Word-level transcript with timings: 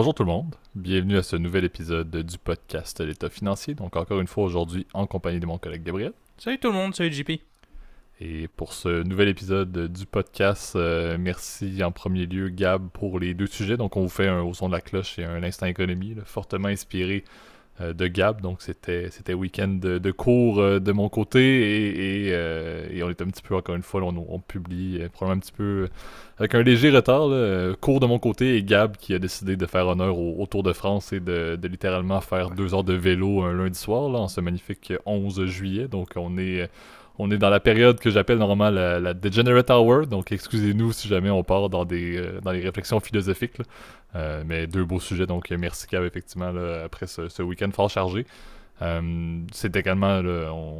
Bonjour 0.00 0.14
tout 0.14 0.24
le 0.24 0.30
monde, 0.30 0.54
bienvenue 0.74 1.18
à 1.18 1.22
ce 1.22 1.36
nouvel 1.36 1.62
épisode 1.66 2.10
du 2.22 2.38
podcast 2.38 3.02
L'État 3.02 3.28
financier. 3.28 3.74
Donc 3.74 3.96
encore 3.96 4.18
une 4.18 4.26
fois 4.26 4.44
aujourd'hui 4.44 4.86
en 4.94 5.06
compagnie 5.06 5.40
de 5.40 5.44
mon 5.44 5.58
collègue 5.58 5.82
Gabriel. 5.82 6.14
Salut 6.38 6.56
tout 6.56 6.68
le 6.68 6.72
monde, 6.72 6.94
salut 6.94 7.12
JP. 7.12 7.32
Et 8.18 8.48
pour 8.48 8.72
ce 8.72 9.02
nouvel 9.02 9.28
épisode 9.28 9.92
du 9.92 10.06
podcast, 10.06 10.74
euh, 10.74 11.18
merci 11.20 11.84
en 11.84 11.92
premier 11.92 12.24
lieu 12.24 12.48
Gab 12.48 12.88
pour 12.88 13.20
les 13.20 13.34
deux 13.34 13.46
sujets. 13.46 13.76
Donc 13.76 13.94
on 13.98 14.00
vous 14.00 14.08
fait 14.08 14.26
un 14.26 14.40
au 14.40 14.54
son 14.54 14.68
de 14.68 14.72
la 14.72 14.80
cloche 14.80 15.18
et 15.18 15.24
un 15.24 15.42
instant 15.42 15.66
économie, 15.66 16.16
fortement 16.24 16.68
inspiré 16.68 17.22
de 17.80 18.06
Gab. 18.06 18.40
Donc 18.40 18.62
c'était 18.62 19.08
c'était 19.10 19.34
week-end 19.34 19.78
de, 19.80 20.10
cours 20.10 20.60
euh, 20.60 20.80
de 20.80 20.92
mon 20.92 21.08
côté 21.08 21.40
et, 21.40 22.28
et, 22.28 23.02
on 23.02 23.10
est 23.10 23.22
un 23.22 23.26
petit 23.26 23.42
peu 23.42 23.56
encore 23.56 23.74
une 23.74 23.82
fois, 23.82 24.02
on, 24.02 24.26
on, 24.28 24.38
publie 24.38 25.00
probablement 25.12 25.38
un 25.38 25.40
petit 25.40 25.52
peu 25.52 25.88
avec 26.38 26.54
un 26.54 26.62
léger 26.62 26.90
retard. 26.90 27.28
cours 27.80 28.00
de 28.00 28.06
mon 28.06 28.18
côté 28.18 28.56
et 28.56 28.62
Gab 28.62 28.96
qui 28.96 29.14
a 29.14 29.18
décidé 29.18 29.56
de 29.56 29.66
faire 29.66 29.86
honneur 29.86 30.18
au, 30.18 30.46
Tour 30.46 30.62
de 30.62 30.72
France 30.72 31.12
et 31.12 31.20
de, 31.20 31.56
de, 31.56 31.68
littéralement 31.68 32.20
faire 32.20 32.50
deux 32.50 32.74
heures 32.74 32.84
de 32.84 32.94
vélo 32.94 33.42
un 33.42 33.52
lundi 33.52 33.78
soir 33.78 34.10
là, 34.10 34.18
en 34.18 34.28
ce 34.28 34.40
magnifique 34.40 34.92
11 35.06 35.44
juillet. 35.46 35.88
Donc 35.88 36.10
on 36.16 36.38
est 36.38 36.68
on 37.20 37.30
est 37.30 37.38
dans 37.38 37.50
la 37.50 37.60
période 37.60 38.00
que 38.00 38.10
j'appelle 38.10 38.38
normalement 38.38 38.70
la, 38.70 39.14
Degenerate 39.14 39.70
Hour, 39.70 40.06
donc 40.06 40.32
excusez-nous 40.32 40.92
si 40.92 41.06
jamais 41.06 41.28
on 41.30 41.44
part 41.44 41.68
dans 41.68 41.84
des 41.84 42.16
euh, 42.16 42.40
dans 42.40 42.50
les 42.50 42.62
réflexions 42.62 42.98
philosophiques. 42.98 43.58
Euh, 44.16 44.42
mais 44.46 44.66
deux 44.66 44.84
beaux 44.84 45.00
sujets, 45.00 45.26
donc 45.26 45.50
merci 45.50 45.86
Cab, 45.86 46.02
effectivement, 46.04 46.52
après 46.84 47.06
ce, 47.06 47.42
week-end 47.42 47.70
fort 47.72 47.90
chargé. 47.90 48.26
Euh, 48.82 49.40
c'est 49.52 49.76
également, 49.76 50.20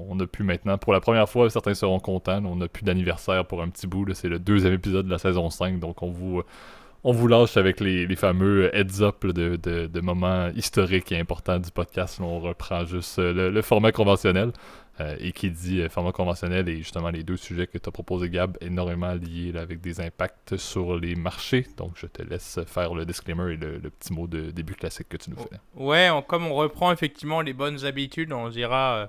on, 0.08 0.18
a 0.18 0.26
pu 0.26 0.42
maintenant, 0.42 0.78
pour 0.78 0.94
la 0.94 1.00
première 1.00 1.28
fois, 1.28 1.50
certains 1.50 1.74
seront 1.74 2.00
contents, 2.00 2.42
on 2.44 2.60
a 2.62 2.68
plus 2.68 2.82
d'anniversaire 2.82 3.44
pour 3.44 3.62
un 3.62 3.68
petit 3.68 3.86
bout. 3.86 4.06
C'est 4.14 4.28
le 4.28 4.38
deuxième 4.38 4.72
épisode 4.72 5.06
de 5.06 5.10
la 5.10 5.18
saison 5.18 5.50
5, 5.50 5.78
donc 5.78 6.02
on 6.02 6.10
vous, 6.10 6.42
on 7.04 7.12
vous 7.12 7.28
lâche 7.28 7.58
avec 7.58 7.78
les, 7.80 8.16
fameux 8.16 8.74
heads-up 8.74 9.26
de, 9.26 10.00
moments 10.00 10.48
historiques 10.56 11.12
et 11.12 11.18
importants 11.18 11.58
du 11.58 11.70
podcast. 11.70 12.18
on 12.20 12.40
reprend 12.40 12.86
juste 12.86 13.18
le 13.18 13.62
format 13.62 13.92
conventionnel. 13.92 14.52
Euh, 15.00 15.16
et 15.18 15.32
qui 15.32 15.50
dit 15.50 15.80
euh, 15.80 15.88
format 15.88 16.12
conventionnel 16.12 16.68
et 16.68 16.76
justement 16.76 17.08
les 17.08 17.22
deux 17.22 17.38
sujets 17.38 17.66
que 17.66 17.78
tu 17.78 17.88
as 17.88 17.92
proposé 17.92 18.28
Gab, 18.28 18.58
énormément 18.60 19.14
liés 19.14 19.52
avec 19.56 19.80
des 19.80 20.00
impacts 20.00 20.58
sur 20.58 20.98
les 20.98 21.14
marchés. 21.14 21.66
Donc 21.78 21.92
je 21.94 22.06
te 22.06 22.22
laisse 22.22 22.60
faire 22.66 22.92
le 22.92 23.06
disclaimer 23.06 23.54
et 23.54 23.56
le, 23.56 23.78
petit 23.78 24.12
mot 24.12 24.26
de 24.26 24.50
début 24.50 24.74
classique 24.74 25.08
que 25.08 25.16
tu 25.16 25.30
nous 25.30 25.36
fais. 25.36 25.56
Ouais, 25.74 26.10
comme 26.28 26.46
on 26.46 26.54
reprend 26.54 26.92
effectivement 26.92 27.40
les 27.40 27.54
bonnes 27.54 27.84
habitudes, 27.86 28.32
on 28.32 28.50
dira 28.50 28.96
euh, 28.96 29.06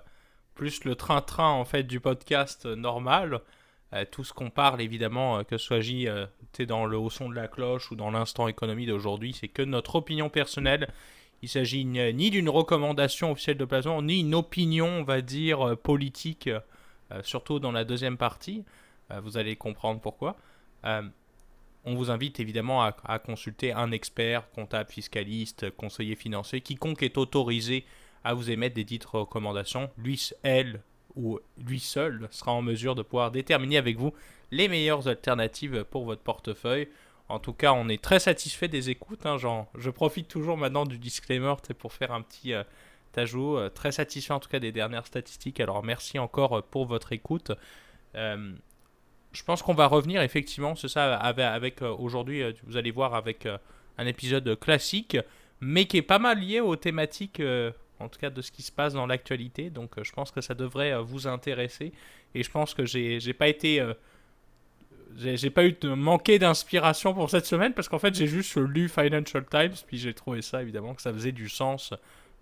plus 0.56 0.86
le 0.86 0.96
train-train 0.96 1.50
en 1.50 1.66
fait 1.66 1.84
du 1.84 2.00
podcast 2.00 2.66
normal. 2.66 3.42
tout 4.12 4.24
ce 4.24 4.32
qu'on 4.32 4.50
parle 4.50 4.82
évidemment, 4.82 5.44
que 5.44 5.58
ce 5.58 5.66
soit 5.66 5.82
J, 5.82 6.08
dans 6.68 6.86
le 6.86 6.98
haut 6.98 7.10
son 7.10 7.30
de 7.30 7.36
la 7.36 7.50
cloche 7.50 7.92
ou 7.92 7.96
dans 7.96 8.12
l'instant 8.12 8.48
économie 8.48 8.86
d'aujourd'hui, 8.86 9.36
c'est 9.38 9.50
que 9.50 9.64
notre 9.64 9.96
opinion 9.96 10.30
personnelle 10.30 10.88
il 11.42 11.50
s'agit 11.50 11.86
ni 11.86 12.30
d'une 12.30 12.50
recommandation 12.50 13.32
officielle 13.32 13.58
de 13.58 13.66
placement, 13.66 14.02
ni 14.02 14.20
une 14.20 14.36
opinion, 14.36 14.88
on 14.88 15.04
va 15.04 15.22
dire, 15.22 15.70
euh, 15.70 15.76
politique, 15.76 16.48
euh, 16.48 17.22
surtout 17.24 17.60
dans 17.60 17.72
la 17.72 17.84
deuxième 17.84 18.18
partie. 18.18 18.64
Euh, 19.12 19.20
vous 19.22 19.38
allez 19.38 19.56
comprendre 19.56 20.00
pourquoi. 20.00 20.38
on 21.84 21.96
vous 21.96 22.12
invite 22.12 22.40
évidemment 22.40 22.84
à, 22.84 23.20
consulter 23.20 23.74
un 23.74 23.92
expert, 23.92 24.50
comptable, 24.52 24.92
fiscaliste, 24.92 25.72
conseiller 25.72 26.16
financier, 26.16 26.62
quiconque 26.62 27.02
est 27.02 27.18
autorisé 27.18 27.86
à 28.24 28.36
vous 28.36 28.52
émettre 28.52 28.76
des 28.76 28.86
titres 28.86 29.18
recommandations. 29.18 29.90
Lui, 29.98 30.30
elle 30.44 30.82
ou 31.16 31.40
lui 31.58 31.80
seul 31.80 32.28
sera 32.30 32.52
en 32.52 32.62
mesure 32.62 32.94
de 32.94 33.02
pouvoir 33.02 33.32
déterminer 33.32 33.78
avec 33.78 33.98
vous 33.98 34.14
les 34.52 34.68
meilleures 34.68 35.08
alternatives 35.08 35.84
pour 35.90 36.06
votre 36.06 36.22
portefeuille. 36.22 36.88
En 37.32 37.40
tout 37.40 37.54
cas, 37.54 37.72
on 37.72 37.88
est 37.88 38.02
très 38.02 38.20
satisfait 38.20 38.68
des 38.68 38.90
écoutes. 38.90 39.26
Hein, 39.26 39.38
je 39.38 39.90
profite 39.90 40.28
toujours 40.28 40.58
maintenant 40.58 40.86
du 40.86 40.98
disclaimer 40.98 41.54
pour 41.80 41.94
faire 41.94 42.12
un 42.12 42.22
petit 42.22 42.54
euh, 42.54 42.64
ajout. 43.16 43.58
Euh, 43.58 43.70
très 43.70 43.94
satisfait 43.94 44.34
en 44.34 44.42
tout 44.42 44.50
cas 44.50 44.60
des 44.60 44.74
dernières 44.74 45.08
statistiques. 45.08 45.62
Alors 45.62 45.82
merci 45.82 46.20
encore 46.20 46.58
euh, 46.58 46.62
pour 46.62 46.86
votre 46.86 47.14
écoute. 47.14 47.54
je 48.14 49.44
pense 49.46 49.62
qu'on 49.62 49.74
va 49.74 49.88
revenir 49.88 50.22
effectivement, 50.22 50.76
c'est 50.76 50.90
ça, 50.90 51.16
avec, 51.16 51.82
aujourd'hui, 51.82 52.44
vous 52.66 52.76
allez 52.76 52.92
voir 52.92 53.16
avec 53.16 53.48
un 53.98 54.06
épisode 54.06 54.60
classique, 54.60 55.18
mais 55.62 55.86
qui 55.86 55.98
est 55.98 56.02
pas 56.02 56.20
mal 56.20 56.40
lié 56.40 56.60
aux 56.60 56.76
thématiques, 56.76 57.42
en 58.00 58.10
tout 58.10 58.20
cas 58.20 58.30
de 58.30 58.42
ce 58.42 58.52
qui 58.52 58.62
se 58.62 58.74
passe 58.74 58.94
dans 58.94 59.08
l'actualité. 59.08 59.70
Donc 59.70 59.92
je 60.04 60.12
pense 60.12 60.32
que 60.32 60.42
ça 60.42 60.54
devrait 60.54 61.02
vous 61.02 61.28
intéresser. 61.28 61.94
Et 62.36 62.44
je 62.44 62.52
pense 62.52 62.74
que 62.74 62.86
j'ai 62.86 63.34
pas 63.34 63.48
été 63.48 63.82
j'ai 65.18 65.50
pas 65.50 65.66
eu 65.66 65.74
de 65.80 65.94
manquer 65.94 66.40
d'inspiration 66.40 67.14
pour 67.14 67.30
cette 67.30 67.46
semaine 67.46 67.74
parce 67.74 67.90
qu'en 67.90 68.00
fait 68.00 68.14
j'ai 68.14 68.28
juste 68.28 68.56
lu 68.56 68.90
Financial 68.90 69.46
Times 69.46 69.74
puis 69.88 69.98
j'ai 69.98 70.14
trouvé 70.14 70.42
ça 70.42 70.62
évidemment 70.62 70.94
que 70.94 71.02
ça 71.02 71.14
faisait 71.14 71.32
du 71.32 71.50
sens 71.50 71.94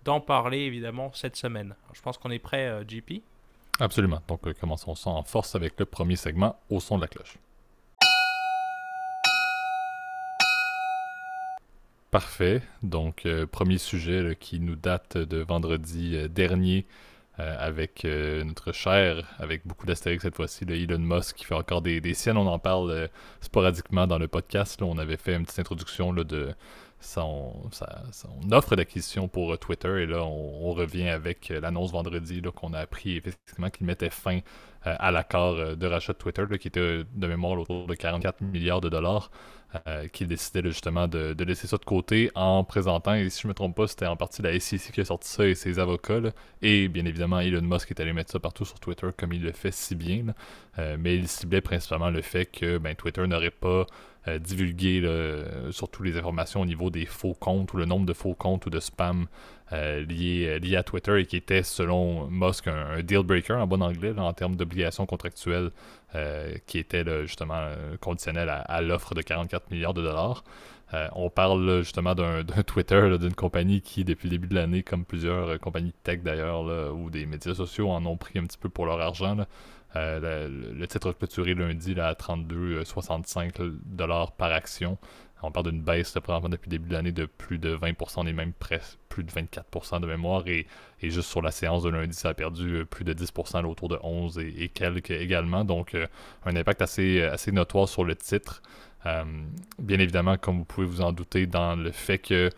d'en 0.04 0.20
parler 0.20 0.60
évidemment 0.60 1.12
cette 1.12 1.36
semaine. 1.36 1.74
je 1.92 2.00
pense 2.00 2.18
qu'on 2.18 2.30
est 2.30 2.38
prêt, 2.38 2.66
euh, 2.66 2.84
JP. 2.86 3.22
Absolument. 3.78 4.20
Donc 4.28 4.46
euh, 4.46 4.54
commençons 4.58 4.94
en 5.06 5.22
force 5.22 5.54
avec 5.54 5.74
le 5.78 5.84
premier 5.84 6.16
segment 6.16 6.58
au 6.70 6.80
son 6.80 6.96
de 6.96 7.02
la 7.02 7.08
cloche. 7.08 7.36
Parfait. 12.10 12.62
Donc 12.82 13.26
euh, 13.26 13.46
premier 13.46 13.78
sujet 13.78 14.36
qui 14.38 14.58
nous 14.60 14.76
date 14.76 15.16
de 15.16 15.38
vendredi 15.38 16.28
dernier. 16.28 16.86
Euh, 17.40 17.56
avec 17.58 18.04
euh, 18.04 18.44
notre 18.44 18.72
cher, 18.72 19.24
avec 19.38 19.66
beaucoup 19.66 19.86
d'astérix 19.86 20.22
cette 20.22 20.36
fois-ci, 20.36 20.64
Elon 20.68 20.98
Musk 20.98 21.36
qui 21.36 21.44
fait 21.46 21.54
encore 21.54 21.80
des, 21.80 22.00
des 22.00 22.12
siennes. 22.12 22.36
On 22.36 22.46
en 22.46 22.58
parle 22.58 22.90
euh, 22.90 23.08
sporadiquement 23.40 24.06
dans 24.06 24.18
le 24.18 24.28
podcast. 24.28 24.82
On 24.82 24.98
avait 24.98 25.16
fait 25.16 25.34
une 25.36 25.44
petite 25.44 25.60
introduction 25.60 26.12
de 26.12 26.54
son, 27.00 27.70
offre 28.52 28.76
d'acquisition 28.76 29.28
pour 29.28 29.58
Twitter. 29.58 30.02
Et 30.02 30.06
là, 30.06 30.22
on, 30.22 30.72
revient 30.72 31.08
avec 31.08 31.48
l'annonce 31.48 31.92
vendredi 31.92 32.42
qu'on 32.54 32.74
a 32.74 32.80
appris 32.80 33.16
effectivement 33.16 33.70
qu'il 33.70 33.86
mettait 33.86 34.10
fin 34.10 34.40
à 34.82 35.10
l'accord 35.10 35.76
de 35.76 35.86
rachat 35.86 36.12
de 36.12 36.18
Twitter, 36.18 36.44
qui 36.58 36.68
était 36.68 37.04
de 37.04 37.26
mémoire 37.26 37.58
autour 37.58 37.86
de 37.86 37.94
44 37.94 38.42
milliards 38.42 38.80
de 38.82 38.90
dollars. 38.90 39.30
Euh, 39.86 40.08
qui 40.08 40.26
décidait 40.26 40.64
justement 40.64 41.06
de, 41.06 41.32
laisser 41.44 41.68
ça 41.68 41.76
de 41.76 41.84
côté 41.84 42.32
en 42.34 42.64
présentant, 42.64 43.14
et 43.14 43.30
si 43.30 43.42
je 43.42 43.46
me 43.46 43.54
trompe 43.54 43.76
pas, 43.76 43.86
c'était 43.86 44.06
en 44.06 44.16
partie 44.16 44.42
la 44.42 44.58
SEC 44.58 44.90
qui 44.90 45.00
a 45.00 45.04
sorti 45.04 45.28
ça 45.28 45.46
et 45.46 45.54
ses 45.54 45.78
avocats, 45.78 46.18
et 46.60 46.88
bien 46.88 47.04
évidemment 47.04 47.38
Elon 47.38 47.62
Musk 47.62 47.88
est 47.92 48.00
allé 48.00 48.12
mettre 48.12 48.32
ça 48.32 48.40
partout 48.40 48.64
sur 48.64 48.80
Twitter 48.80 49.06
comme 49.16 49.32
il 49.32 49.44
le 49.44 49.52
fait 49.52 49.70
si 49.70 49.94
bien, 49.94 50.34
euh, 50.80 50.96
mais 50.98 51.14
il 51.14 51.28
ciblait 51.28 51.60
principalement 51.60 52.10
le 52.10 52.20
fait 52.20 52.46
que 52.46 52.78
ben, 52.78 52.96
Twitter 52.96 53.24
n'aurait 53.28 53.52
pas 53.52 53.86
euh, 54.28 54.38
divulgué 54.38 55.02
surtout 55.70 56.02
les 56.02 56.16
informations 56.16 56.60
au 56.60 56.66
niveau 56.66 56.90
des 56.90 57.06
faux 57.06 57.34
comptes 57.34 57.72
ou 57.72 57.76
le 57.76 57.84
nombre 57.84 58.06
de 58.06 58.12
faux 58.12 58.34
comptes 58.34 58.66
ou 58.66 58.70
de 58.70 58.80
spam 58.80 59.26
liés, 59.72 60.76
à 60.76 60.82
Twitter 60.82 61.20
et 61.20 61.26
qui 61.26 61.36
était 61.36 61.62
selon 61.62 62.26
Musk 62.28 62.66
un, 62.66 63.02
deal 63.02 63.22
breaker 63.22 63.54
en 63.54 63.66
bon 63.66 63.82
anglais 63.82 64.12
en 64.18 64.32
termes 64.32 64.56
d'obligations 64.56 65.06
contractuelles 65.06 65.70
euh, 66.16 66.56
qui 66.66 66.78
était 66.78 67.04
justement 67.24 67.54
euh, 67.54 67.96
conditionnel 68.00 68.48
à, 68.48 68.80
l'offre 68.80 69.14
de 69.14 69.22
44 69.22 69.70
milliards 69.70 69.94
de 69.94 70.02
dollars. 70.02 70.42
Euh, 70.92 71.08
on 71.14 71.30
parle 71.30 71.82
justement 71.82 72.14
d'un 72.14 72.42
Twitter, 72.66 73.16
d'une 73.18 73.34
compagnie 73.34 73.80
qui, 73.80 74.04
depuis 74.04 74.28
le 74.28 74.30
début 74.30 74.48
de 74.48 74.54
l'année, 74.54 74.82
comme 74.82 75.04
plusieurs 75.04 75.58
compagnies 75.60 75.92
tech 76.02 76.20
d'ailleurs, 76.22 76.94
ou 76.94 77.10
des 77.10 77.26
médias 77.26 77.54
sociaux, 77.54 77.90
en 77.90 78.04
ont 78.06 78.16
pris 78.16 78.38
un 78.38 78.44
petit 78.44 78.58
peu 78.58 78.68
pour 78.68 78.86
leur 78.86 79.00
argent. 79.00 79.36
le, 79.94 80.86
titre 80.86 81.12
clôturé 81.12 81.54
lundi 81.54 81.98
à 82.00 82.12
32,65 82.14 83.78
dollars 83.84 84.32
par 84.32 84.52
action. 84.52 84.98
On 85.42 85.50
parle 85.50 85.70
d'une 85.70 85.82
baisse 85.82 86.12
depuis 86.14 86.30
le 86.66 86.70
début 86.70 86.88
de 86.88 86.94
l'année 86.94 87.12
de 87.12 87.24
plus 87.24 87.58
de 87.58 87.74
20%, 87.74 88.14
on 88.18 88.24
même 88.24 88.52
presque 88.52 88.98
plus 89.08 89.24
de 89.24 89.30
24% 89.30 90.00
de 90.00 90.06
mémoire. 90.06 90.46
Et, 90.46 90.66
juste 91.02 91.30
sur 91.30 91.40
la 91.40 91.50
séance 91.50 91.82
de 91.82 91.88
lundi, 91.88 92.14
ça 92.14 92.30
a 92.30 92.34
perdu 92.34 92.76
euh, 92.76 92.84
plus 92.84 93.04
de 93.04 93.14
10%, 93.14 93.64
autour 93.64 93.88
de 93.88 93.98
11 94.02 94.38
et, 94.38 94.68
quelques 94.68 95.10
également. 95.10 95.64
Donc, 95.64 95.94
euh, 95.94 96.06
un 96.44 96.54
impact 96.56 96.82
assez, 96.82 97.22
assez 97.22 97.52
notoire 97.52 97.88
sur 97.88 98.04
le 98.04 98.16
titre. 98.16 98.62
Euh, 99.06 99.24
bien 99.78 99.98
évidemment, 99.98 100.36
comme 100.36 100.58
vous 100.58 100.64
pouvez 100.64 100.86
vous 100.86 101.00
en 101.00 101.12
douter, 101.12 101.46
dans 101.46 101.76
le 101.76 101.90
fait 101.90 102.18
que 102.18 102.50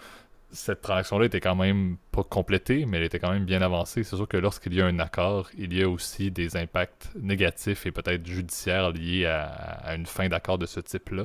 cette 0.51 0.83
transaction-là 0.83 1.27
était 1.27 1.41
quand 1.41 1.55
même 1.55 1.97
pas 2.11 2.25
complétée, 2.25 2.85
mais 2.85 2.99
elle 2.99 3.05
était 3.05 3.19
quand 3.19 3.33
même 3.33 3.45
bien 3.45 3.63
avancée. 3.63 4.05
C'est 4.05 4.17
sûr 4.17 4.29
que 4.29 4.37
lorsqu'il 4.37 4.75
y 4.75 4.83
a 4.83 4.87
un 4.87 4.99
accord, 4.99 5.49
il 5.57 5.73
y 5.73 5.83
a 5.83 5.89
aussi 5.89 6.31
des 6.31 6.57
impacts 6.57 7.11
négatifs 7.15 7.87
et 7.87 7.93
peut-être 7.93 8.27
judiciaires 8.27 8.91
liés 8.91 9.27
à 9.27 9.95
une 9.95 10.07
fin 10.07 10.29
d'accord 10.29 10.59
de 10.59 10.67
ce 10.67 10.81
type-là. 10.81 11.25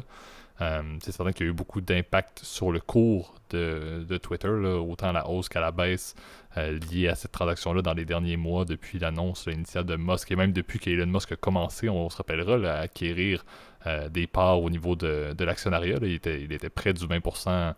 Euh, 0.62 0.82
c'est 1.04 1.12
certain 1.12 1.32
qu'il 1.32 1.46
y 1.46 1.50
a 1.50 1.52
eu 1.52 1.56
beaucoup 1.56 1.82
d'impact 1.82 2.40
sur 2.44 2.72
le 2.72 2.80
cours 2.80 3.36
de, 3.52 4.18
Twitter, 4.18 4.48
autant 4.48 5.10
à 5.10 5.12
la 5.12 5.30
hausse 5.30 5.50
qu'à 5.50 5.62
la 5.62 5.72
baisse 5.72 6.16
euh, 6.58 6.80
à 7.10 7.16
cette 7.16 7.32
transaction-là 7.32 7.82
dans 7.82 7.94
les 7.94 8.06
derniers 8.06 8.38
mois 8.38 8.66
depuis 8.66 8.98
l'annonce 8.98 9.46
initiale 9.46 9.86
de 9.86 9.96
Musk 9.96 10.32
et 10.32 10.36
même 10.36 10.54
depuis 10.54 10.80
qu'Elon 10.80 11.06
Musk 11.06 11.34
a 11.34 11.36
commencé, 11.36 11.90
on 11.90 12.10
se 12.10 12.18
rappellera, 12.18 12.56
à 12.70 12.80
acquérir 12.80 13.46
euh, 13.86 14.10
des 14.10 14.28
parts 14.28 14.62
au 14.62 14.70
niveau 14.70 14.96
de, 14.96 15.36
l'actionnariat. 15.44 15.98
Il 16.02 16.14
était, 16.14 16.42
il 16.42 16.52
était 16.52 16.70
près 16.70 16.94
du 16.94 17.06
20% 17.06 17.74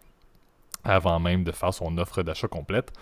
avant 0.84 1.19
même 1.19 1.44
de 1.44 1.51
faire 1.51 1.74
son 1.74 1.98
offre 1.98 2.24
d'achat 2.24 2.48
complète. 2.48 2.94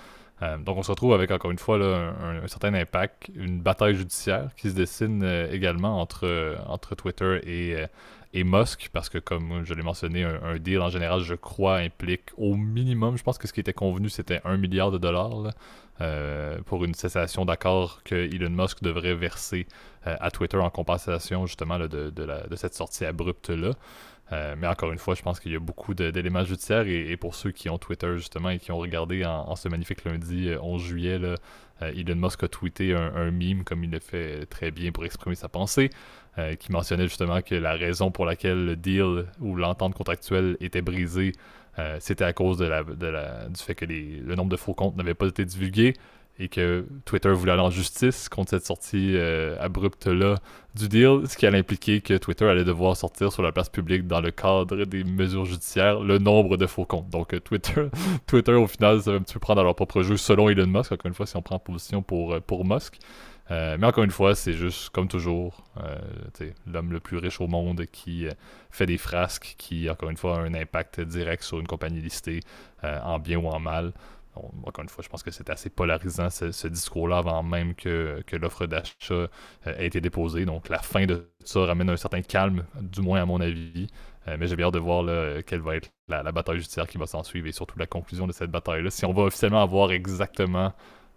Euh, 0.42 0.58
donc 0.58 0.78
on 0.78 0.84
se 0.84 0.92
retrouve 0.92 1.14
avec 1.14 1.32
encore 1.32 1.52
une 1.52 1.58
fois 1.58 1.78
un, 1.78 2.48
certain 2.48 2.74
impact, 2.74 3.30
une 3.36 3.60
bataille 3.60 3.96
judiciaire 3.96 4.50
qui 4.56 4.70
se 4.70 4.76
dessine 4.76 5.24
euh, 5.24 5.52
également 5.52 6.00
entre, 6.00 6.58
entre 6.68 6.96
Twitter 6.96 7.40
et, 7.44 7.86
et 8.34 8.44
Musk, 8.44 8.90
parce 8.94 9.10
que 9.10 9.18
comme 9.18 9.66
je 9.66 9.74
l'ai 9.74 9.82
mentionné, 9.82 10.24
un, 10.24 10.58
deal 10.58 10.82
en 10.82 10.90
général, 10.90 11.22
je 11.22 11.34
crois, 11.34 11.78
implique 11.78 12.30
au 12.38 12.56
minimum, 12.56 13.18
je 13.18 13.24
pense 13.24 13.38
que 13.38 13.48
ce 13.48 13.54
qui 13.54 13.62
était 13.62 13.74
convenu, 13.74 14.10
c'était 14.10 14.42
un 14.44 14.58
milliard 14.58 14.92
de 14.92 14.98
dollars 14.98 15.54
pour 16.68 16.86
une 16.86 16.94
cessation 16.94 17.44
d'accord 17.44 18.04
que 18.04 18.14
Elon 18.14 18.52
Musk 18.52 18.84
devrait 18.84 19.16
verser 19.16 19.66
à 20.04 20.30
Twitter 20.30 20.58
en 20.58 20.70
compensation 20.70 21.48
justement 21.48 21.80
de, 21.80 22.56
cette 22.56 22.76
sortie 22.76 23.06
abrupte-là. 23.06 23.72
Euh, 24.34 24.56
mais 24.58 24.68
encore 24.68 24.92
une 24.92 24.98
fois, 24.98 25.16
je 25.16 25.22
pense 25.22 25.40
qu'il 25.40 25.54
y 25.54 25.56
a 25.56 25.60
beaucoup 25.60 25.94
d'éléments 25.94 26.44
judiciaires 26.44 26.88
et, 26.88 27.16
pour 27.18 27.36
ceux 27.36 27.52
qui 27.52 27.70
ont 27.70 27.78
Twitter 27.78 28.18
justement 28.18 28.50
et 28.50 28.60
qui 28.60 28.72
ont 28.72 28.78
regardé 28.78 29.24
en, 29.26 29.56
ce 29.56 29.70
magnifique 29.70 30.04
lundi 30.04 30.52
11 30.62 30.82
euh, 30.82 30.86
juillet, 30.86 31.20
euh, 31.22 31.36
Elon 31.80 32.16
Musk 32.16 32.44
a 32.44 32.48
tweeté 32.48 32.94
un, 32.94 33.32
meme 33.32 33.64
comme 33.64 33.84
il 33.84 33.92
le 33.92 34.00
fait 34.00 34.46
très 34.48 34.72
bien 34.72 34.92
pour 34.92 35.06
exprimer 35.06 35.36
sa 35.36 35.48
pensée, 35.48 35.90
qui 36.60 36.72
mentionnait 36.72 37.08
justement 37.08 37.42
que 37.42 37.56
la 37.56 37.74
raison 37.74 38.12
pour 38.12 38.26
laquelle 38.26 38.64
le 38.64 38.76
deal 38.76 39.26
ou 39.40 39.56
l'entente 39.56 39.96
contractuelle 39.96 40.56
était 40.60 40.82
brisée, 40.82 41.34
c'était 42.00 42.26
à 42.26 42.34
cause 42.34 42.58
de 42.58 42.66
la, 42.66 42.84
du 42.84 43.62
fait 43.62 43.76
que 43.76 43.86
le 43.86 44.36
nombre 44.36 44.50
de 44.50 44.58
faux 44.58 44.74
comptes 44.74 44.96
n'avait 44.98 45.16
pas 45.16 45.28
été 45.28 45.46
divulgué 45.46 45.94
et 46.40 46.50
que 46.50 46.86
Twitter 47.06 47.32
voulait 47.32 47.54
aller 47.54 47.62
en 47.62 47.72
justice 47.72 48.30
contre 48.30 48.52
cette 48.52 48.66
sortie 48.66 49.14
euh, 49.16 49.56
abrupte-là 49.60 50.36
du 50.76 50.88
deal, 50.88 51.22
ce 51.28 51.36
qui 51.36 51.48
allait 51.48 51.58
impliquer 51.58 52.02
que 52.02 52.16
Twitter 52.16 52.46
allait 52.46 52.64
devoir 52.64 52.96
sortir 52.96 53.32
sur 53.32 53.42
la 53.42 53.52
place 53.52 53.70
publique 53.70 54.06
dans 54.06 54.22
le 54.22 54.30
cadre 54.30 54.86
des 54.86 55.04
mesures 55.04 55.46
judiciaires 55.46 56.00
le 56.00 56.20
nombre 56.20 56.56
de 56.58 56.68
faux 56.68 56.86
comptes. 56.86 57.10
Donc 57.10 57.34
euh, 57.34 57.40
Twitter, 57.40 57.88
Twitter 58.28 58.54
au 58.54 58.68
final, 58.68 59.02
ça 59.02 59.12
va 59.12 59.18
un 59.18 59.22
petit 59.22 59.34
peu 59.34 59.40
prendre 59.40 59.62
à 59.62 59.64
leur 59.64 59.76
propre 59.76 60.04
jeu 60.04 60.18
selon 60.18 60.50
Elon 60.50 60.68
Musk, 60.68 60.92
encore 60.92 61.08
une 61.08 61.16
fois, 61.16 61.26
si 61.26 61.36
on 61.36 61.42
prend 61.42 61.58
position 61.58 62.04
pour, 62.04 62.34
euh, 62.34 62.40
pour 62.40 62.66
Musk. 62.66 63.00
mais 63.50 63.86
encore 63.86 64.04
une 64.04 64.12
fois, 64.12 64.36
c'est 64.36 64.54
juste 64.54 64.90
comme 64.90 65.08
toujours 65.08 65.64
l'homme 66.68 66.92
le 66.92 67.00
plus 67.00 67.18
riche 67.18 67.40
au 67.40 67.48
monde 67.48 67.86
qui 67.86 68.28
fait 68.72 68.86
des 68.86 68.98
frasques, 68.98 69.56
qui 69.58 69.90
encore 69.90 70.10
une 70.10 70.18
fois 70.18 70.38
a 70.38 70.42
un 70.42 70.54
impact 70.54 71.00
direct 71.00 71.44
sur 71.44 71.60
une 71.60 71.66
compagnie 71.66 72.02
listée, 72.02 72.42
en 72.84 73.20
bien 73.20 73.38
ou 73.38 73.48
en 73.48 73.60
mal 73.60 73.94
encore 74.66 74.84
une 74.84 74.90
fois, 74.90 75.04
je 75.04 75.10
pense 75.10 75.24
que 75.24 75.32
c'est 75.32 75.50
assez 75.50 75.70
polarisant 75.70 76.30
ce, 76.30 76.68
discours-là 76.68 77.18
avant 77.18 77.44
même 77.44 77.76
que, 77.76 78.24
l'offre 78.34 78.66
d'achat 78.66 79.14
euh, 79.14 79.28
ait 79.66 79.88
été 79.88 80.02
déposée. 80.02 80.46
Donc 80.46 80.70
la 80.70 80.80
fin 80.80 81.06
de 81.06 81.30
ça 81.44 81.66
ramène 81.66 81.90
un 81.90 81.98
certain 81.98 82.22
calme, 82.22 82.66
du 82.82 83.02
moins 83.02 83.22
à 83.22 83.26
mon 83.26 83.40
avis. 83.42 83.88
Euh, 84.28 84.36
mais 84.40 84.48
j'ai 84.48 84.56
bien 84.56 84.68
hâte 84.68 84.74
de 84.74 84.80
voir 84.80 85.06
quelle 85.46 85.62
va 85.62 85.76
être 85.76 85.90
la, 86.08 86.32
bataille 86.32 86.58
judiciaire 86.58 86.88
qui 86.88 86.98
va 86.98 87.06
s'en 87.06 87.24
suivre 87.24 87.48
et 87.48 87.52
surtout 87.52 87.80
la 87.80 87.88
conclusion 87.88 88.28
de 88.28 88.34
cette 88.34 88.52
bataille-là. 88.52 88.90
Si 88.90 89.06
on 89.06 89.14
va 89.14 89.24
officiellement 89.24 89.62
avoir 89.62 89.92
exactement 89.92 90.74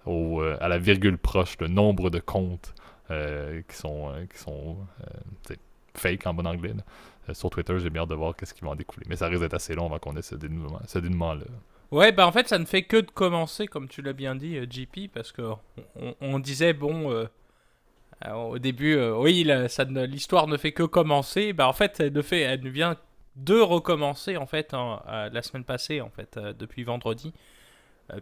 euh, 0.07 0.57
à 0.61 0.69
la 0.69 0.79
virgule 0.79 1.19
proche 1.19 1.57
le 1.61 1.69
nombre 1.69 2.11
de 2.11 2.21
comptes 2.21 2.75
qui 3.09 3.77
sont, 3.77 4.13
fake 5.97 6.25
en 6.29 6.35
bon 6.35 6.47
anglais 6.47 6.75
sur 7.33 7.51
Twitter, 7.51 7.77
j'ai 7.81 7.91
bien 7.91 8.03
hâte 8.03 8.11
de 8.11 8.15
voir 8.15 8.37
qu'est-ce 8.37 8.55
qui 8.55 8.61
va 8.61 8.71
en 8.71 8.77
découler. 8.77 9.05
Mais 9.09 9.17
ça 9.17 9.27
risque 9.27 9.41
d'être 9.41 9.55
assez 9.55 9.75
long 9.75 9.87
avant 9.87 9.99
qu'on 9.99 10.17
ait 10.17 10.23
ce 10.23 10.37
dénouement-là. 10.37 11.45
Ouais, 11.91 12.13
bah 12.13 12.25
en 12.27 12.31
fait, 12.33 12.47
ça 12.47 12.59
ne 12.59 12.65
fait 12.67 12.85
que 12.85 12.99
de 12.99 13.11
commencer, 13.11 13.67
comme 13.67 13.89
tu 13.89 14.01
l'as 14.01 14.13
bien 14.13 14.37
dit, 14.37 14.57
JP, 14.71 14.97
euh, 14.97 15.07
parce 15.13 15.33
que 15.33 15.43
on, 16.21 16.39
disait, 16.39 16.73
bon, 16.73 17.11
euh, 17.11 17.27
au 18.33 18.61
début, 18.61 18.95
euh, 18.95 19.17
oui, 19.17 19.45
l'histoire 20.07 20.47
ne 20.47 20.57
fait 20.57 20.71
que 20.73 20.85
commencer. 20.85 21.53
Bah 21.53 21.67
en 21.67 21.73
fait, 21.73 21.99
elle 21.99 22.13
ne, 22.13 22.23
fait, 22.23 22.43
elle 22.43 22.69
vient 22.69 22.97
de 23.35 23.59
recommencer, 23.59 24.37
en 24.37 24.47
fait, 24.47 24.73
hein, 24.73 25.03
la 25.33 25.43
semaine 25.43 25.65
passée, 25.65 26.01
en 26.01 26.11
fait, 26.11 26.39
depuis 26.39 26.85
vendredi, 26.85 27.33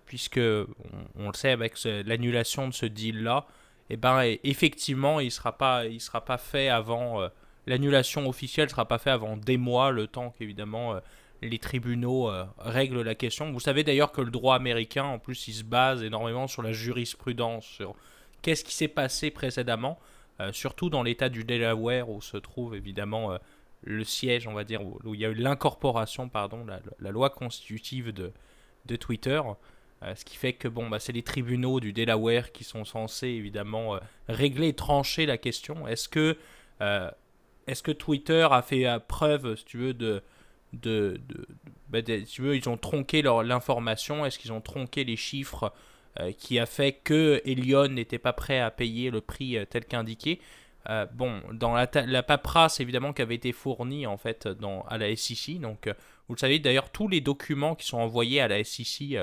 puisque, 0.06 0.38
on, 0.38 1.26
le 1.28 1.34
sait, 1.34 1.50
avec 1.50 1.74
l'annulation 1.84 2.68
de 2.68 2.72
ce 2.72 2.86
deal-là, 2.86 3.46
et 3.90 3.94
eh 3.94 3.96
ben, 3.96 4.22
effectivement, 4.44 5.20
il 5.20 5.30
sera, 5.30 5.56
sera 5.98 6.24
pas 6.24 6.38
fait 6.38 6.68
avant... 6.68 7.28
L'annulation 7.66 8.26
officielle 8.26 8.70
sera 8.70 8.86
pas 8.88 8.96
faite 8.98 9.12
avant 9.12 9.36
des 9.36 9.58
mois, 9.58 9.90
le 9.90 10.06
temps 10.06 10.30
qu'évidemment 10.38 10.98
les 11.42 11.58
tribunaux 11.58 12.28
euh, 12.28 12.44
règlent 12.58 13.02
la 13.02 13.14
question. 13.14 13.52
Vous 13.52 13.60
savez 13.60 13.84
d'ailleurs 13.84 14.12
que 14.12 14.20
le 14.20 14.30
droit 14.30 14.56
américain, 14.56 15.04
en 15.04 15.18
plus, 15.18 15.48
il 15.48 15.54
se 15.54 15.64
base 15.64 16.02
énormément 16.02 16.48
sur 16.48 16.62
la 16.62 16.72
jurisprudence, 16.72 17.64
sur 17.64 17.94
qu'est-ce 18.42 18.64
qui 18.64 18.74
s'est 18.74 18.88
passé 18.88 19.30
précédemment, 19.30 19.98
euh, 20.40 20.52
surtout 20.52 20.90
dans 20.90 21.02
l'état 21.02 21.28
du 21.28 21.44
Delaware 21.44 22.10
où 22.10 22.20
se 22.20 22.36
trouve 22.36 22.74
évidemment 22.74 23.32
euh, 23.32 23.38
le 23.84 24.02
siège, 24.04 24.48
on 24.48 24.54
va 24.54 24.64
dire, 24.64 24.82
où, 24.84 25.14
il 25.14 25.20
y 25.20 25.24
a 25.24 25.28
eu 25.28 25.34
l'incorporation, 25.34 26.28
pardon, 26.28 26.66
la, 26.66 27.10
loi 27.10 27.30
constitutive 27.30 28.12
de, 28.12 28.32
Twitter. 28.96 29.40
ce 30.02 30.24
qui 30.24 30.36
fait 30.36 30.54
que 30.54 30.66
bon, 30.66 30.88
bah, 30.88 30.98
c'est 30.98 31.12
les 31.12 31.22
tribunaux 31.22 31.78
du 31.78 31.92
Delaware 31.92 32.50
qui 32.50 32.64
sont 32.64 32.84
censés 32.84 33.28
évidemment 33.28 34.00
régler 34.28 34.72
trancher 34.72 35.26
la 35.26 35.38
question. 35.38 35.86
Est-ce 35.86 36.08
que, 36.08 36.36
est-ce 37.68 37.82
que 37.84 37.92
Twitter 37.92 38.48
a 38.50 38.62
fait 38.62 38.86
preuve, 39.06 39.54
si 39.54 39.64
tu 39.64 39.78
veux, 39.78 39.94
de, 39.94 40.22
de, 40.72 41.20
bah, 41.88 42.02
tu 42.02 42.42
veux, 42.42 42.56
ils 42.56 42.68
ont 42.68 42.76
tronqué 42.76 43.22
l'information, 43.22 44.26
est-ce 44.26 44.38
qu'ils 44.38 44.52
ont 44.52 44.60
tronqué 44.60 45.04
les 45.04 45.16
chiffres 45.16 45.72
euh, 46.20 46.32
qui 46.32 46.58
a 46.58 46.66
fait 46.66 46.92
que 46.92 47.40
Elion 47.44 47.88
n'était 47.88 48.18
pas 48.18 48.32
prêt 48.32 48.60
à 48.60 48.70
payer 48.70 49.10
le 49.10 49.20
prix 49.20 49.56
euh, 49.56 49.64
tel 49.64 49.84
qu'indiqué? 49.84 50.40
Euh, 50.88 51.06
bon, 51.12 51.40
dans 51.52 51.74
la, 51.74 51.88
la, 52.06 52.22
paperasse 52.22 52.80
évidemment 52.80 53.12
qui 53.12 53.20
avait 53.20 53.34
été 53.34 53.52
fournie 53.52 54.06
en 54.06 54.16
fait 54.16 54.48
dans, 54.48 54.82
à 54.82 54.96
la 54.96 55.14
SEC, 55.14 55.60
donc 55.60 55.88
vous 56.28 56.34
le 56.34 56.38
savez 56.38 56.58
d'ailleurs 56.58 56.90
tous 56.90 57.08
les 57.08 57.20
documents 57.20 57.74
qui 57.74 57.86
sont 57.86 57.98
envoyés 57.98 58.40
à 58.40 58.48
la 58.48 58.62
SEC, 58.64 59.16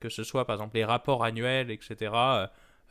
que 0.00 0.08
ce 0.08 0.24
soit 0.24 0.46
par 0.46 0.54
exemple 0.54 0.76
les 0.76 0.84
rapports 0.84 1.22
annuels, 1.22 1.70
etc., 1.70 2.12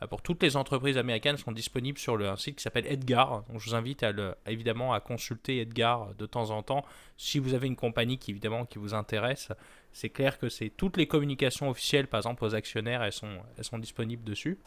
pour 0.08 0.22
toutes 0.22 0.42
les 0.42 0.56
entreprises 0.56 0.98
américaines 0.98 1.36
sont 1.36 1.52
disponibles 1.52 1.98
sur 1.98 2.20
un 2.20 2.36
site 2.36 2.56
qui 2.56 2.62
s'appelle 2.62 2.86
Edgar. 2.86 3.44
Donc 3.48 3.60
je 3.60 3.70
vous 3.70 3.74
invite 3.74 4.02
à 4.02 4.12
évidemment 4.46 4.92
à 4.92 5.00
consulter 5.00 5.60
Edgar 5.60 6.14
de 6.14 6.26
temps 6.26 6.50
en 6.50 6.62
temps. 6.62 6.84
Si 7.16 7.38
vous 7.38 7.54
avez 7.54 7.66
une 7.66 7.76
compagnie 7.76 8.18
qui 8.18 8.30
évidemment 8.30 8.64
qui 8.64 8.78
vous 8.78 8.94
intéresse, 8.94 9.48
c'est 9.92 10.08
clair 10.08 10.38
que 10.38 10.48
c'est 10.48 10.70
toutes 10.70 10.96
les 10.96 11.06
communications 11.06 11.70
officielles, 11.70 12.06
par 12.06 12.18
exemple 12.18 12.44
aux 12.44 12.54
actionnaires, 12.54 13.02
elles 13.02 13.12
sont, 13.12 13.38
elles 13.56 13.64
sont 13.64 13.78
disponibles 13.78 14.24
dessus. 14.24 14.58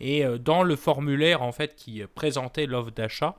Et 0.00 0.24
euh, 0.24 0.38
dans 0.38 0.62
le 0.62 0.76
formulaire 0.76 1.42
en 1.42 1.52
fait 1.52 1.76
qui 1.76 2.02
présentait 2.14 2.66
l'offre 2.66 2.90
d'achat, 2.90 3.36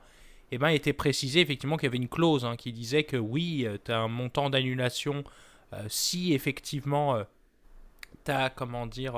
eh 0.52 0.58
ben, 0.58 0.70
il 0.70 0.76
était 0.76 0.92
précisé 0.92 1.40
effectivement 1.40 1.76
qu'il 1.76 1.86
y 1.86 1.88
avait 1.88 1.96
une 1.96 2.08
clause 2.08 2.44
hein, 2.44 2.56
qui 2.56 2.72
disait 2.72 3.04
que 3.04 3.16
oui, 3.16 3.64
euh, 3.66 3.78
tu 3.84 3.92
as 3.92 3.98
un 3.98 4.08
montant 4.08 4.50
d'annulation 4.50 5.24
si 5.88 6.32
effectivement 6.32 7.20
tu 8.24 8.30
as, 8.30 8.50
comment 8.50 8.86
dire, 8.86 9.16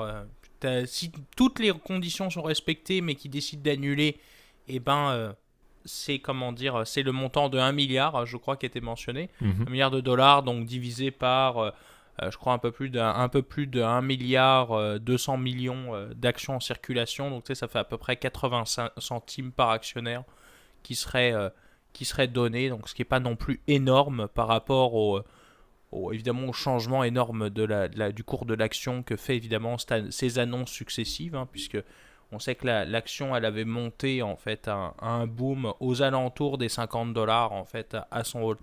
si 0.86 1.12
toutes 1.36 1.58
les 1.58 1.72
conditions 1.72 2.30
sont 2.30 2.42
respectées, 2.42 3.00
mais 3.00 3.14
qui 3.14 3.28
décident 3.28 3.62
d'annuler, 3.62 4.18
eh 4.68 4.80
ben, 4.80 5.10
euh, 5.10 5.32
c'est 5.84 6.18
comment 6.18 6.52
dire, 6.52 6.86
c'est 6.86 7.02
le 7.02 7.12
montant 7.12 7.48
de 7.48 7.58
1 7.58 7.72
milliard, 7.72 8.26
je 8.26 8.36
crois, 8.36 8.56
qui 8.56 8.66
était 8.66 8.80
mentionné, 8.80 9.30
1 9.40 9.44
mhm. 9.44 9.70
milliard 9.70 9.90
de 9.90 10.00
dollars, 10.00 10.42
donc 10.42 10.66
divisé 10.66 11.10
par, 11.10 11.58
euh, 11.58 11.70
euh, 12.22 12.30
je 12.30 12.36
crois, 12.36 12.52
un 12.52 12.58
peu 12.58 12.70
plus 12.70 12.90
d'un, 12.90 13.28
peu 13.28 13.42
plus 13.42 13.66
de 13.66 13.80
1 13.80 14.02
milliard 14.02 14.98
200 15.00 15.38
millions 15.38 16.08
d'actions 16.14 16.56
en 16.56 16.60
circulation, 16.60 17.30
donc 17.30 17.46
ça 17.52 17.68
fait 17.68 17.78
à 17.78 17.84
peu 17.84 17.96
près 17.96 18.16
85 18.16 18.92
centimes 18.98 19.52
par 19.52 19.70
actionnaire 19.70 20.24
qui 20.82 20.94
serait, 20.94 21.32
qui 21.92 22.04
serait 22.04 22.28
donné, 22.28 22.68
donc 22.68 22.88
ce 22.88 22.94
qui 22.94 23.02
n'est 23.02 23.06
pas 23.06 23.20
non 23.20 23.36
plus 23.36 23.60
énorme 23.66 24.28
par 24.34 24.48
rapport 24.48 25.22
au 25.92 26.12
évidemment 26.12 26.48
au 26.48 26.52
changement 26.52 27.04
énorme 27.04 27.50
du 27.50 28.24
cours 28.24 28.44
de 28.44 28.54
l'action 28.54 29.02
que 29.02 29.16
fait 29.16 29.36
évidemment 29.36 29.76
ces 30.10 30.38
annonces 30.38 30.70
successives, 30.70 31.34
hein, 31.34 31.48
puisque 31.50 31.78
on 32.30 32.38
sait 32.38 32.54
que 32.54 32.66
l'action 32.66 33.34
elle 33.34 33.46
avait 33.46 33.64
monté 33.64 34.20
en 34.22 34.36
fait 34.36 34.68
un 34.68 35.26
boom 35.26 35.72
aux 35.80 36.02
alentours 36.02 36.58
des 36.58 36.68
50 36.68 37.14
dollars 37.14 37.52
en 37.52 37.64
fait 37.64 37.96
à 38.10 38.22
son 38.24 38.54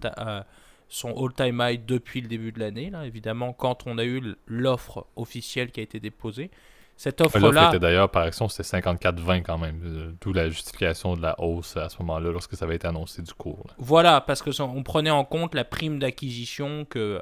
all-time 1.03 1.63
high 1.65 1.83
depuis 1.83 2.21
le 2.21 2.27
début 2.27 2.51
de 2.51 2.59
l'année. 2.59 2.91
Évidemment, 3.03 3.53
quand 3.53 3.87
on 3.87 3.97
a 3.97 4.05
eu 4.05 4.35
l'offre 4.45 5.07
officielle 5.15 5.71
qui 5.71 5.79
a 5.79 5.83
été 5.83 5.99
déposée, 5.99 6.51
cette 6.97 7.19
offre-là. 7.19 7.69
était 7.69 7.79
d'ailleurs 7.79 8.09
par 8.09 8.23
action, 8.23 8.47
c'était 8.47 8.77
54-20 8.79 9.41
quand 9.43 9.57
même. 9.57 9.81
Euh, 9.83 10.11
d'où 10.21 10.31
la 10.31 10.49
justification 10.49 11.15
de 11.15 11.21
la 11.21 11.39
hausse 11.41 11.75
à 11.75 11.89
ce 11.89 11.97
moment-là, 11.99 12.31
lorsque 12.31 12.55
ça 12.55 12.65
avait 12.65 12.77
été 12.77 12.87
annoncé 12.87 13.21
du 13.21 13.33
cours. 13.33 13.67
Voilà, 13.77 14.21
parce 14.21 14.41
que 14.41 14.61
on 14.61 14.83
prenait 14.83 15.11
en 15.11 15.25
compte 15.25 15.55
la 15.55 15.65
prime 15.65 15.99
d'acquisition 15.99 16.85
que 16.85 17.21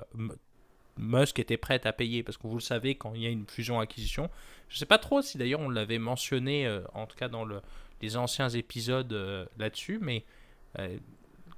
Musk 0.98 1.40
était 1.40 1.58
prêt 1.58 1.82
à 1.86 1.94
payer. 1.94 2.22
Parce 2.22 2.38
que 2.38 2.46
vous 2.46 2.56
le 2.56 2.62
savez, 2.62 2.96
quand 2.96 3.14
il 3.16 3.22
y 3.22 3.26
a 3.26 3.30
une 3.30 3.48
fusion-acquisition, 3.48 4.30
je 4.70 4.76
ne 4.76 4.80
sais 4.80 4.86
pas 4.86 5.00
trop 5.00 5.24
si 5.24 5.40
d'ailleurs 5.40 5.60
on 5.60 5.70
l'avait 5.70 6.00
mentionné, 6.00 6.68
euh, 6.68 6.82
en 6.94 7.08
tout 7.08 7.18
cas 7.18 7.28
dans 7.28 7.44
le, 7.44 7.62
les 8.02 8.16
anciens 8.16 8.50
épisodes 8.50 9.12
euh, 9.12 9.46
là-dessus, 9.58 9.98
mais 10.02 10.24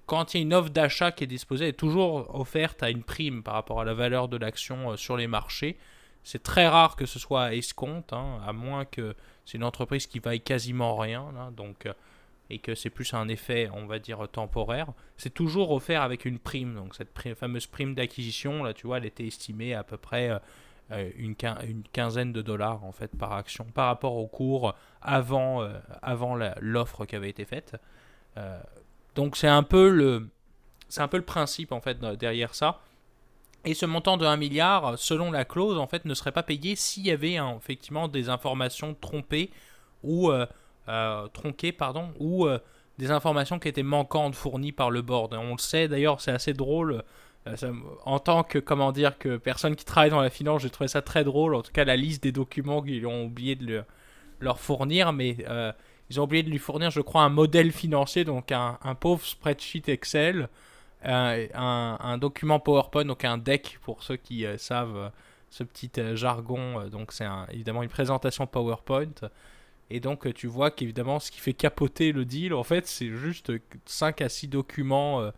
quand 0.06 0.34
il 0.34 0.38
y 0.38 0.40
a 0.42 0.44
une 0.44 0.54
offre 0.54 0.70
d'achat 0.70 1.12
qui 1.14 1.24
est 1.24 1.28
disposée, 1.28 1.66
elle 1.66 1.70
est 1.70 1.74
toujours 1.74 2.36
offerte 2.36 2.84
à 2.84 2.90
une 2.90 3.04
prime 3.04 3.44
par 3.44 3.54
rapport 3.54 3.80
à 3.80 3.86
la 3.86 3.94
valeur 3.94 4.28
de 4.28 4.36
l'action 4.36 4.98
sur 4.98 5.16
les 5.16 5.28
marchés. 5.28 5.78
C'est 6.26 6.42
très 6.42 6.68
rare 6.68 6.96
que 6.96 7.06
ce 7.06 7.20
soit 7.20 7.44
à 7.44 7.54
escompte, 7.54 8.12
hein, 8.12 8.40
à 8.44 8.52
moins 8.52 8.84
que 8.84 9.16
c'est 9.46 9.60
une 9.60 9.64
entreprise 9.64 10.08
qui 10.08 10.18
vaille 10.18 10.42
quasiment 10.42 10.96
rien, 10.96 11.32
donc, 11.56 11.86
euh, 11.86 11.94
et 12.50 12.58
que 12.58 12.74
c'est 12.74 12.90
plus 12.90 13.14
un 13.14 13.28
effet, 13.28 13.70
on 13.72 13.86
va 13.86 14.00
dire, 14.00 14.28
temporaire. 14.32 14.88
C'est 15.18 15.34
toujours 15.34 15.70
offert 15.70 16.02
avec 16.02 16.26
une 16.26 16.40
prime. 16.40 16.74
Donc 16.74 16.96
cette 16.96 17.12
fameuse 17.36 17.68
prime 17.68 17.94
d'acquisition, 17.94 18.64
là, 18.64 18.74
tu 18.74 18.88
vois, 18.88 18.98
elle 18.98 19.06
était 19.06 19.28
estimée 19.28 19.76
à 19.76 19.84
peu 19.84 19.98
près 19.98 20.32
une, 20.92 21.36
quinzaine 21.94 22.34
de 22.34 22.42
dollars 22.42 22.84
en 22.84 22.92
fait 22.92 23.16
par 23.18 23.34
action 23.34 23.66
par 23.66 23.88
rapport 23.88 24.18
au 24.18 24.28
cours 24.28 24.76
avant, 25.02 25.68
avant 26.04 26.36
l'offre 26.60 27.06
qui 27.06 27.16
avait 27.16 27.30
été 27.30 27.46
faite. 27.46 27.76
donc 29.16 29.38
c'est 29.38 29.48
un 29.48 29.64
peu 29.64 29.90
le 29.90 30.30
c'est 30.88 31.02
un 31.02 31.08
peu 31.08 31.18
le 31.18 31.26
principe 31.26 31.72
en 31.72 31.82
fait 31.82 32.00
derrière 32.00 32.54
ça. 32.54 32.80
Et 33.66 33.74
ce 33.74 33.88
montant 33.88 34.18
de 34.18 34.26
1 34.26 34.38
milliard, 34.38 34.98
selon 34.98 35.32
la 35.32 35.44
clause, 35.44 35.80
en 35.80 35.88
fait, 35.88 36.06
ne 36.06 36.14
serait 36.14 36.32
pas 36.32 36.44
payé 36.44 36.76
s'il 36.76 37.08
y 37.08 37.12
avait 37.12 37.38
effectivement 37.58 38.08
des 38.08 38.30
informations 38.30 38.96
trompées 39.00 39.50
ou 40.04 40.30
euh, 40.30 40.46
euh, 40.88 41.28
tronquées, 41.30 41.72
pardon, 41.72 42.14
ou 42.20 42.46
euh, 42.46 42.60
des 43.00 43.10
informations 43.10 43.58
qui 43.58 43.68
étaient 43.68 43.82
manquantes 43.84 44.36
fournies 44.36 44.72
par 44.72 44.92
le 44.92 45.02
board. 45.02 45.34
On 45.34 45.54
le 45.54 45.58
sait 45.58 45.88
d'ailleurs, 45.88 46.22
c'est 46.22 46.32
assez 46.32 46.54
drôle. 46.54 47.04
en 48.06 48.20
tant 48.20 48.44
que 48.44 48.60
comment 48.60 48.92
dire 48.92 49.18
que 49.18 49.38
personne 49.38 49.76
qui 49.76 49.86
travaille 49.86 50.12
dans 50.12 50.22
la 50.22 50.30
finance, 50.30 50.62
j'ai 50.62 50.70
trouvé 50.70 50.88
ça 50.88 51.02
très 51.02 51.24
drôle. 51.24 51.56
En 51.56 51.64
tout 51.64 51.72
cas, 51.72 51.86
la 51.86 51.96
liste 51.96 52.22
des 52.24 52.32
documents 52.32 52.84
qu'ils 52.84 53.08
ont 53.08 53.26
oublié 53.26 53.56
de 53.56 53.84
leur 54.40 54.60
fournir, 54.60 55.12
mais 55.12 55.38
ils 56.10 56.20
ont 56.20 56.24
oublié 56.24 56.44
de 56.44 56.50
lui 56.50 56.60
fournir, 56.60 56.92
je 56.92 57.02
crois, 57.02 57.24
un 57.24 57.30
modèle 57.30 57.72
financier, 57.72 58.26
donc 58.26 58.52
un 58.52 58.96
pauvre 59.00 59.26
spreadsheet 59.26 59.84
Excel 59.88 60.50
un, 61.06 62.18
document 62.18 62.60
PowerPoint, 62.60 63.06
donc 63.06 63.26
un 63.26 63.38
deck 63.38 63.80
pour 63.82 64.04
ceux 64.04 64.18
qui 64.18 64.46
euh, 64.46 64.58
savent 64.58 64.98
euh, 64.98 65.10
ce 65.50 65.64
petit 65.64 65.92
euh, 65.98 66.16
jargon. 66.16 66.88
donc 66.90 67.12
c'est 67.12 67.28
évidemment 67.52 67.84
une 67.84 67.90
présentation 67.90 68.48
PowerPoint. 68.48 69.30
Et 69.92 70.00
donc 70.00 70.34
tu 70.34 70.48
vois 70.48 70.72
qu'évidemment 70.72 71.20
ce 71.20 71.30
qui 71.30 71.40
fait 71.40 71.54
capoter 71.54 72.12
le 72.12 72.26
deal, 72.26 72.54
en 72.54 72.64
fait, 72.64 72.88
c'est 72.88 73.10
juste 73.10 73.52
5 73.86 74.22
à 74.22 74.30
6 74.30 74.48
documents 74.48 75.32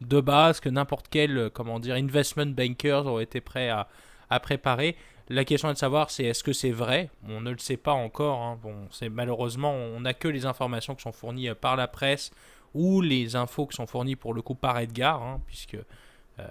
de 0.00 0.20
base 0.20 0.60
que 0.60 0.68
n'importe 0.68 1.06
quel, 1.10 1.50
comment 1.52 1.80
dire, 1.80 1.96
investment 1.96 2.46
bankers 2.46 3.06
auraient 3.06 3.24
été 3.24 3.40
prêts 3.40 3.70
à, 3.70 3.88
à 4.30 4.38
préparer. 4.38 4.96
La 5.30 5.44
question 5.44 5.68
est 5.68 5.74
de 5.74 5.78
savoir 5.78 6.10
c'est 6.10 6.24
est-ce 6.24 6.44
que 6.44 6.52
c'est 6.52 6.70
vrai? 6.70 7.10
On 7.28 7.40
ne 7.40 7.50
le 7.50 7.58
sait 7.58 7.76
pas 7.76 7.92
encore. 7.92 8.40
Hein. 8.40 8.58
Bon, 8.62 8.86
c'est 8.92 9.08
malheureusement 9.08 9.72
on 9.72 10.00
n'a 10.00 10.14
que 10.14 10.28
les 10.28 10.46
informations 10.46 10.94
qui 10.94 11.02
sont 11.02 11.12
fournies 11.12 11.48
par 11.60 11.74
la 11.74 11.88
presse 11.88 12.30
ou 12.74 13.00
les 13.00 13.36
infos 13.36 13.66
qui 13.66 13.76
sont 13.76 13.86
fournies 13.86 14.16
pour 14.16 14.34
le 14.34 14.42
coup 14.42 14.54
par 14.54 14.78
Edgar, 14.78 15.22
hein, 15.22 15.40
puisque 15.46 15.76
euh, 16.38 16.44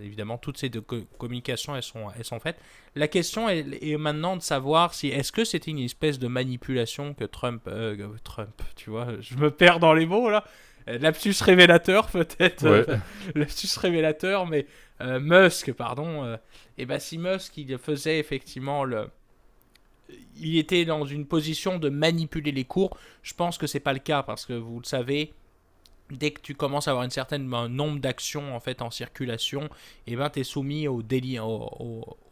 évidemment 0.00 0.38
toutes 0.38 0.58
ces 0.58 0.68
deux 0.68 0.80
communications 1.18 1.76
elles 1.76 1.82
sont, 1.82 2.08
elles 2.16 2.24
sont 2.24 2.40
faites. 2.40 2.58
La 2.94 3.08
question 3.08 3.48
est, 3.48 3.96
maintenant 3.96 4.36
de 4.36 4.42
savoir 4.42 4.94
si 4.94 5.08
est-ce 5.08 5.32
que 5.32 5.44
c'était 5.44 5.70
une 5.70 5.78
espèce 5.78 6.18
de 6.18 6.28
manipulation 6.28 7.14
que 7.14 7.24
Trump, 7.24 7.62
euh, 7.66 8.08
Trump, 8.24 8.62
tu 8.76 8.90
vois, 8.90 9.08
je 9.20 9.36
me 9.36 9.50
perds 9.50 9.80
dans 9.80 9.94
les 9.94 10.06
mots 10.06 10.30
là. 10.30 10.44
Euh, 10.88 10.98
lapsus 10.98 11.34
révélateur 11.40 12.08
peut-être, 12.08 12.98
lapsus 13.34 13.78
révélateur, 13.78 14.46
mais 14.46 14.66
Musk, 15.00 15.72
pardon. 15.72 16.38
et 16.78 16.86
ben 16.86 17.00
si 17.00 17.18
Musk 17.18 17.56
il 17.56 17.76
faisait 17.76 18.20
effectivement 18.20 18.84
le, 18.84 19.08
il 20.36 20.58
était 20.58 20.84
dans 20.84 21.04
une 21.04 21.26
position 21.26 21.78
de 21.78 21.88
manipuler 21.88 22.52
les 22.52 22.64
cours. 22.64 22.96
Je 23.22 23.34
pense 23.34 23.58
que 23.58 23.66
c'est 23.66 23.80
pas 23.80 23.92
le 23.92 23.98
cas 23.98 24.22
parce 24.22 24.46
que 24.46 24.52
vous 24.52 24.80
le 24.80 24.84
savez, 24.84 25.32
dès 26.10 26.30
que 26.30 26.40
tu 26.40 26.54
commences 26.54 26.88
à 26.88 26.92
avoir 26.92 27.04
une 27.04 27.10
certaine 27.10 27.46
nombre 27.48 28.00
d'actions 28.00 28.54
en 28.54 28.60
fait 28.60 28.82
en 28.82 28.90
circulation, 28.90 29.64
et 30.06 30.12
eh 30.12 30.16
ben 30.16 30.30
tu 30.30 30.40
es 30.40 30.44
soumis 30.44 30.88
aux, 30.88 31.02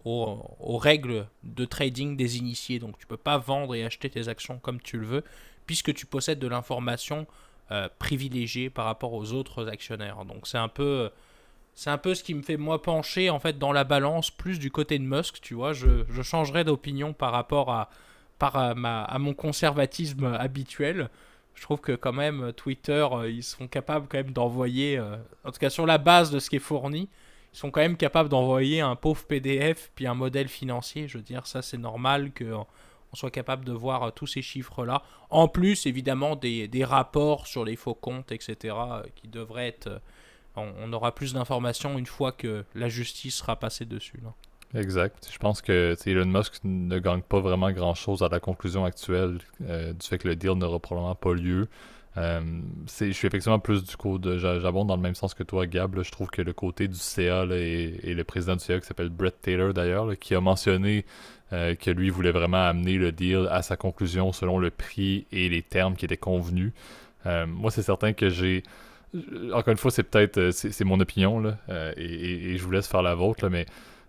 aux, 0.05 0.79
règles 0.79 1.27
de 1.43 1.65
trading 1.65 2.17
des 2.17 2.39
initiés. 2.39 2.79
Donc 2.79 2.99
tu 2.99 3.07
peux 3.07 3.17
pas 3.17 3.39
vendre 3.39 3.75
et 3.75 3.85
acheter 3.85 4.11
tes 4.11 4.29
actions 4.29 4.59
comme 4.59 4.81
tu 4.81 4.99
le 4.99 5.07
veux, 5.07 5.25
puisque 5.67 5.95
tu 5.95 6.07
possèdes 6.07 6.39
de 6.39 6.49
l'information 6.49 7.27
euh, 7.71 7.89
privilégiée 7.99 8.71
par 8.71 8.85
rapport 8.85 9.13
aux 9.13 9.33
autres 9.33 9.69
actionnaires. 9.69 10.25
Donc 10.25 10.47
c'est 10.47 10.59
un 10.59 10.69
peu 10.69 11.11
c'est 11.75 11.91
un 11.91 11.99
peu 11.99 12.15
ce 12.15 12.23
qui 12.23 12.35
me 12.35 12.43
fait 12.43 12.57
moi 12.57 12.83
pencher 12.83 13.31
en 13.31 13.39
fait 13.39 13.59
dans 13.59 13.73
la 13.73 13.85
balance 13.85 14.31
plus 14.31 14.59
du 14.59 14.71
côté 14.71 14.99
de 14.99 15.05
Musk, 15.05 15.41
tu 15.41 15.55
vois, 15.55 15.73
je, 15.73 16.05
je 16.11 16.23
changerai 16.23 16.65
d'opinion 16.65 17.13
par 17.13 17.33
rapport 17.33 17.71
à 17.71 17.89
mon 19.19 19.35
conservatisme 19.35 20.25
habituel 20.25 21.09
je 21.61 21.67
trouve 21.67 21.83
que 21.83 21.93
quand 21.93 22.15
même 22.15 22.55
Twitter, 22.55 23.07
euh, 23.13 23.31
ils 23.31 23.43
sont 23.43 23.69
capables 23.69 24.07
quand 24.09 24.17
même 24.17 24.33
d'envoyer, 24.33 24.97
euh, 24.97 25.17
en 25.45 25.53
tout 25.53 25.59
cas 25.59 25.69
sur 25.69 25.85
la 25.85 25.99
base 25.99 26.31
de 26.31 26.39
ce 26.39 26.49
qui 26.49 26.57
est 26.57 26.59
fourni, 26.59 27.11
ils 27.53 27.59
sont 27.59 27.71
quand 27.71 27.83
même 27.83 27.99
capables 27.99 28.31
d'envoyer 28.31 28.81
un 28.81 28.97
pauvre 28.97 29.23
PDF 29.27 29.91
puis 29.95 30.07
un 30.07 30.15
modèle 30.15 30.49
financier. 30.49 31.07
Je 31.07 31.19
veux 31.19 31.23
dire, 31.23 31.47
ça 31.47 31.61
c'est 31.61 31.77
normal 31.77 32.33
qu'on 32.33 32.65
soit 33.13 33.31
capable 33.31 33.67
de 33.67 33.73
voir 33.73 34.05
euh, 34.05 34.11
tous 34.11 34.27
ces 34.27 34.41
chiffres-là. 34.41 35.03
En 35.29 35.49
plus, 35.49 35.85
évidemment, 35.85 36.35
des, 36.35 36.71
rapports 36.83 37.47
sur 37.47 37.67
les 37.67 37.77
faux 37.77 37.95
comptes, 37.95 38.33
etc., 38.33 38.75
qui 39.15 39.29
devraient 39.29 39.69
être... 39.69 40.01
On, 40.57 40.93
aura 40.95 41.15
plus 41.15 41.35
d'informations 41.35 41.99
une 41.99 42.07
fois 42.07 42.33
que 42.33 42.65
la 42.75 42.89
justice 42.89 43.37
sera 43.37 43.57
passée 43.57 43.85
dessus. 43.85 44.21
Exact. 44.75 45.29
Je 45.33 45.39
pense 45.39 45.63
que 45.63 45.97
Elon 46.07 46.27
Musk 46.27 46.61
ne 46.63 46.99
gagne 47.01 47.23
pas 47.23 47.41
vraiment 47.41 47.73
grand-chose 47.73 48.23
à 48.23 48.29
la 48.29 48.39
conclusion 48.39 48.85
actuelle 48.85 49.39
euh, 49.69 49.93
du 49.93 50.07
fait 50.07 50.19
que 50.19 50.29
le 50.29 50.37
deal 50.37 50.53
n'aura 50.53 50.79
probablement 50.79 51.17
pas 51.17 51.35
lieu. 51.35 51.67
Euh, 52.17 52.41
je 52.87 53.13
suis 53.13 53.29
effectivement 53.29 53.61
plus 53.61 53.85
du 53.85 53.97
côté 53.97 54.37
j'abonde 54.39 54.89
dans 54.89 54.97
le 54.97 55.03
même 55.03 55.15
sens 55.15 55.33
que 55.33 55.45
toi 55.45 55.65
Gab 55.69 56.03
je 56.03 56.11
trouve 56.11 56.29
que 56.29 56.43
le 56.43 56.53
côté 56.53 56.89
du 56.89 56.99
CA 56.99 57.45
et, 57.45 58.15
le 58.15 58.25
président 58.25 58.57
du 58.57 58.65
CA 58.65 58.81
qui 58.81 58.87
s'appelle 58.87 59.11
Brett 59.11 59.41
Taylor 59.41 59.73
d'ailleurs 59.73 60.19
qui 60.19 60.35
a 60.35 60.41
mentionné 60.41 61.05
euh, 61.53 61.77
que 61.77 61.93
lui 61.93 62.11
voulait 62.11 62.33
vraiment 62.33 62.65
amener 62.65 62.97
le 62.97 63.13
deal 63.13 63.47
à 63.53 63.63
sa 63.63 63.77
conclusion 63.77 64.33
selon 64.33 64.59
le 64.59 64.73
prix 64.73 65.29
et 65.31 65.49
les 65.49 65.63
termes 65.63 65.95
qui 65.95 66.05
étaient 66.05 66.17
convenus 66.17 66.73
moi 67.25 67.71
c'est 67.71 67.83
certain 67.83 68.13
que 68.13 68.29
j'ai 68.29 68.65
encore 69.53 69.71
une 69.71 69.79
fois 69.79 69.93
c'est 69.93 70.03
peut-être 70.03 70.51
c'est 70.51 70.85
mon 70.85 70.99
opinion 70.99 71.39
là, 71.39 71.59
et, 71.97 72.55
et, 72.55 72.59
je 72.59 72.65
vous 72.65 72.73
laisse 72.73 72.89
faire 72.89 73.03
la 73.03 73.15
vôtre 73.15 73.45
là, 73.45 73.51
mais 73.51 73.67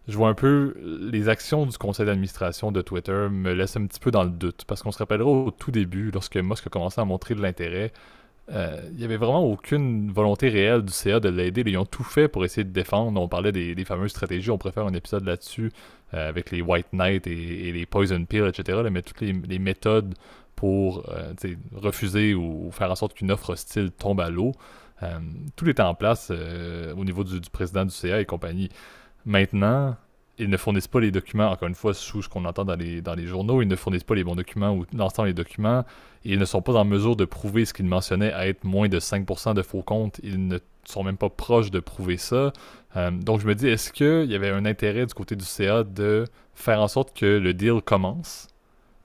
je 0.07 0.17
vois 0.17 0.29
un 0.29 0.33
peu 0.33 0.75
les 1.11 1.29
actions 1.29 1.65
du 1.65 1.77
conseil 1.77 2.05
d'administration 2.05 2.71
de 2.71 2.81
Twitter 2.81 3.27
me 3.29 3.53
laissent 3.53 3.77
un 3.77 3.85
petit 3.85 3.99
peu 3.99 4.11
dans 4.11 4.23
le 4.23 4.31
doute. 4.31 4.65
Parce 4.65 4.81
qu'on 4.81 4.91
se 4.91 4.97
rappellera 4.97 5.29
au 5.29 5.51
tout 5.51 5.71
début, 5.71 6.11
lorsque 6.11 6.37
Musk 6.37 6.67
a 6.67 6.69
commencé 6.69 6.99
à 6.99 7.05
montrer 7.05 7.35
de 7.35 7.41
l'intérêt, 7.41 7.91
euh, 8.51 8.81
il 8.91 8.97
n'y 8.97 9.05
avait 9.05 9.17
vraiment 9.17 9.43
aucune 9.43 10.11
volonté 10.11 10.49
réelle 10.49 10.81
du 10.81 10.91
CA 10.91 11.19
de 11.19 11.29
l'aider. 11.29 11.63
Ils 11.65 11.77
ont 11.77 11.85
tout 11.85 12.03
fait 12.03 12.27
pour 12.27 12.43
essayer 12.43 12.63
de 12.63 12.71
défendre. 12.71 13.21
On 13.21 13.27
parlait 13.27 13.51
des, 13.51 13.85
fameuses 13.85 14.11
stratégies. 14.11 14.49
On 14.49 14.57
préfère 14.57 14.85
un 14.85 14.93
épisode 14.93 15.25
là-dessus 15.25 15.71
euh, 16.13 16.27
avec 16.27 16.51
les 16.51 16.61
White 16.61 16.87
Knight 16.93 17.27
et, 17.27 17.71
les 17.71 17.85
Poison 17.85 18.25
Pill, 18.25 18.45
etc. 18.47 18.79
mais 18.91 19.03
toutes 19.03 19.21
les, 19.21 19.59
méthodes 19.59 20.15
pour 20.55 21.07
euh, 21.09 21.33
refuser 21.73 22.33
ou, 22.33 22.69
faire 22.71 22.91
en 22.91 22.95
sorte 22.95 23.13
qu'une 23.13 23.31
offre 23.31 23.51
hostile 23.51 23.91
tombe 23.91 24.19
à 24.19 24.29
l'eau. 24.29 24.51
tout 25.55 25.69
était 25.69 25.81
en 25.81 25.95
place 25.95 26.31
au 26.31 27.03
niveau 27.05 27.23
du, 27.23 27.39
président 27.51 27.85
du 27.85 27.91
CA 27.91 28.19
et 28.19 28.25
compagnie. 28.25 28.69
Maintenant, 29.25 29.95
ils 30.37 30.49
ne 30.49 30.57
fournissent 30.57 30.87
pas 30.87 30.99
les 30.99 31.11
documents, 31.11 31.49
encore 31.51 31.67
une 31.67 31.75
fois, 31.75 31.93
sous 31.93 32.21
ce 32.23 32.29
qu'on 32.29 32.45
entend 32.45 32.65
dans 32.65 32.75
les, 32.75 33.01
dans 33.01 33.13
les 33.13 33.27
journaux, 33.27 33.61
ils 33.61 33.67
ne 33.67 33.75
fournissent 33.75 34.03
pas 34.03 34.15
les 34.15 34.23
bons 34.23 34.35
documents 34.35 34.75
ou 34.75 34.85
l'ensemble 34.95 35.27
des 35.29 35.33
documents, 35.33 35.85
et 36.25 36.33
ils 36.33 36.39
ne 36.39 36.45
sont 36.45 36.61
pas 36.61 36.73
en 36.73 36.85
mesure 36.85 37.15
de 37.15 37.25
prouver 37.25 37.65
ce 37.65 37.73
qu'ils 37.73 37.85
mentionnaient 37.85 38.33
à 38.33 38.47
être 38.47 38.63
moins 38.63 38.89
de 38.89 38.99
5% 38.99 39.53
de 39.53 39.61
faux 39.61 39.83
comptes, 39.83 40.19
ils 40.23 40.47
ne 40.47 40.57
sont 40.85 41.03
même 41.03 41.17
pas 41.17 41.29
proches 41.29 41.69
de 41.69 41.79
prouver 41.79 42.17
ça. 42.17 42.53
Euh, 42.95 43.11
donc 43.11 43.39
je 43.39 43.47
me 43.47 43.55
dis, 43.55 43.67
est-ce 43.67 43.91
qu'il 43.93 44.31
y 44.31 44.35
avait 44.35 44.49
un 44.49 44.65
intérêt 44.65 45.05
du 45.05 45.13
côté 45.13 45.35
du 45.35 45.45
CA 45.45 45.83
de 45.83 46.25
faire 46.55 46.81
en 46.81 46.87
sorte 46.87 47.15
que 47.15 47.25
le 47.25 47.53
deal 47.53 47.81
commence 47.83 48.47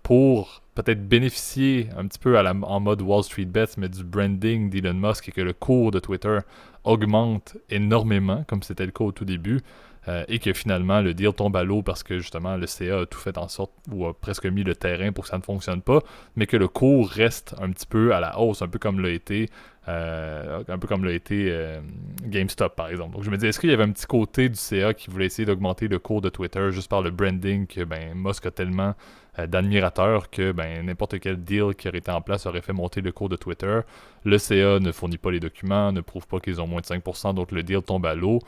pour 0.02 0.62
peut-être 0.74 1.08
bénéficier 1.08 1.88
un 1.96 2.06
petit 2.06 2.18
peu 2.18 2.38
en 2.38 2.80
mode 2.80 3.02
Wall 3.02 3.24
Street 3.24 3.46
Bets, 3.46 3.76
mais 3.76 3.88
du 3.88 4.04
branding 4.04 4.70
d'Elon 4.70 4.94
Musk 4.94 5.28
et 5.28 5.32
que 5.32 5.40
le 5.40 5.52
cours 5.52 5.90
de 5.90 5.98
Twitter 5.98 6.38
augmente 6.84 7.56
énormément, 7.70 8.44
comme 8.46 8.62
c'était 8.62 8.86
le 8.86 8.92
cas 8.92 9.04
au 9.04 9.12
tout 9.12 9.24
début, 9.24 9.60
euh, 10.08 10.24
et 10.28 10.38
que 10.38 10.52
finalement 10.52 11.00
le 11.00 11.14
deal 11.14 11.32
tombe 11.32 11.56
à 11.56 11.64
l'eau 11.64 11.82
parce 11.82 12.02
que 12.02 12.18
justement 12.18 12.56
le 12.56 12.66
CA 12.66 13.00
a 13.00 13.06
tout 13.06 13.18
fait 13.18 13.38
en 13.38 13.48
sorte 13.48 13.72
ou 13.90 14.06
a 14.06 14.14
presque 14.14 14.46
mis 14.46 14.62
le 14.62 14.74
terrain 14.74 15.12
pour 15.12 15.24
que 15.24 15.30
ça 15.30 15.38
ne 15.38 15.42
fonctionne 15.42 15.82
pas, 15.82 16.00
mais 16.36 16.46
que 16.46 16.56
le 16.56 16.68
cours 16.68 17.08
reste 17.08 17.54
un 17.60 17.70
petit 17.70 17.86
peu 17.86 18.14
à 18.14 18.20
la 18.20 18.38
hausse, 18.38 18.62
un 18.62 18.68
peu 18.68 18.78
comme 18.78 19.00
l'a 19.00 19.10
été, 19.10 19.48
euh, 19.88 20.64
un 20.66 20.78
peu 20.78 20.88
comme 20.88 21.04
l'a 21.04 21.12
été 21.12 21.46
euh, 21.48 21.80
GameStop 22.24 22.74
par 22.74 22.88
exemple. 22.88 23.14
Donc 23.14 23.22
je 23.22 23.30
me 23.30 23.36
dis, 23.36 23.46
est-ce 23.46 23.60
qu'il 23.60 23.70
y 23.70 23.72
avait 23.72 23.84
un 23.84 23.92
petit 23.92 24.06
côté 24.06 24.48
du 24.48 24.56
CA 24.56 24.94
qui 24.94 25.10
voulait 25.10 25.26
essayer 25.26 25.46
d'augmenter 25.46 25.86
le 25.86 26.00
cours 26.00 26.20
de 26.20 26.28
Twitter 26.28 26.72
juste 26.72 26.90
par 26.90 27.02
le 27.02 27.10
branding 27.10 27.66
que 27.68 27.84
ben, 27.84 28.14
Musk 28.14 28.46
a 28.46 28.50
tellement 28.50 28.94
euh, 29.38 29.46
d'admirateurs 29.46 30.28
que 30.28 30.50
ben, 30.50 30.84
n'importe 30.84 31.20
quel 31.20 31.36
deal 31.36 31.74
qui 31.78 31.86
aurait 31.86 31.98
été 31.98 32.10
en 32.10 32.20
place 32.20 32.46
aurait 32.46 32.62
fait 32.62 32.72
monter 32.72 33.00
le 33.00 33.12
cours 33.12 33.28
de 33.28 33.36
Twitter. 33.36 33.80
Le 34.24 34.38
CA 34.38 34.80
ne 34.80 34.90
fournit 34.90 35.18
pas 35.18 35.30
les 35.30 35.38
documents, 35.38 35.92
ne 35.92 36.00
prouve 36.00 36.26
pas 36.26 36.40
qu'ils 36.40 36.60
ont 36.60 36.66
moins 36.66 36.80
de 36.80 36.86
5%, 36.86 37.34
donc 37.34 37.52
le 37.52 37.62
deal 37.62 37.82
tombe 37.82 38.06
à 38.06 38.16
l'eau. 38.16 38.40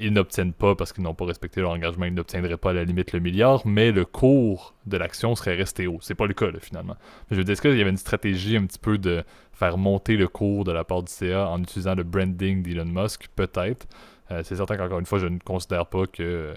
Ils 0.00 0.12
n'obtiennent 0.12 0.52
pas, 0.52 0.74
parce 0.74 0.92
qu'ils 0.92 1.04
n'ont 1.04 1.14
pas 1.14 1.24
respecté 1.24 1.60
leur 1.60 1.70
engagement, 1.70 2.06
ils 2.06 2.14
n'obtiendraient 2.14 2.56
pas 2.56 2.70
à 2.70 2.72
la 2.72 2.82
limite 2.82 3.12
le 3.12 3.20
milliard, 3.20 3.64
mais 3.64 3.92
le 3.92 4.04
cours 4.04 4.74
de 4.86 4.96
l'action 4.96 5.36
serait 5.36 5.54
resté 5.54 5.86
haut. 5.86 5.98
C'est 6.00 6.16
pas 6.16 6.26
le 6.26 6.34
cas, 6.34 6.48
finalement. 6.60 6.96
Mais 7.30 7.36
je 7.36 7.36
veux 7.36 7.44
dire, 7.44 7.52
est-ce 7.52 7.62
qu'il 7.62 7.76
y 7.76 7.80
avait 7.80 7.90
une 7.90 7.96
stratégie 7.96 8.56
un 8.56 8.66
petit 8.66 8.80
peu 8.80 8.98
de 8.98 9.22
faire 9.60 9.76
monter 9.76 10.16
le 10.16 10.26
cours 10.26 10.64
de 10.64 10.72
la 10.72 10.84
part 10.84 11.02
du 11.02 11.12
CA 11.12 11.48
en 11.48 11.62
utilisant 11.62 11.94
le 11.94 12.02
branding 12.02 12.62
d'Elon 12.62 12.86
Musk 12.86 13.28
Peut-être. 13.36 13.86
Euh, 14.30 14.42
c'est 14.42 14.56
certain 14.56 14.76
qu'encore 14.76 14.98
une 14.98 15.06
fois, 15.06 15.18
je 15.18 15.26
ne 15.26 15.38
considère 15.38 15.86
pas 15.86 16.06
que 16.06 16.54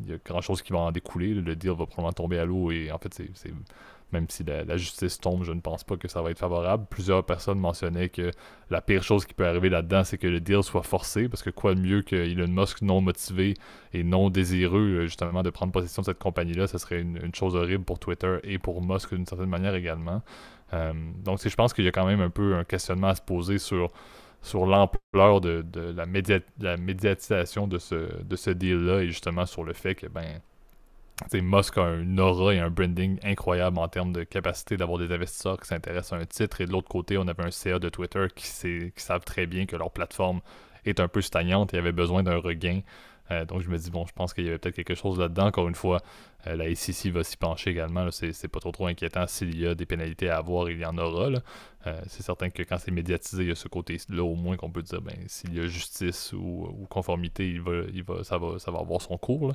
il 0.00 0.10
y 0.10 0.14
a 0.14 0.18
grand 0.24 0.40
chose 0.40 0.62
qui 0.62 0.72
va 0.72 0.80
en 0.80 0.92
découler. 0.92 1.34
Le 1.34 1.56
deal 1.56 1.70
va 1.70 1.86
probablement 1.86 2.12
tomber 2.12 2.38
à 2.38 2.44
l'eau 2.44 2.70
et 2.70 2.90
en 2.90 2.98
fait, 2.98 3.14
c'est 3.14 3.52
même 4.12 4.26
si 4.28 4.44
la, 4.44 4.76
justice 4.76 5.20
tombe, 5.20 5.44
je 5.44 5.52
ne 5.52 5.60
pense 5.60 5.84
pas 5.84 5.96
que 5.96 6.08
ça 6.08 6.22
va 6.22 6.30
être 6.30 6.38
favorable. 6.38 6.86
Plusieurs 6.90 7.24
personnes 7.24 7.58
mentionnaient 7.58 8.08
que 8.08 8.30
la 8.70 8.80
pire 8.80 9.02
chose 9.02 9.24
qui 9.24 9.34
peut 9.34 9.46
arriver 9.46 9.68
là-dedans, 9.68 10.04
c'est 10.04 10.18
que 10.18 10.26
le 10.26 10.40
deal 10.40 10.62
soit 10.62 10.82
forcé, 10.82 11.28
parce 11.28 11.42
que 11.42 11.50
quoi 11.50 11.74
de 11.74 11.80
mieux 11.80 12.02
que 12.02 12.16
Elon 12.16 12.48
Musk 12.48 12.82
non 12.82 13.00
motivé 13.00 13.54
et 13.92 14.02
non 14.02 14.30
désireux, 14.30 15.00
euh, 15.00 15.06
justement, 15.06 15.42
de 15.42 15.50
prendre 15.50 15.72
possession 15.72 16.02
de 16.02 16.06
cette 16.06 16.18
compagnie-là, 16.18 16.66
ce 16.66 16.78
serait 16.78 17.00
une, 17.00 17.34
chose 17.34 17.54
horrible 17.54 17.84
pour 17.84 17.98
Twitter 17.98 18.38
et 18.42 18.58
pour 18.58 18.82
Musk 18.82 19.14
d'une 19.14 19.26
certaine 19.26 19.48
manière 19.48 19.74
également. 19.74 20.22
Euh, 20.72 20.92
donc, 21.24 21.40
je 21.46 21.54
pense 21.54 21.72
qu'il 21.72 21.84
y 21.84 21.88
a 21.88 21.92
quand 21.92 22.06
même 22.06 22.20
un 22.20 22.30
peu 22.30 22.56
un 22.56 22.64
questionnement 22.64 23.08
à 23.08 23.14
se 23.14 23.22
poser 23.22 23.58
sur 23.58 23.90
sur 24.42 24.66
l'ampleur 24.66 25.40
de, 25.40 25.64
la, 25.74 26.06
la, 26.60 26.76
médiatisation 26.76 27.66
de 27.66 27.78
ce, 27.78 28.22
de 28.22 28.36
ce 28.36 28.50
deal-là 28.50 29.02
et 29.02 29.06
justement 29.06 29.46
sur 29.46 29.64
le 29.64 29.72
fait 29.72 29.94
que 29.94 30.06
ben 30.06 30.40
Musk 31.34 31.78
a 31.78 31.94
une 31.94 32.18
aura 32.18 32.54
et 32.54 32.58
un 32.58 32.70
branding 32.70 33.18
incroyable 33.22 33.78
en 33.78 33.88
termes 33.88 34.12
de 34.12 34.24
capacité 34.24 34.76
d'avoir 34.76 34.98
des 34.98 35.12
investisseurs 35.12 35.60
qui 35.60 35.68
s'intéressent 35.68 36.18
à 36.18 36.22
un 36.22 36.24
titre. 36.24 36.60
Et 36.60 36.66
de 36.66 36.72
l'autre 36.72 36.88
côté, 36.88 37.18
on 37.18 37.28
avait 37.28 37.44
un 37.44 37.50
CA 37.50 37.78
de 37.78 37.88
Twitter 37.88 38.26
qui, 38.34 38.46
qui 38.46 39.02
savent 39.02 39.24
très 39.24 39.46
bien 39.46 39.66
que 39.66 39.76
leur 39.76 39.90
plateforme 39.90 40.40
est 40.86 40.98
un 41.00 41.08
peu 41.08 41.20
stagnante 41.20 41.74
et 41.74 41.78
avait 41.78 41.92
besoin 41.92 42.22
d'un 42.22 42.38
regain. 42.38 42.80
Euh, 43.30 43.44
donc 43.44 43.60
je 43.60 43.68
me 43.68 43.78
dis, 43.78 43.90
bon, 43.90 44.06
je 44.06 44.12
pense 44.12 44.34
qu'il 44.34 44.44
y 44.44 44.48
avait 44.48 44.58
peut-être 44.58 44.74
quelque 44.74 44.94
chose 44.94 45.18
là-dedans. 45.18 45.46
Encore 45.46 45.68
une 45.68 45.74
fois, 45.74 46.00
euh, 46.46 46.56
la 46.56 46.74
SEC 46.74 47.12
va 47.12 47.22
s'y 47.22 47.36
pencher 47.36 47.70
également. 47.70 48.10
C'est 48.10 48.48
pas 48.48 48.60
trop 48.60 48.72
trop 48.72 48.86
inquiétant. 48.86 49.26
S'il 49.26 49.58
y 49.58 49.66
a 49.66 49.74
des 49.74 49.86
pénalités 49.86 50.28
à 50.28 50.38
avoir, 50.38 50.70
il 50.70 50.78
y 50.78 50.84
en 50.84 50.96
aura. 50.98 51.30
Euh, 51.86 52.00
c'est 52.08 52.22
certain 52.22 52.50
que 52.50 52.62
quand 52.62 52.78
c'est 52.78 52.90
médiatisé, 52.90 53.42
il 53.42 53.48
y 53.48 53.52
a 53.52 53.54
ce 53.54 53.68
côté-là 53.68 54.24
au 54.24 54.34
moins 54.34 54.56
qu'on 54.56 54.70
peut 54.70 54.82
dire, 54.82 55.00
ben, 55.00 55.16
s'il 55.26 55.54
y 55.54 55.60
a 55.60 55.66
justice 55.66 56.32
ou, 56.32 56.86
conformité, 56.90 57.48
il 57.48 57.60
va, 57.60 57.82
il 57.92 58.02
va, 58.02 58.24
ça, 58.24 58.38
va, 58.38 58.58
ça 58.58 58.70
va 58.70 58.80
avoir 58.80 59.00
son 59.00 59.16
cours. 59.16 59.52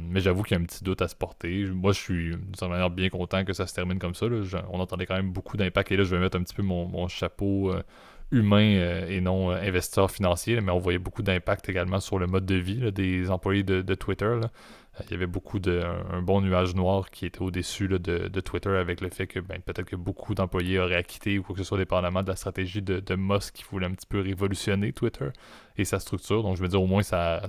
Mais 0.00 0.20
j'avoue 0.20 0.44
qu'il 0.44 0.56
y 0.56 0.60
a 0.60 0.62
un 0.62 0.64
petit 0.64 0.84
doute 0.84 1.02
à 1.02 1.08
se 1.08 1.16
porter. 1.16 1.64
Moi, 1.64 1.90
je 1.90 1.98
suis 1.98 2.30
d'une 2.30 2.54
certaine 2.54 2.68
manière 2.68 2.90
bien 2.90 3.08
content 3.08 3.44
que 3.44 3.52
ça 3.52 3.66
se 3.66 3.74
termine 3.74 3.98
comme 3.98 4.14
ça. 4.14 4.26
on 4.70 4.78
entendait 4.78 5.06
quand 5.06 5.16
même 5.16 5.32
beaucoup 5.32 5.56
d'impact. 5.56 5.90
Et 5.90 5.96
là, 5.96 6.04
je 6.04 6.14
vais 6.14 6.20
mettre 6.20 6.38
un 6.38 6.42
petit 6.44 6.54
peu 6.54 6.62
mon, 6.62 7.08
chapeau 7.08 7.72
humain 8.32 8.74
euh, 8.76 9.06
et 9.08 9.20
non 9.20 9.50
investisseur 9.50 10.10
financier. 10.10 10.60
mais 10.60 10.72
on 10.72 10.78
voyait 10.78 10.98
beaucoup 10.98 11.22
d'impact 11.22 11.68
également 11.68 12.00
sur 12.00 12.18
le 12.18 12.26
mode 12.26 12.46
de 12.46 12.56
vie 12.56 12.90
des 12.92 13.30
employés 13.30 13.62
de, 13.62 13.94
Twitter. 13.94 14.40
Il 15.04 15.10
y 15.10 15.14
avait 15.14 15.26
beaucoup 15.26 15.58
de 15.58 15.82
un, 16.10 16.22
bon 16.22 16.40
nuage 16.40 16.74
noir 16.74 17.10
qui 17.10 17.26
était 17.26 17.40
au-dessus 17.42 17.88
de, 17.88 18.40
Twitter 18.40 18.70
avec 18.70 19.00
le 19.00 19.08
fait 19.10 19.26
que 19.26 19.38
ben, 19.38 19.60
peut-être 19.60 19.86
que 19.86 19.96
beaucoup 19.96 20.34
d'employés 20.34 20.78
auraient 20.78 20.96
acquitté 20.96 21.38
ou 21.38 21.42
quoi 21.42 21.54
que 21.54 21.62
ce 21.62 21.68
soit 21.68 21.78
dépendamment 21.78 22.22
de 22.22 22.28
la 22.28 22.36
stratégie 22.36 22.82
de, 22.82 23.00
de 23.00 23.14
Musk 23.14 23.54
qui 23.54 23.64
voulait 23.70 23.86
un 23.86 23.92
petit 23.92 24.06
peu 24.06 24.20
révolutionner 24.20 24.92
Twitter 24.92 25.28
et 25.76 25.84
sa 25.84 25.98
structure. 25.98 26.42
Donc 26.42 26.56
je 26.56 26.62
veux 26.62 26.68
dire 26.68 26.82
au 26.82 26.86
moins 26.86 27.02
ça 27.02 27.42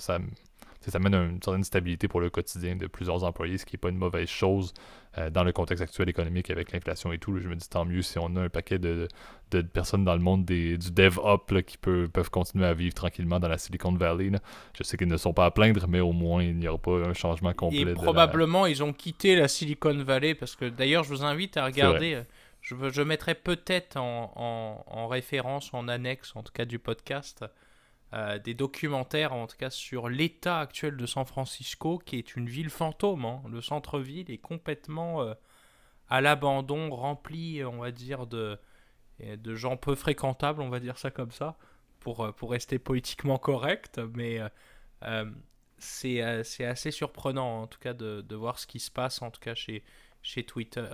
ça 0.92 1.00
mène 1.00 1.16
à 1.16 1.24
une 1.24 1.42
certaine 1.42 1.64
stabilité 1.64 2.08
pour 2.08 2.20
le 2.20 2.30
quotidien 2.30 2.76
de 2.76 2.88
plusieurs 2.88 3.24
employés, 3.24 3.58
ce 3.58 3.66
qui 3.66 3.76
n'est 3.76 3.80
pas 3.80 3.90
une 3.90 3.98
mauvaise 3.98 4.28
chose 4.28 4.74
euh, 5.18 5.30
dans 5.30 5.44
le 5.44 5.52
contexte 5.52 5.84
actuel 5.84 6.10
économique 6.10 6.50
avec 6.50 6.72
l'inflation 6.72 7.12
et 7.12 7.18
tout. 7.18 7.38
je 7.38 7.48
me 7.48 7.56
dis 7.56 7.70
tant 7.70 7.86
mieux 7.86 8.02
si 8.02 8.18
on 8.20 8.36
a 8.36 8.42
un 8.42 8.50
paquet 8.50 8.80
de, 8.80 9.08
personnes 9.74 10.04
dans 10.04 10.16
le 10.16 10.22
monde 10.22 10.46
du 10.46 10.78
DevOps 10.78 11.62
qui 11.66 11.78
peuvent 11.78 12.30
continuer 12.32 12.66
à 12.66 12.74
vivre 12.74 12.96
tranquillement 12.96 13.40
dans 13.40 13.48
la 13.48 13.58
Silicon 13.58 13.94
Valley. 13.94 14.32
Je 14.78 14.84
sais 14.84 14.98
qu'ils 14.98 15.08
ne 15.08 15.18
sont 15.18 15.34
pas 15.34 15.46
à 15.46 15.52
plaindre, 15.52 15.86
mais 15.88 16.00
au 16.00 16.12
moins 16.12 16.42
il 16.44 16.58
n'y 16.58 16.68
aura 16.68 16.80
pas 16.80 17.08
un 17.08 17.14
changement 17.14 17.54
complet. 17.54 17.82
Et 17.82 17.94
probablement 17.94 18.66
ils 18.66 18.84
ont 18.84 18.94
quitté 18.94 19.36
la 19.36 19.48
Silicon 19.48 20.04
Valley 20.04 20.34
parce 20.34 20.56
que 20.56 20.66
d'ailleurs 20.66 21.04
je 21.04 21.10
vous 21.10 21.24
invite 21.24 21.58
à 21.58 21.66
regarder. 21.66 22.16
Euh, 22.16 22.24
je, 22.64 22.76
je 22.90 23.02
mettrai 23.02 23.36
peut-être 23.36 23.98
en, 23.98 24.84
en, 24.88 25.08
référence, 25.08 25.74
en 25.74 25.88
annexe 25.88 26.32
en 26.36 26.44
tout 26.44 26.54
cas 26.54 26.66
du 26.66 26.80
podcast, 26.80 27.46
euh, 28.14 28.38
des 28.38 28.54
documentaires, 28.54 29.34
en 29.34 29.48
tout 29.48 29.58
cas 29.58 29.72
sur 29.72 30.08
l'état 30.08 30.60
actuel 30.60 30.98
de 30.98 31.06
San 31.08 31.26
Francisco, 31.26 31.98
qui 31.98 32.18
est 32.18 32.36
une 32.36 32.48
ville 32.48 32.70
fantôme. 32.70 33.26
Hein. 33.26 33.42
Le 33.50 33.60
centre-ville 33.60 34.30
est 34.30 34.38
complètement 34.38 35.24
euh, 35.24 35.34
à 36.10 36.22
l'abandon, 36.22 36.92
rempli, 36.92 37.64
on 37.66 37.80
va 37.80 37.90
dire, 37.90 38.28
de, 38.28 38.60
de 39.20 39.56
gens 39.56 39.78
peu 39.78 39.96
fréquentables, 39.96 40.62
on 40.62 40.70
va 40.70 40.80
dire 40.80 41.00
ça 41.00 41.10
comme 41.10 41.32
ça, 41.32 41.58
pour, 42.00 42.24
euh, 42.24 42.32
pour 42.32 42.52
rester 42.52 42.78
politiquement 42.78 43.40
correct. 43.40 44.00
Mais 44.14 44.40
c'est 45.80 46.22
assez 46.22 46.92
surprenant, 46.92 47.64
en 47.64 47.68
tout 47.68 47.80
cas, 47.80 47.94
de, 47.94 48.22
de, 48.22 48.36
voir 48.36 48.60
ce 48.60 48.68
qui 48.68 48.80
se 48.80 48.92
passe, 48.92 49.24
en 49.24 49.32
tout 49.32 49.42
cas, 49.42 49.56
chez, 49.56 49.84
chez 50.22 50.46
Twitter, 50.46 50.86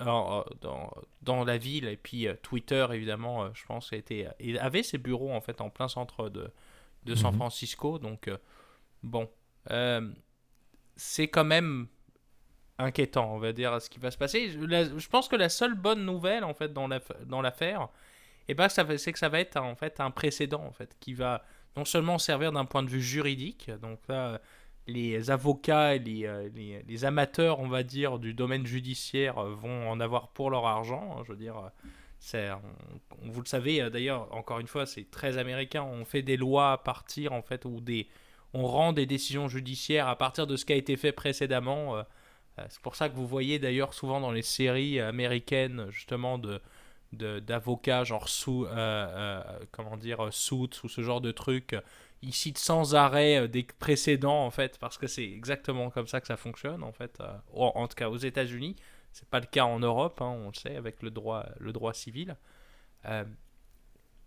dans, 0.62 0.94
dans, 1.20 1.44
la 1.44 1.58
ville. 1.58 1.86
Et 1.86 1.98
puis 1.98 2.28
Twitter, 2.42 2.86
évidemment, 2.92 3.52
je 3.52 3.66
pense, 3.66 3.92
a 3.92 3.96
avait 4.64 4.82
ses 4.82 4.96
bureaux, 4.96 5.32
en 5.32 5.42
fait, 5.42 5.60
en 5.60 5.68
plein 5.68 5.88
centre 5.88 6.30
de 6.30 6.50
de 7.04 7.14
San 7.14 7.32
mhm. 7.32 7.38
Francisco. 7.38 7.98
Donc, 7.98 8.28
euh, 8.28 8.36
bon, 9.02 9.28
euh, 9.70 10.10
c'est 10.96 11.28
quand 11.28 11.44
même 11.44 11.88
inquiétant, 12.78 13.34
on 13.34 13.38
va 13.38 13.52
dire, 13.52 13.80
ce 13.80 13.90
qui 13.90 13.98
va 13.98 14.10
se 14.10 14.18
passer. 14.18 14.50
Je, 14.50 15.08
pense 15.08 15.28
que 15.28 15.36
la 15.36 15.48
seule 15.48 15.74
bonne 15.74 16.04
nouvelle, 16.04 16.44
en 16.44 16.54
fait, 16.54 16.72
dans 16.72 16.88
l'affaire, 17.42 17.88
et 18.48 18.52
eh 18.52 18.54
ben, 18.54 18.68
c'est 18.68 19.12
que 19.12 19.18
ça 19.18 19.28
va 19.28 19.38
être, 19.38 19.58
en 19.58 19.76
fait, 19.76 20.00
un 20.00 20.10
précédent, 20.10 20.64
en 20.64 20.72
fait, 20.72 20.96
qui 20.98 21.14
va 21.14 21.44
non 21.76 21.84
seulement 21.84 22.18
servir 22.18 22.52
d'un 22.52 22.64
point 22.64 22.82
de 22.82 22.88
vue 22.88 23.02
juridique, 23.02 23.70
donc 23.82 24.00
là, 24.08 24.40
les 24.86 25.30
avocats 25.30 25.94
et 25.94 25.98
les, 25.98 26.26
euh, 26.26 26.48
les, 26.54 26.82
les, 26.82 27.04
amateurs, 27.04 27.60
on 27.60 27.68
va 27.68 27.82
dire, 27.82 28.18
du 28.18 28.34
domaine 28.34 28.66
judiciaire 28.66 29.40
vont 29.44 29.88
en 29.88 30.00
avoir 30.00 30.28
pour 30.28 30.50
leur 30.50 30.66
argent. 30.66 31.16
Hein, 31.16 31.22
je 31.26 31.32
veux 31.32 31.38
dire, 31.38 31.70
vous 33.22 33.40
le 33.40 33.46
savez, 33.46 33.80
euh, 33.80 33.90
d'ailleurs, 33.90 34.32
encore 34.34 34.60
une 34.60 34.66
fois, 34.66 34.86
c'est 34.86 35.10
très 35.10 35.38
américain. 35.38 35.82
On 35.82 36.04
fait 36.04 36.22
des 36.22 36.36
lois 36.36 36.72
à 36.72 36.78
partir, 36.78 37.32
en 37.32 37.42
fait, 37.42 37.64
ou 37.64 37.80
des, 37.80 38.08
on 38.54 38.66
rend 38.66 38.92
des 38.92 39.06
décisions 39.06 39.48
judiciaires 39.48 40.08
à 40.08 40.16
partir 40.16 40.46
de 40.46 40.56
ce 40.56 40.64
qui 40.64 40.72
a 40.72 40.76
été 40.76 40.96
fait 40.96 41.12
précédemment. 41.12 41.96
Euh, 41.96 42.02
euh, 42.58 42.64
c'est 42.68 42.82
pour 42.82 42.96
ça 42.96 43.08
que 43.08 43.14
vous 43.14 43.26
voyez 43.26 43.58
d'ailleurs 43.58 43.94
souvent 43.94 44.20
dans 44.20 44.32
les 44.32 44.42
séries 44.42 45.00
américaines, 45.00 45.86
justement, 45.90 46.38
de 46.38 46.60
d'avocats 47.12 48.04
genre 48.04 48.28
sous 48.28 48.68
comment 49.72 49.96
dire 49.96 50.32
suits 50.32 50.70
ou 50.84 50.88
ce 50.88 51.00
genre 51.00 51.20
de 51.20 51.32
trucs 51.32 51.74
ils 52.22 52.32
citent 52.32 52.56
sans 52.56 52.94
arrêt 52.94 53.48
des 53.48 53.64
précédents 53.64 54.46
en 54.46 54.52
fait 54.52 54.78
parce 54.78 54.96
que 54.96 55.08
c'est 55.08 55.24
exactement 55.24 55.90
comme 55.90 56.06
ça 56.06 56.20
que 56.20 56.28
ça 56.28 56.36
fonctionne 56.36 56.84
en 56.84 56.92
fait 56.92 57.20
en 57.52 57.88
tout 57.88 57.96
cas 57.96 58.08
aux 58.08 58.16
États-Unis 58.16 58.76
c'est 59.12 59.28
pas 59.28 59.40
le 59.40 59.46
cas 59.46 59.64
en 59.64 59.80
Europe, 59.80 60.20
hein, 60.20 60.36
on 60.44 60.48
le 60.48 60.54
sait, 60.54 60.76
avec 60.76 61.02
le 61.02 61.10
droit, 61.10 61.46
le 61.58 61.72
droit 61.72 61.92
civil. 61.94 62.36
Euh, 63.06 63.24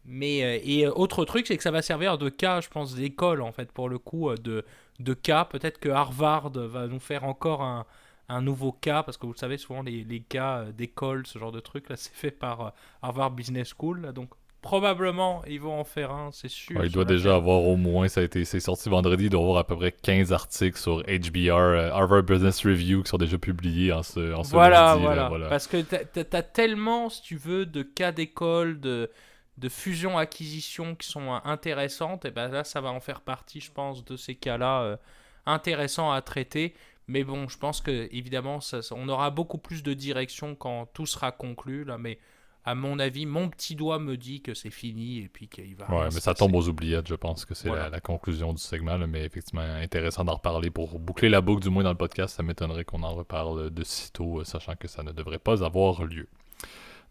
mais 0.06 0.44
euh, 0.44 0.60
et 0.64 0.86
euh, 0.86 0.92
autre 0.94 1.26
truc, 1.26 1.48
c'est 1.48 1.58
que 1.58 1.64
ça 1.64 1.72
va 1.72 1.82
servir 1.82 2.18
de 2.18 2.30
cas, 2.30 2.62
je 2.62 2.70
pense, 2.70 2.96
d'école 2.96 3.42
en 3.42 3.52
fait 3.52 3.72
pour 3.72 3.90
le 3.90 4.00
coup 4.00 4.34
de, 4.36 4.66
de 5.00 5.14
cas. 5.14 5.46
Peut-être 5.46 5.80
que 5.80 5.90
Harvard 5.90 6.50
va 6.52 6.88
nous 6.88 7.00
faire 7.00 7.24
encore 7.24 7.62
un, 7.62 7.86
un 8.30 8.42
nouveau 8.42 8.72
cas 8.72 9.04
parce 9.04 9.18
que 9.18 9.26
vous 9.26 9.34
le 9.34 9.38
savez 9.38 9.58
souvent 9.58 9.82
les, 9.82 10.04
les 10.04 10.22
cas 10.22 10.66
d'école, 10.66 11.26
ce 11.28 11.40
genre 11.40 11.52
de 11.52 11.60
truc 11.60 11.90
là, 11.90 11.96
c'est 11.98 12.14
fait 12.14 12.32
par 12.32 12.74
Harvard 13.02 13.32
Business 13.32 13.74
School. 13.78 14.12
donc 14.14 14.30
Probablement, 14.64 15.44
ils 15.46 15.60
vont 15.60 15.78
en 15.78 15.84
faire 15.84 16.12
un, 16.12 16.32
c'est 16.32 16.48
sûr. 16.48 16.86
il 16.86 16.92
doit 16.92 17.04
déjà 17.04 17.36
avoir 17.36 17.64
au 17.64 17.76
moins, 17.76 18.08
ça 18.08 18.22
a 18.22 18.24
été, 18.24 18.46
c'est 18.46 18.62
sorti 18.62 18.88
vendredi, 18.88 19.26
il 19.26 19.30
doit 19.30 19.42
avoir 19.42 19.58
à 19.58 19.68
peu 19.68 19.76
près 19.76 19.92
15 19.92 20.32
articles 20.32 20.80
sur 20.80 21.04
HBR, 21.04 21.52
euh, 21.52 21.92
Harvard 21.92 22.24
Business 22.24 22.66
Review, 22.66 23.04
qui 23.04 23.10
sont 23.10 23.18
déjà 23.18 23.38
publiés 23.38 23.92
en 23.92 24.04
ce, 24.04 24.34
en 24.34 24.46
ce 24.46 24.52
voilà, 24.52 24.96
voilà. 24.96 25.28
voilà. 25.28 25.50
Parce 25.50 25.68
que 25.68 25.82
tu 25.82 25.96
as, 26.32 26.44
tellement, 26.44 27.10
si 27.10 27.22
tu 27.22 27.36
veux, 27.36 27.66
de 27.66 27.84
cas 27.84 28.14
d'école, 28.14 28.80
de, 28.80 29.12
de 29.58 29.68
fusion-acquisition 29.68 30.96
qui 30.96 31.10
sont 31.10 31.42
intéressantes, 31.44 32.24
et 32.24 32.32
ben 32.32 32.48
là, 32.48 32.64
ça 32.64 32.80
va 32.80 32.90
en 32.90 33.02
faire 33.02 33.20
partie, 33.20 33.60
je 33.60 33.72
pense, 33.72 34.06
de 34.06 34.16
ces 34.16 34.36
cas-là 34.36 34.82
euh, 34.84 34.98
intéressants 35.46 36.14
à 36.14 36.22
traiter. 36.22 36.74
Mais 37.08 37.26
bon, 37.26 37.50
je 37.50 37.58
pense 37.58 37.82
que 37.82 38.08
évidemment, 38.14 38.62
ça, 38.62 38.80
on 38.96 39.10
aura 39.10 39.30
beaucoup 39.30 39.58
plus 39.58 39.84
de 39.84 39.94
direction 39.94 40.56
quand 40.56 40.86
tout 40.94 41.06
sera 41.06 41.34
conclu, 41.34 41.84
là, 41.84 41.98
mais 41.98 42.18
à 42.66 42.76
mon 42.76 43.00
avis, 43.00 43.26
mon 43.26 43.50
petit 43.50 43.76
doigt 43.76 44.00
me 44.00 44.16
dit 44.16 44.42
que 44.42 44.54
c'est 44.54 44.70
fini 44.70 45.20
et 45.20 45.30
puis 45.30 45.48
qu'il 45.48 45.76
va. 45.76 45.90
Ouais, 45.90 46.06
mais 46.14 46.20
ça 46.20 46.34
tombe 46.34 46.56
aux 46.56 46.70
oubliettes, 46.70 47.08
je 47.08 47.16
pense 47.16 47.46
que 47.46 47.54
c'est 47.54 47.70
la, 47.70 48.00
conclusion 48.00 48.54
du 48.54 48.62
segment, 48.62 48.98
mais 49.00 49.26
effectivement, 49.26 49.62
intéressant 49.62 50.24
d'en 50.24 50.36
reparler 50.36 50.70
pour 50.70 51.00
boucler 51.00 51.30
la 51.30 51.42
boucle, 51.42 51.62
du 51.62 51.70
moins 51.70 51.84
dans 51.84 51.92
le 51.92 51.98
podcast. 51.98 52.36
Ça 52.36 52.44
m'étonnerait 52.44 52.86
qu'on 52.86 53.04
en 53.04 53.14
reparle 53.14 53.70
de 53.70 53.84
sitôt, 53.84 54.40
euh, 54.40 54.44
sachant 54.44 54.76
que 54.76 54.88
ça 54.88 55.04
ne 55.04 55.12
devrait 55.12 55.40
pas 55.40 55.64
avoir 55.64 56.06
lieu. 56.06 56.28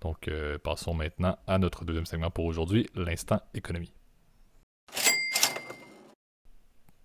Donc, 0.00 0.28
euh, 0.28 0.58
passons 0.58 0.94
maintenant 0.94 1.38
à 1.46 1.58
notre 1.58 1.84
deuxième 1.84 2.06
segment 2.06 2.30
pour 2.30 2.46
aujourd'hui, 2.46 2.88
l'instant 2.94 3.40
économie. 3.54 3.92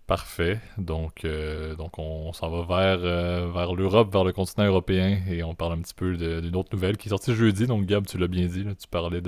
Parfait. 0.08 0.62
Donc, 0.78 1.26
euh, 1.26 1.76
on, 1.98 2.32
s'en 2.32 2.50
va 2.50 2.62
vers, 2.62 3.04
euh, 3.04 3.52
vers 3.54 3.76
l'Europe, 3.76 4.10
vers 4.10 4.24
le 4.24 4.32
continent 4.32 4.66
européen, 4.66 5.20
et 5.30 5.44
on 5.44 5.54
parle 5.54 5.74
un 5.74 5.82
petit 5.82 5.94
peu 5.94 6.16
d'une 6.16 6.56
autre 6.56 6.70
nouvelle 6.72 6.96
qui 6.96 7.10
est 7.10 7.12
sortie 7.12 7.36
jeudi. 7.36 7.68
Donc, 7.68 7.86
Gab, 7.86 8.08
tu 8.08 8.18
l'as 8.18 8.30
bien 8.30 8.46
dit, 8.46 8.64
tu 8.64 8.88
parlais 8.90 9.20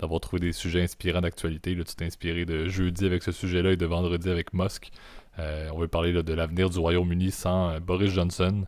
d'avoir 0.00 0.20
trouvé 0.20 0.40
des 0.40 0.50
sujets 0.50 0.82
inspirants 0.82 1.20
d'actualité. 1.20 1.76
Tu 1.76 1.84
t'es 1.94 2.06
inspiré 2.06 2.44
de 2.44 2.66
jeudi 2.66 3.06
avec 3.06 3.22
ce 3.22 3.30
sujet-là 3.30 3.70
et 3.70 3.76
de 3.76 3.86
vendredi 3.86 4.28
avec 4.28 4.52
Musk. 4.52 4.90
Euh, 5.38 5.70
on 5.72 5.78
veut 5.78 5.86
parler 5.86 6.12
de 6.12 6.34
l'avenir 6.34 6.70
du 6.70 6.80
Royaume-Uni 6.80 7.30
sans 7.30 7.78
Boris 7.78 8.10
Johnson, 8.10 8.64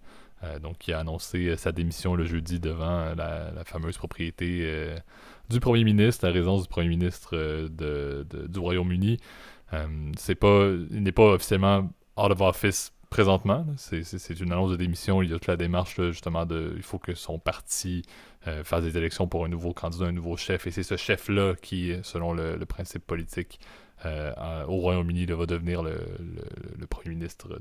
donc 0.62 0.78
qui 0.78 0.92
a 0.92 1.00
annoncé 1.00 1.56
sa 1.56 1.72
démission 1.72 2.14
le 2.14 2.24
jeudi 2.24 2.60
devant 2.60 3.16
la, 3.16 3.64
fameuse 3.64 3.98
propriété 3.98 4.94
du 5.50 5.58
Premier 5.58 5.82
ministre, 5.82 6.24
la 6.24 6.32
résidence 6.32 6.62
du 6.62 6.68
Premier 6.68 6.88
ministre 6.88 7.68
du 7.68 8.58
Royaume-Uni. 8.60 9.18
Euh, 9.72 9.86
c'est 10.16 10.34
pas, 10.34 10.70
il 10.90 11.02
n'est 11.02 11.12
pas 11.12 11.34
officiellement 11.34 11.90
out 12.16 12.30
of 12.30 12.40
office 12.40 12.92
présentement. 13.10 13.66
C'est 13.76 14.40
une 14.40 14.52
annonce 14.52 14.70
de 14.70 14.76
démission. 14.76 15.22
Il 15.22 15.30
y 15.30 15.32
a 15.32 15.36
toute 15.36 15.46
la 15.46 15.56
démarche, 15.56 16.00
justement, 16.10 16.46
de 16.46 16.74
il 16.76 16.82
faut 16.82 16.98
que 16.98 17.14
son 17.14 17.38
parti 17.38 18.02
euh, 18.46 18.64
fasse 18.64 18.84
des 18.84 18.96
élections 18.96 19.26
pour 19.26 19.44
un 19.44 19.48
nouveau 19.48 19.72
candidat, 19.72 20.06
un 20.06 20.12
nouveau 20.12 20.36
chef. 20.36 20.66
Et 20.66 20.70
c'est 20.70 20.82
ce 20.82 20.96
chef-là 20.96 21.54
qui, 21.60 21.94
selon 22.02 22.32
le, 22.32 22.58
principe 22.66 23.06
politique 23.06 23.60
euh, 24.04 24.64
au 24.66 24.76
Royaume-Uni, 24.76 25.26
va 25.26 25.46
devenir 25.46 25.82
le, 25.82 25.98
premier 26.90 27.14
ministre 27.14 27.58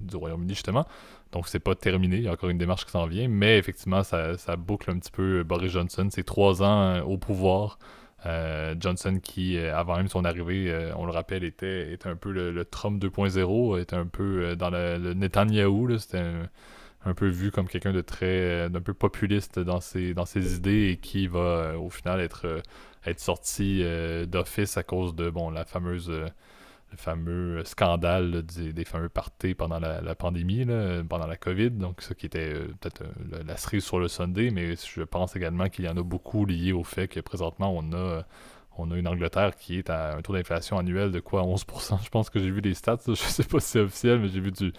du 0.00 0.16
Royaume-Uni, 0.16 0.54
justement. 0.54 0.86
Donc, 1.32 1.48
c'est 1.48 1.60
pas 1.60 1.74
terminé. 1.74 2.16
Il 2.18 2.22
y 2.24 2.28
a 2.28 2.32
encore 2.32 2.50
une 2.50 2.58
démarche 2.58 2.84
qui 2.84 2.90
s'en 2.90 3.06
vient. 3.06 3.28
Mais 3.28 3.58
effectivement, 3.58 4.02
ça, 4.02 4.36
ça, 4.36 4.56
boucle 4.56 4.90
un 4.90 4.98
petit 4.98 5.10
peu 5.10 5.44
Boris 5.44 5.72
Johnson. 5.72 6.08
C'est 6.10 6.24
trois 6.24 6.62
ans 6.62 7.00
au 7.00 7.16
pouvoir. 7.16 7.78
Euh, 8.26 8.74
Johnson 8.78 9.18
qui, 9.22 9.58
euh, 9.58 9.76
avant 9.76 9.96
même 9.96 10.08
son 10.08 10.24
arrivée, 10.24 10.70
euh, 10.70 10.92
on 10.96 11.04
le 11.04 11.12
rappelle, 11.12 11.44
était, 11.44 11.92
était 11.92 12.08
un 12.08 12.16
peu 12.16 12.30
le, 12.32 12.64
Trump 12.64 13.02
2.0, 13.02 13.80
était 13.80 13.96
un 13.96 14.06
peu 14.06 14.56
dans 14.56 14.70
le, 14.70 15.12
Netanyahu, 15.14 15.98
c'était 15.98 16.24
un, 17.04 17.14
peu 17.14 17.28
vu 17.28 17.50
comme 17.50 17.68
quelqu'un 17.68 17.92
de 17.92 18.00
très, 18.00 18.70
d'un 18.70 18.80
peu 18.80 18.94
populiste 18.94 19.58
dans 19.58 19.80
ses, 19.80 20.14
dans 20.14 20.24
ses 20.24 20.56
idées 20.56 20.90
et 20.92 20.96
qui 20.96 21.26
va 21.26 21.78
au 21.78 21.90
final 21.90 22.20
être, 22.20 22.62
être 23.04 23.20
sorti 23.20 23.84
d'office 24.26 24.78
à 24.78 24.82
cause 24.82 25.14
de 25.14 25.28
bon, 25.28 25.50
la 25.50 25.66
fameuse 25.66 26.10
fameux 26.96 27.64
scandale 27.64 28.42
des, 28.42 28.84
fameux 28.84 29.08
parties 29.08 29.54
pendant 29.54 29.78
la, 29.78 30.14
pandémie, 30.14 30.66
pendant 31.08 31.26
la 31.26 31.36
COVID. 31.36 31.70
Donc, 31.70 32.02
ça 32.02 32.14
qui 32.14 32.26
était 32.26 32.54
euh, 32.54 32.68
peut-être 32.80 33.02
euh, 33.02 33.42
la 33.46 33.56
cerise 33.56 33.84
sur 33.84 33.98
le 33.98 34.08
Sunday, 34.08 34.50
mais 34.50 34.74
je 34.76 35.02
pense 35.02 35.36
également 35.36 35.68
qu'il 35.68 35.84
y 35.84 35.88
en 35.88 35.96
a 35.96 36.02
beaucoup 36.02 36.44
liés 36.44 36.72
au 36.72 36.84
fait 36.84 37.08
que 37.08 37.20
présentement, 37.20 37.74
on 37.76 37.92
a 37.92 38.24
on 38.76 38.90
a 38.90 38.96
une 38.96 39.06
Angleterre 39.06 39.54
qui 39.54 39.78
est 39.78 39.90
à 39.90 40.16
un 40.16 40.22
taux 40.22 40.32
d'inflation 40.32 40.78
annuel 40.78 41.10
de 41.10 41.20
quoi 41.20 41.42
11%. 41.42 42.04
Je 42.04 42.08
pense 42.10 42.30
que 42.30 42.40
j'ai 42.40 42.50
vu 42.50 42.60
des 42.60 42.74
stats, 42.74 42.98
je 43.06 43.14
sais 43.14 43.44
pas 43.44 43.60
si 43.60 43.70
c'est 43.70 43.80
officiel, 43.80 44.18
mais 44.18 44.28
j'ai 44.28 44.40
vu 44.40 44.50
du, 44.50 44.72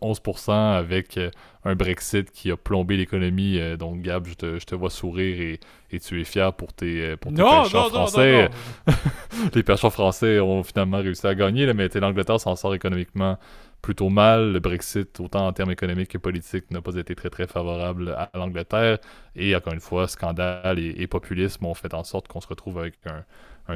11% 0.00 0.52
avec 0.52 1.18
euh, 1.18 1.30
un 1.64 1.74
Brexit 1.74 2.30
qui 2.30 2.50
a 2.50 2.56
plombé 2.56 2.96
l'économie. 2.96 3.58
Euh, 3.58 3.76
donc, 3.76 4.02
Gab, 4.02 4.26
je 4.26 4.34
te, 4.34 4.74
vois 4.74 4.90
sourire 4.90 5.58
et, 5.90 5.98
tu 6.00 6.20
es 6.20 6.24
fier 6.24 6.52
pour 6.52 6.72
tes, 6.72 7.02
euh, 7.02 7.16
pour 7.16 7.32
français. 7.32 8.48
les 9.54 9.62
pêcheurs 9.62 9.92
français 9.92 10.40
ont 10.40 10.62
finalement 10.62 10.98
réussi 10.98 11.26
à 11.26 11.34
gagner, 11.34 11.72
mais 11.72 11.88
l'Angleterre 11.94 12.40
s'en 12.40 12.56
sort 12.56 12.74
économiquement 12.74 13.38
plutôt 13.80 14.08
mal. 14.08 14.52
Le 14.52 14.60
Brexit, 14.60 15.20
autant 15.20 15.46
en 15.46 15.52
termes 15.52 15.70
économiques 15.70 16.10
que 16.10 16.18
politiques, 16.18 16.70
n'a 16.70 16.80
pas 16.80 16.96
été 16.96 17.14
très 17.14 17.30
très 17.30 17.46
favorable 17.46 18.16
à 18.16 18.30
l'Angleterre. 18.34 18.98
Et 19.36 19.54
encore 19.54 19.74
une 19.74 19.80
fois, 19.80 20.08
scandale 20.08 20.78
et, 20.78 21.06
populisme 21.06 21.66
ont 21.66 21.74
fait 21.74 21.94
en 21.94 22.02
sorte 22.02 22.26
qu'on 22.26 22.40
se 22.40 22.48
retrouve 22.48 22.78
avec 22.78 22.94
un, 23.06 23.24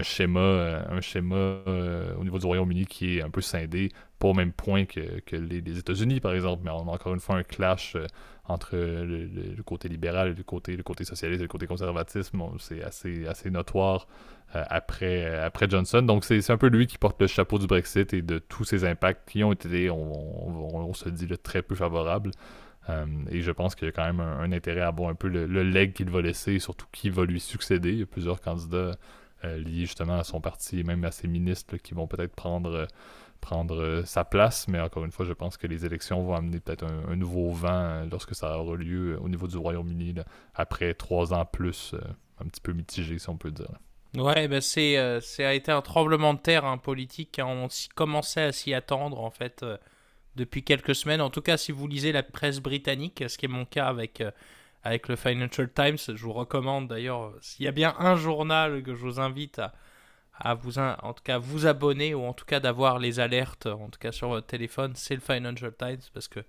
schéma, 0.02 0.84
un 0.90 1.00
schéma 1.00 1.36
euh, 1.36 1.62
euh, 1.66 2.14
au 2.16 2.24
niveau 2.24 2.38
du 2.38 2.46
Royaume-Uni 2.46 2.86
qui 2.86 3.18
est 3.18 3.22
un 3.22 3.30
peu 3.30 3.40
scindé, 3.40 3.90
pas 4.18 4.28
au 4.28 4.34
même 4.34 4.52
point 4.52 4.84
que, 4.84 5.00
les, 5.32 5.78
États-Unis 5.78 6.20
par 6.20 6.34
exemple, 6.34 6.62
mais 6.64 6.70
on 6.70 6.88
a 6.88 6.92
encore 6.92 7.14
une 7.14 7.20
fois 7.20 7.36
un 7.36 7.42
clash 7.42 7.96
euh, 7.96 8.06
entre 8.44 8.76
le, 8.76 9.62
côté 9.62 9.88
libéral 9.88 10.28
et 10.28 10.34
le 10.34 10.42
côté, 10.42 10.76
le 10.76 10.82
côté 10.82 11.04
socialiste 11.04 11.40
et 11.40 11.44
le 11.44 11.48
côté 11.48 11.66
conservatisme. 11.66 12.42
C'est 12.58 12.82
assez, 12.82 13.26
assez 13.26 13.50
notoire 13.50 14.06
euh, 14.56 14.64
après, 14.70 15.26
euh, 15.26 15.46
après 15.46 15.68
Johnson. 15.68 16.00
Donc 16.02 16.24
c'est 16.24 16.50
un 16.50 16.56
peu 16.56 16.68
lui 16.68 16.86
qui 16.86 16.96
porte 16.96 17.20
le 17.20 17.26
chapeau 17.26 17.58
du 17.58 17.66
Brexit 17.66 18.14
et 18.14 18.22
de 18.22 18.38
tous 18.38 18.64
ces 18.64 18.84
impacts 18.84 19.28
qui 19.28 19.44
ont 19.44 19.52
été, 19.52 19.90
on, 19.90 20.94
se 20.94 21.08
dit, 21.10 21.28
très 21.42 21.62
peu 21.62 21.74
favorables. 21.74 22.30
Euh, 22.88 23.04
et 23.30 23.42
je 23.42 23.50
pense 23.50 23.74
qu'il 23.74 23.86
y 23.86 23.88
a 23.90 23.92
quand 23.92 24.06
même 24.06 24.20
un, 24.20 24.50
intérêt 24.52 24.80
à 24.80 24.90
voir 24.90 25.10
un 25.10 25.14
peu 25.14 25.28
le, 25.28 25.44
leg 25.62 25.92
qu'il 25.92 26.08
va 26.08 26.22
laisser, 26.22 26.58
surtout 26.58 26.86
qui 26.92 27.10
va 27.10 27.24
lui 27.26 27.40
succéder. 27.40 27.90
Il 27.92 27.98
y 27.98 28.02
a 28.02 28.06
plusieurs 28.06 28.40
candidats 28.40 28.92
liés 29.42 29.86
justement 29.86 30.18
à 30.18 30.24
son 30.24 30.40
parti 30.40 30.80
et 30.80 30.82
même 30.82 31.04
à 31.04 31.10
ses 31.10 31.28
ministres 31.28 31.76
qui 31.76 31.94
vont 31.94 32.06
peut-être 32.06 32.34
prendre, 32.34 32.86
prendre 33.40 34.02
sa 34.04 34.24
place. 34.24 34.68
Mais 34.68 34.80
encore 34.80 35.04
une 35.04 35.12
fois, 35.12 35.24
je 35.24 35.32
pense 35.32 35.56
que 35.56 35.66
les 35.66 35.84
élections 35.84 36.22
vont 36.22 36.34
amener 36.34 36.60
peut-être 36.60 36.84
un, 36.84 37.16
nouveau 37.16 37.50
vent 37.52 38.04
lorsque 38.10 38.34
ça 38.34 38.58
aura 38.58 38.76
lieu 38.76 39.18
au 39.20 39.28
niveau 39.28 39.46
du 39.46 39.56
Royaume-Uni 39.56 40.14
après 40.54 40.94
trois 40.94 41.32
ans 41.32 41.44
plus, 41.44 41.94
un 42.40 42.48
petit 42.48 42.60
peu 42.60 42.72
mitigé 42.72 43.18
si 43.18 43.28
on 43.28 43.36
peut 43.36 43.50
dire. 43.50 43.78
Ouais, 44.16 44.48
bah 44.48 44.60
c'est, 44.60 44.96
euh, 44.96 45.20
ça 45.20 45.48
a 45.48 45.52
été 45.52 45.70
un 45.70 45.82
tremblement 45.82 46.32
de 46.34 46.38
terre 46.38 46.64
hein, 46.64 46.78
politique. 46.78 47.38
Hein. 47.38 47.46
On 47.46 47.68
commençait 47.94 48.42
à 48.42 48.52
s'y 48.52 48.72
attendre 48.72 49.20
en 49.20 49.30
fait 49.30 49.62
euh, 49.62 49.76
depuis 50.34 50.64
quelques 50.64 50.94
semaines. 50.94 51.20
En 51.20 51.30
tout 51.30 51.42
cas, 51.42 51.56
si 51.58 51.72
vous 51.72 51.86
lisez 51.86 52.12
la 52.12 52.22
presse 52.22 52.60
britannique, 52.60 53.22
ce 53.28 53.36
qui 53.36 53.44
est 53.46 53.48
mon 53.48 53.66
cas 53.66 53.86
avec, 53.86 54.22
euh, 54.22 54.30
avec 54.82 55.08
le 55.08 55.16
Financial 55.16 55.70
Times, 55.72 55.98
je 55.98 56.22
vous 56.22 56.32
recommande 56.32 56.88
d'ailleurs, 56.88 57.32
s'il 57.40 57.64
y 57.64 57.68
a 57.68 57.72
bien 57.72 57.94
un 57.98 58.16
journal 58.16 58.82
que 58.82 58.94
je 58.94 59.00
vous 59.00 59.20
invite 59.20 59.58
à, 59.58 59.72
à 60.34 60.54
vous, 60.54 60.78
en 60.78 61.12
tout 61.12 61.22
cas, 61.22 61.38
vous 61.38 61.66
abonner 61.66 62.14
ou 62.14 62.24
en 62.24 62.32
tout 62.32 62.44
cas 62.44 62.60
d'avoir 62.60 62.98
les 62.98 63.20
alertes, 63.20 63.66
en 63.66 63.88
tout 63.88 63.98
cas 63.98 64.12
sur 64.12 64.28
votre 64.28 64.46
téléphone, 64.46 64.92
c'est 64.94 65.14
le 65.14 65.20
Financial 65.20 65.74
Times 65.76 66.00
parce 66.14 66.28
que 66.28 66.40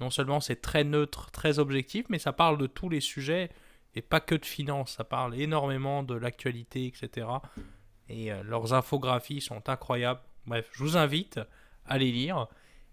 non 0.00 0.10
seulement 0.10 0.40
c'est 0.40 0.60
très 0.60 0.84
neutre, 0.84 1.30
très 1.30 1.58
objectif, 1.58 2.06
mais 2.08 2.18
ça 2.18 2.32
parle 2.32 2.58
de 2.58 2.66
tous 2.66 2.88
les 2.88 3.00
sujets 3.00 3.50
et 3.94 4.02
pas 4.02 4.20
que 4.20 4.34
de 4.34 4.44
finance, 4.44 4.94
ça 4.96 5.04
parle 5.04 5.34
énormément 5.40 6.02
de 6.02 6.14
l'actualité, 6.14 6.86
etc. 6.86 7.28
Et 8.08 8.32
euh, 8.32 8.42
leurs 8.42 8.74
infographies 8.74 9.40
sont 9.40 9.68
incroyables. 9.68 10.20
Bref, 10.46 10.68
je 10.72 10.82
vous 10.82 10.96
invite 10.96 11.40
à 11.86 11.98
les 11.98 12.10
lire. 12.10 12.48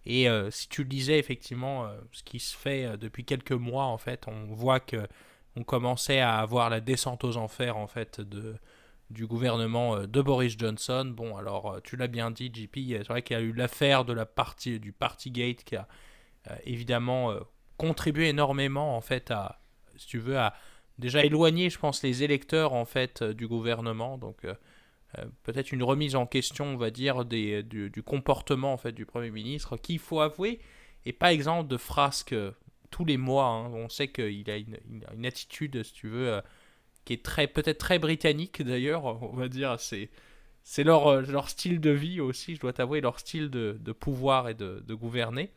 Et 0.05 0.29
euh, 0.29 0.49
si 0.51 0.67
tu 0.67 0.83
lisais 0.83 1.19
effectivement 1.19 1.85
euh, 1.85 1.99
ce 2.11 2.23
qui 2.23 2.39
se 2.39 2.57
fait 2.57 2.97
depuis 2.97 3.25
quelques 3.25 3.51
mois, 3.51 3.85
en 3.85 3.97
fait, 3.97 4.27
on 4.27 4.53
voit 4.53 4.79
que 4.79 5.07
on 5.55 5.63
commençait 5.63 6.21
à 6.21 6.37
avoir 6.37 6.69
la 6.69 6.79
descente 6.79 7.23
aux 7.23 7.35
enfers 7.37 7.77
en 7.77 7.87
fait 7.87 8.21
de 8.21 8.55
du 9.09 9.27
gouvernement 9.27 10.07
de 10.07 10.21
Boris 10.21 10.57
Johnson. 10.57 11.11
Bon, 11.13 11.35
alors 11.35 11.81
tu 11.83 11.97
l'as 11.97 12.07
bien 12.07 12.31
dit, 12.31 12.49
JP, 12.53 12.77
c'est 12.87 13.07
vrai 13.09 13.21
qu'il 13.23 13.35
y 13.35 13.39
a 13.39 13.43
eu 13.43 13.51
l'affaire 13.51 14.05
de 14.05 14.13
la 14.13 14.25
partie 14.25 14.79
du 14.79 14.93
Partygate 14.93 15.65
qui 15.65 15.75
a 15.75 15.85
évidemment 16.63 17.35
contribué 17.75 18.29
énormément 18.29 18.95
en 18.95 19.01
fait 19.01 19.29
à, 19.31 19.59
si 19.97 20.07
tu 20.07 20.19
veux, 20.19 20.37
à 20.37 20.53
déjà 21.01 21.25
éloigner, 21.25 21.69
je 21.69 21.79
pense, 21.79 22.03
les 22.03 22.23
électeurs 22.23 22.73
en 22.73 22.85
fait 22.85 23.21
euh, 23.21 23.33
du 23.33 23.47
gouvernement. 23.47 24.17
Donc 24.17 24.45
euh, 24.45 24.49
euh, 24.51 24.55
peut-être 25.43 25.71
une 25.71 25.83
remise 25.83 26.15
en 26.15 26.25
question, 26.25 26.65
on 26.65 26.77
va 26.77 26.89
dire, 26.89 27.25
du, 27.25 28.03
comportement 28.05 28.73
en 28.73 28.77
fait 28.77 28.91
du 28.91 29.05
Premier 29.05 29.31
ministre, 29.31 29.77
qui, 29.77 29.93
il 29.93 29.99
faut 29.99 30.21
avouer, 30.21 30.59
est 31.05 31.13
pas 31.13 31.33
exemple 31.33 31.69
de 31.69 31.77
frasque 31.77 32.35
tous 32.89 33.05
les 33.05 33.17
mois. 33.17 33.45
Hein. 33.45 33.71
On 33.73 33.89
sait 33.89 34.09
qu'il 34.09 34.49
a 34.49 34.57
une, 34.57 35.25
attitude, 35.25 35.83
si 35.83 35.93
tu 35.93 36.07
veux, 36.07 36.41
qui 37.05 37.13
est 37.13 37.23
très 37.23 37.47
peut-être 37.47 37.79
très 37.79 37.99
britannique 37.99 38.61
d'ailleurs, 38.61 39.05
on 39.05 39.35
va 39.35 39.47
dire. 39.47 39.77
C'est 40.63 40.83
leur, 40.83 41.49
style 41.49 41.81
de 41.81 41.89
vie 41.89 42.21
aussi, 42.21 42.55
je 42.55 42.61
dois 42.61 42.73
t'avouer, 42.73 43.01
leur 43.01 43.19
style 43.19 43.49
de, 43.49 43.91
pouvoir 43.91 44.49
et 44.49 44.53
de, 44.53 44.93
gouverner, 44.93 45.51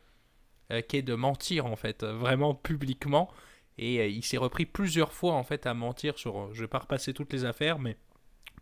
qui 0.87 0.97
est 0.97 1.01
de 1.01 1.15
mentir 1.15 1.65
en 1.65 1.75
fait, 1.75 2.03
vraiment 2.03 2.55
publiquement. 2.55 3.31
Et 3.77 3.99
euh, 3.99 4.07
il 4.07 4.23
s'est 4.23 4.37
repris 4.37 4.65
plusieurs 4.65 5.11
fois 5.11 5.33
en 5.33 5.43
fait 5.43 5.65
à 5.65 5.73
mentir 5.73 6.17
sur. 6.17 6.39
Euh, 6.39 6.49
je 6.53 6.61
vais 6.61 6.67
pas 6.67 6.79
repasser 6.79 7.13
toutes 7.13 7.33
les 7.33 7.45
affaires, 7.45 7.79
mais 7.79 7.97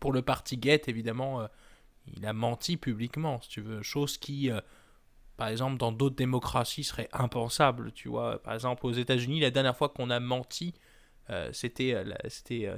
pour 0.00 0.12
le 0.12 0.22
Partygate, 0.22 0.88
évidemment, 0.88 1.42
euh, 1.42 1.46
il 2.16 2.26
a 2.26 2.32
menti 2.32 2.76
publiquement, 2.76 3.40
si 3.40 3.48
tu 3.48 3.60
veux. 3.60 3.82
Chose 3.82 4.18
qui, 4.18 4.50
par 5.38 5.48
exemple, 5.48 5.78
dans 5.78 5.90
d'autres 5.90 6.16
démocraties 6.16 6.84
serait 6.84 7.08
impensable, 7.12 7.92
tu 7.92 8.08
vois. 8.08 8.42
Par 8.42 8.52
exemple, 8.52 8.84
aux 8.84 8.92
États-Unis, 8.92 9.40
la 9.40 9.50
dernière 9.50 9.76
fois 9.76 9.88
qu'on 9.88 10.10
a 10.10 10.20
menti, 10.20 10.74
c'était 11.52 12.04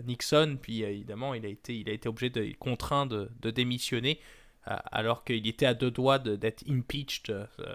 Nixon, 0.05 0.59
puis 0.63 0.83
évidemment, 0.83 1.35
il 1.35 1.45
a 1.45 1.49
été, 1.49 1.77
il 1.77 1.89
a 1.89 1.93
été 1.93 2.09
obligé 2.09 2.31
de, 2.31 2.53
contraint 2.57 3.07
de, 3.07 3.51
démissionner, 3.51 4.21
alors 4.63 5.25
qu'il 5.25 5.45
était 5.49 5.67
à 5.67 5.75
deux 5.75 5.91
doigts 5.91 6.21
d'être 6.21 6.63
impeached 6.71 7.35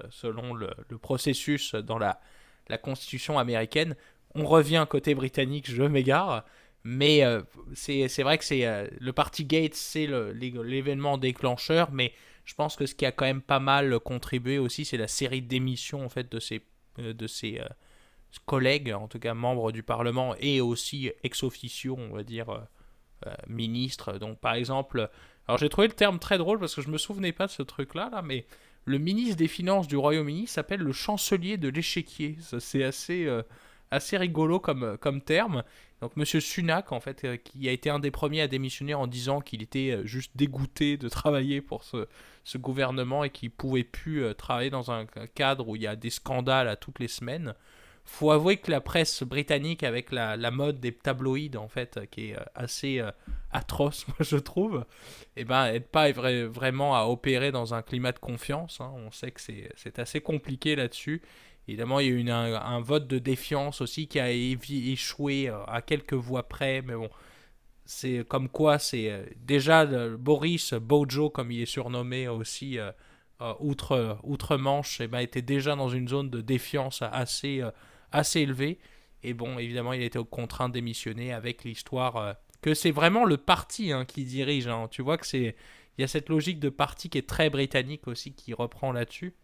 selon 0.09 0.53
le, 0.53 0.73
processus 1.01 1.75
dans 1.75 1.99
la 1.99 2.17
Constitution 2.81 3.39
américaine 3.39 3.97
on 4.35 4.45
revient 4.45 4.85
côté 4.89 5.13
britannique, 5.15 5.69
je 5.69 5.83
m'égare. 5.83 6.45
Mais 6.83 7.23
euh, 7.23 7.41
c'est 7.73 8.23
vrai 8.23 8.37
que 8.37 8.43
c'est 8.43 8.65
euh, 8.65 8.87
le 8.99 9.13
Party 9.13 9.45
Gate, 9.45 9.75
c'est 9.75 10.07
l'événement 10.07 11.17
déclencheur, 11.17 11.91
mais 11.91 12.13
je 12.43 12.55
pense 12.55 12.75
que 12.75 12.87
ce 12.87 12.95
qui 12.95 13.05
a 13.05 13.11
quand 13.11 13.25
même 13.25 13.41
pas 13.41 13.59
mal 13.59 13.99
contribué 13.99 14.57
aussi, 14.57 14.83
c'est 14.83 14.97
la 14.97 15.07
série 15.07 15.43
d'émissions 15.43 16.03
en 16.03 16.09
fait 16.09 16.31
de 16.31 16.39
ces, 16.39 16.61
euh, 16.99 17.13
de 17.13 17.27
ces 17.27 17.61
collègues, 18.45 18.93
en 18.93 19.07
tout 19.07 19.19
cas 19.19 19.33
membres 19.33 19.71
du 19.71 19.83
Parlement, 19.83 20.35
et 20.39 20.59
aussi 20.59 21.11
ex 21.23 21.43
officio, 21.43 21.95
on 21.97 22.15
va 22.15 22.23
dire, 22.23 22.65
ministres. 23.47 24.17
Donc 24.17 24.39
par 24.39 24.53
exemple, 24.53 25.09
alors 25.47 25.59
j'ai 25.59 25.69
trouvé 25.69 25.87
le 25.87 25.93
terme 25.93 26.17
très 26.17 26.37
drôle 26.37 26.59
parce 26.59 26.73
que 26.73 26.81
je 26.81 26.89
me 26.89 26.97
souvenais 26.97 27.33
pas 27.33 27.45
de 27.45 27.51
ce 27.51 27.61
truc-là, 27.61 28.09
là, 28.11 28.21
mais 28.21 28.45
le 28.85 28.97
ministre 28.97 29.35
des 29.35 29.49
Finances 29.49 29.87
du 29.87 29.97
Royaume-Uni 29.97 30.47
s'appelle 30.47 30.79
le 30.79 30.93
chancelier 30.93 31.57
de 31.57 31.67
l'échiquier. 31.67 32.37
C'est 32.39 32.83
assez 32.83 33.27
assez 33.91 34.17
rigolo 34.17 34.59
comme, 34.59 34.83
euh, 34.83 34.97
comme 34.97 35.21
terme. 35.21 35.63
Donc 36.01 36.17
Monsieur 36.17 36.39
Sunak, 36.39 36.91
en 36.91 36.99
fait, 36.99 37.23
euh, 37.23 37.37
qui 37.37 37.69
a 37.69 37.71
été 37.71 37.89
un 37.89 37.99
des 37.99 38.11
premiers 38.11 38.41
à 38.41 38.47
démissionner 38.47 38.95
en 38.95 39.07
disant 39.07 39.39
qu'il 39.39 39.61
était 39.61 39.91
euh, 39.91 40.05
juste 40.05 40.31
dégoûté 40.35 40.97
de 40.97 41.07
travailler 41.09 41.61
pour 41.61 41.83
ce, 41.83 42.07
ce 42.43 42.57
gouvernement 42.57 43.23
et 43.23 43.29
qu'il 43.29 43.51
pouvait 43.51 43.83
plus 43.83 44.23
travailler 44.35 44.71
dans 44.71 44.91
un 44.91 45.05
cadre 45.35 45.67
où 45.67 45.75
il 45.75 45.83
y 45.83 45.87
a 45.87 45.95
des 45.95 46.09
scandales 46.09 46.67
à 46.67 46.75
toutes 46.75 46.99
les 46.99 47.07
semaines. 47.07 47.53
Faut 48.03 48.31
avouer 48.31 48.57
que 48.57 48.71
la 48.71 48.81
presse 48.81 49.21
britannique, 49.21 49.83
avec 49.83 50.11
la, 50.11 50.35
la 50.35 50.49
mode 50.49 50.79
des 50.79 50.91
tabloïds, 50.91 51.55
en 51.55 51.67
fait, 51.67 51.99
qui 52.09 52.31
est 52.31 52.35
assez 52.55 52.99
atroce, 53.51 54.07
moi 54.07 54.17
je 54.21 54.37
trouve, 54.37 54.85
eh 55.35 55.43
ben, 55.43 55.79
pas 55.79 56.11
vraiment 56.11 56.95
à 56.95 57.03
opérer 57.05 57.51
dans 57.51 57.73
un 57.75 57.83
climat 57.83 58.11
de 58.11 58.19
confiance. 58.19 58.81
Hein. 58.81 58.91
On 58.95 59.11
sait 59.11 59.31
que 59.31 59.39
c'est 59.39 59.99
assez 59.99 60.19
compliqué 60.19 60.75
là-dessus. 60.75 61.21
Évidemment, 61.67 61.99
il 61.99 62.07
y 62.07 62.09
a 62.09 62.13
eu 62.13 62.29
un, 62.29 62.81
vote 62.81 63.07
de 63.07 63.19
défiance 63.19 63.81
aussi 63.81 64.07
qui 64.07 64.19
a 64.19 64.31
échoué 64.31 65.49
euh, 65.49 65.63
à 65.65 65.81
quelques 65.81 66.13
voix 66.13 66.47
près, 66.47 66.81
mais 66.81 66.95
bon, 66.95 67.09
c'est 67.85 68.25
comme 68.27 68.49
quoi 68.49 68.79
c'est 68.79 69.11
euh, 69.11 69.23
déjà 69.37 69.85
Boris 70.17 70.73
Bojo, 70.73 71.29
comme 71.29 71.51
il 71.51 71.61
est 71.61 71.65
surnommé 71.65 72.27
aussi 72.27 72.79
euh, 72.79 72.91
outre, 73.59 74.19
outre 74.23 74.57
Manche, 74.57 75.01
eh 75.01 75.07
ben, 75.07 75.19
était 75.19 75.41
déjà 75.41 75.75
dans 75.75 75.89
une 75.89 76.07
zone 76.07 76.29
de 76.29 76.41
défiance 76.41 77.01
assez, 77.01 77.61
assez 78.11 78.41
élevée. 78.41 78.79
Et 79.23 79.33
bon, 79.33 79.57
évidemment, 79.57 79.93
il 79.93 80.01
a 80.01 80.05
été 80.05 80.19
contraint 80.29 80.69
de 80.69 80.73
démissionner 80.73 81.33
avec 81.33 81.63
l'histoire 81.63 82.35
que 82.61 82.73
c'est 82.73 82.91
vraiment 82.91 83.25
le 83.25 83.37
parti 83.37 83.91
hein, 83.91 84.05
qui 84.05 84.25
dirige. 84.25 84.67
Hein. 84.67 84.87
Tu 84.91 85.01
vois 85.01 85.17
que 85.17 85.25
c'est 85.25 85.55
il 85.97 86.01
y 86.01 86.03
a 86.03 86.07
cette 86.07 86.29
logique 86.29 86.59
de 86.59 86.69
parti 86.69 87.09
qui 87.09 87.17
est 87.17 87.27
très 87.27 87.49
britannique 87.49 88.07
aussi 88.07 88.33
qui 88.33 88.53
reprend 88.53 88.91
là-dessus. 88.91 89.35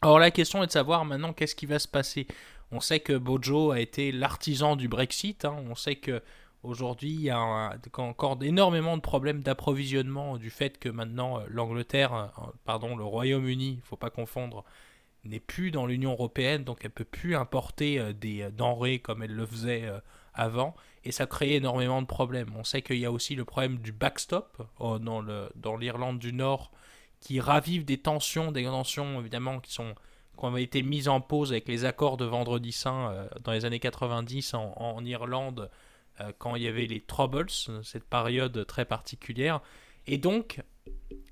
Alors 0.00 0.20
la 0.20 0.30
question 0.30 0.62
est 0.62 0.66
de 0.68 0.72
savoir 0.72 1.04
maintenant 1.04 1.32
qu'est-ce 1.32 1.56
qui 1.56 1.66
va 1.66 1.80
se 1.80 1.88
passer? 1.88 2.28
On 2.70 2.80
sait 2.80 3.00
que 3.00 3.14
Bojo 3.14 3.72
a 3.72 3.80
été 3.80 4.12
l'artisan 4.12 4.76
du 4.76 4.86
Brexit. 4.86 5.44
Hein. 5.44 5.56
On 5.68 5.74
sait 5.74 5.96
que 5.96 6.22
aujourd'hui 6.62 7.10
il 7.10 7.22
y 7.22 7.30
a 7.30 7.72
encore 7.96 8.38
énormément 8.42 8.96
de 8.96 9.02
problèmes 9.02 9.42
d'approvisionnement 9.42 10.36
du 10.36 10.50
fait 10.50 10.78
que 10.78 10.88
maintenant 10.88 11.40
euh, 11.40 11.44
l'Angleterre, 11.48 12.14
euh, 12.14 12.42
pardon, 12.64 12.96
le 12.96 13.04
Royaume-Uni, 13.04 13.74
il 13.78 13.82
faut 13.82 13.96
pas 13.96 14.10
confondre, 14.10 14.64
n'est 15.24 15.40
plus 15.40 15.72
dans 15.72 15.86
l'Union 15.86 16.12
européenne, 16.12 16.62
donc 16.62 16.84
elle 16.84 16.90
peut 16.90 17.04
plus 17.04 17.34
importer 17.34 17.98
euh, 17.98 18.12
des 18.12 18.48
denrées 18.52 19.00
comme 19.00 19.24
elle 19.24 19.34
le 19.34 19.46
faisait 19.46 19.90
avant, 20.32 20.76
et 21.04 21.10
ça 21.10 21.26
crée 21.26 21.56
énormément 21.56 22.00
de 22.02 22.06
problèmes. 22.06 22.50
On 22.56 22.62
sait 22.62 22.82
qu'il 22.82 22.98
y 22.98 23.04
a 23.04 23.10
aussi 23.10 23.34
le 23.34 23.44
problème 23.44 23.78
du 23.78 23.90
backstop 23.90 24.62
le, 24.80 25.48
dans 25.56 25.76
l'Irlande 25.76 26.20
du 26.20 26.32
Nord, 26.32 26.70
qui 27.20 27.40
ravive 27.40 27.84
des 27.84 27.98
tensions, 27.98 28.52
des 28.52 28.64
tensions 28.64 29.20
évidemment 29.20 29.60
qui, 29.60 29.72
sont, 29.72 29.94
qui 30.38 30.44
ont 30.44 30.56
été 30.56 30.82
mises 30.82 31.08
en 31.08 31.20
pause 31.20 31.52
avec 31.52 31.68
les 31.68 31.84
accords 31.84 32.16
de 32.16 32.24
Vendredi 32.24 32.72
Saint 32.72 33.10
euh, 33.10 33.28
dans 33.42 33.52
les 33.52 33.64
années 33.64 33.80
90 33.80 34.54
en, 34.54 35.04
Irlande, 35.04 35.70
euh, 36.20 36.32
quand 36.38 36.56
il 36.56 36.62
y 36.62 36.68
avait 36.68 36.86
les 36.86 37.00
Troubles, 37.00 37.50
cette 37.82 38.04
période 38.04 38.66
très 38.66 38.84
particulière. 38.84 39.60
Et 40.06 40.18
donc, 40.18 40.62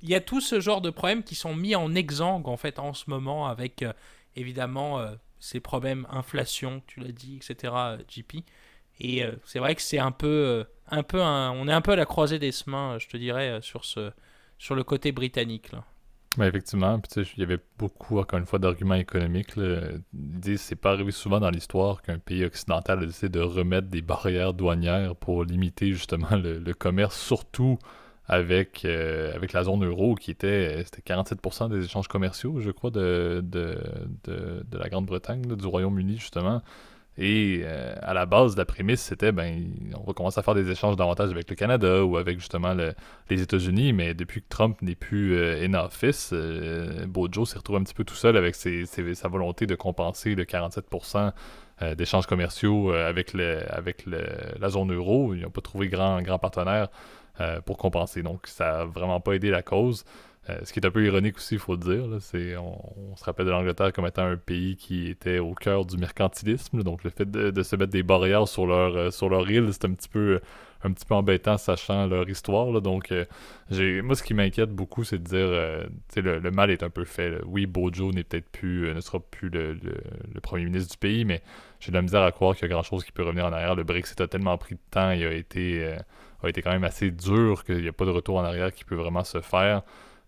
il 0.03 0.09
y 0.09 0.15
a 0.15 0.21
tout 0.21 0.41
ce 0.41 0.61
genre 0.61 0.81
de 0.81 0.91
problèmes 0.91 1.23
qui 1.23 1.35
sont 1.35 1.55
mis 1.55 1.75
en 1.75 1.95
exsangue 1.95 2.49
en 2.49 2.57
fait 2.57 2.79
en 2.79 2.93
ce 2.93 3.09
moment 3.09 3.47
avec 3.47 3.83
euh, 3.83 3.93
évidemment 4.35 5.03
ces 5.39 5.61
problèmes 5.61 6.07
inflation, 6.11 6.83
tu 6.87 7.01
l'as 7.01 7.13
dit, 7.13 7.37
etc. 7.37 7.73
JP. 8.09 8.45
Et 9.01 9.23
c'est 9.45 9.59
vrai 9.59 9.75
que 9.75 9.81
c'est 9.81 9.99
un 9.99 10.11
peu, 10.11 10.67
un 10.89 11.03
peu 11.03 11.23
on 11.23 11.69
est 11.69 11.73
un 11.73 11.81
peu 11.81 11.93
à 11.93 11.97
la 11.97 12.05
croisée 12.05 12.39
des 12.39 12.53
chemins, 12.53 12.99
je 12.99 13.09
te 13.09 13.17
dirais, 13.17 13.61
sur, 13.63 13.87
ce, 13.87 14.11
sur 14.59 14.75
le 14.75 14.85
côté 14.85 15.13
britannique. 15.13 15.73
Là. 15.73 15.85
Mais 16.39 16.49
effectivement, 16.49 17.01
il 17.17 17.25
y 17.39 17.43
avait 17.43 17.59
beaucoup, 17.79 18.19
encore 18.19 18.39
une 18.39 18.45
fois, 18.45 18.59
d'arguments 18.59 18.95
économiques. 18.95 19.53
Ils 19.57 20.03
disent 20.13 20.61
c'est 20.61 20.77
pas 20.77 20.93
arrivé 20.93 21.11
souvent 21.11 21.41
dans 21.41 21.51
l'histoire 21.51 22.03
qu'un 22.03 22.19
pays 22.19 22.45
occidental 22.45 23.03
a 23.03 23.07
décidé 23.07 23.29
de 23.31 23.41
remettre 23.41 23.89
des 23.89 24.03
barrières 24.03 24.53
douanières 24.53 25.17
pour 25.17 25.45
limiter 25.45 25.93
justement 25.93 26.29
le, 26.33 26.73
commerce, 26.75 27.19
surtout 27.19 27.79
avec, 28.27 28.85
avec 28.85 29.53
la 29.53 29.65
zone 29.65 29.85
euro 29.85 30.15
qui 30.15 30.31
était, 30.31 30.83
c'était 30.85 31.15
47% 31.15 31.71
des 31.71 31.85
échanges 31.85 32.09
commerciaux, 32.09 32.61
je 32.61 32.71
crois, 32.71 32.91
de, 32.91 33.43
de, 33.43 33.79
de, 34.25 34.65
de 34.69 34.79
la 34.79 34.89
Grande-Bretagne, 34.91 35.43
du 35.43 35.67
Royaume-Uni 35.67 36.19
justement. 36.19 36.63
Et 37.19 37.63
euh, 37.65 37.95
à 38.03 38.13
la 38.13 38.27
base, 38.27 38.57
la 38.57 38.67
prémisse, 38.67 39.01
c'était 39.01 39.33
ben, 39.33 39.65
on 39.99 40.05
va 40.05 40.13
commencer 40.13 40.39
à 40.39 40.43
faire 40.43 40.55
des 40.55 40.71
échanges 40.71 40.97
davantage 40.97 41.31
avec 41.31 41.49
le 41.49 41.57
Canada 41.57 42.05
ou 42.05 42.19
avec 42.19 42.39
justement 42.39 42.75
les 43.31 43.43
États-Unis, 43.43 43.95
mais 43.95 44.13
depuis 44.13 44.43
que 44.43 44.49
Trump 44.49 44.83
n'est 44.83 44.95
plus 44.95 45.35
euh, 45.35 45.65
in 45.65 45.73
office, 45.75 46.31
euh, 46.35 47.07
Bojo 47.07 47.47
s'est 47.47 47.57
retrouvé 47.57 47.79
un 47.79 47.85
petit 47.85 47.95
peu 47.95 48.05
tout 48.05 48.15
seul 48.15 48.37
avec 48.37 48.55
sa 48.55 49.29
volonté 49.29 49.67
de 49.67 49.75
compenser 49.75 50.35
le 50.35 50.45
47% 50.45 51.33
d'échanges 51.95 52.27
commerciaux 52.27 52.91
avec, 52.91 53.35
avec 53.35 54.05
la 54.07 54.69
zone 54.71 54.95
euro. 54.95 55.35
Ils 55.35 55.43
n'ont 55.43 55.51
pas 55.51 55.61
trouvé 55.61 55.89
grand, 55.89 56.23
grand 56.23 56.39
partenaire 56.39 56.89
pour 57.67 57.77
compenser. 57.77 58.23
Donc, 58.23 58.47
ça 58.47 58.79
n'a 58.79 58.85
vraiment 58.87 59.21
pas 59.21 59.33
aidé 59.33 59.51
la 59.51 59.61
cause. 59.61 60.07
Euh, 60.49 60.59
ce 60.63 60.73
qui 60.73 60.79
est 60.79 60.87
un 60.87 60.91
peu 60.91 61.05
ironique 61.05 61.37
aussi, 61.37 61.55
il 61.55 61.59
faut 61.61 61.75
le 61.75 61.79
dire. 61.79 62.21
c'est, 62.21 62.57
on, 62.57 63.17
se 63.17 63.25
rappelle 63.25 63.47
de 63.47 63.51
l'Angleterre 63.51 63.93
comme 63.93 64.07
étant 64.07 64.27
un 64.27 64.37
pays 64.37 64.77
qui 64.77 65.09
était 65.09 65.39
au 65.39 65.55
cœur 65.55 65.85
du 65.85 65.97
mercantilisme. 65.97 66.83
donc 66.83 67.03
le 67.03 67.11
fait 67.11 67.29
de, 67.29 67.63
se 67.63 67.77
mettre 67.77 67.93
des 67.93 68.05
barrières 68.05 68.47
sur 68.47 68.67
leur, 68.67 68.97
euh, 68.97 69.11
sur 69.11 69.29
leur 69.29 69.51
île, 69.51 69.69
c'est 69.73 69.85
un 69.87 69.93
petit 69.93 70.09
peu 70.09 70.41
un 70.85 70.93
petit 70.93 71.07
peu 71.07 71.15
embêtant 71.15 71.57
sachant 71.57 72.07
leur 72.07 72.29
histoire. 72.29 72.81
donc 72.81 73.11
euh, 73.11 73.25
j'ai 73.71 74.03
moi 74.03 74.15
ce 74.15 74.23
qui 74.23 74.35
m'inquiète 74.35 74.71
beaucoup, 74.71 75.03
c'est 75.05 75.19
de 75.19 75.25
dire 75.25 75.49
le, 76.23 76.39
le, 76.39 76.51
mal 76.51 76.71
est 76.71 76.83
un 76.85 76.91
peu 76.91 77.05
fait. 77.05 77.41
Oui, 77.47 77.67
Bojo 77.67 78.13
n'est 78.13 78.23
peut-être 78.23 78.49
plus 78.51 78.95
ne 78.95 79.01
sera 79.01 79.19
plus 79.19 79.49
le, 79.49 79.77
premier 80.43 80.65
ministre 80.65 80.93
du 80.93 80.99
pays, 80.99 81.25
mais 81.25 81.43
j'ai 81.81 81.91
de 81.91 81.97
la 81.97 82.03
misère 82.03 82.23
à 82.23 82.31
croire 82.31 82.55
qu'il 82.55 82.69
y 82.69 82.71
a 82.71 82.75
grand 82.75 82.85
chose 82.85 83.05
qui 83.05 83.11
peut 83.11 83.25
revenir 83.25 83.47
en 83.47 83.53
arrière. 83.53 83.75
Le 83.75 83.85
Brexit 83.85 84.21
a 84.21 84.29
tellement 84.29 84.57
pris 84.59 84.77
de 84.77 84.81
temps 84.91 85.11
et 85.11 85.25
a 85.27 85.33
été 85.33 85.97
a 86.43 86.49
été 86.49 86.63
quand 86.63 86.71
même 86.71 86.85
assez 86.85 87.11
dur 87.11 87.65
qu'il 87.65 87.83
n'y 87.83 87.89
a 87.89 87.93
pas 87.93 88.05
de 88.05 88.11
retour 88.11 88.37
en 88.37 88.45
arrière 88.45 88.73
qui 88.73 88.85
peut 88.85 88.95
vraiment 88.95 89.25
se 89.25 89.41
faire. 89.41 89.83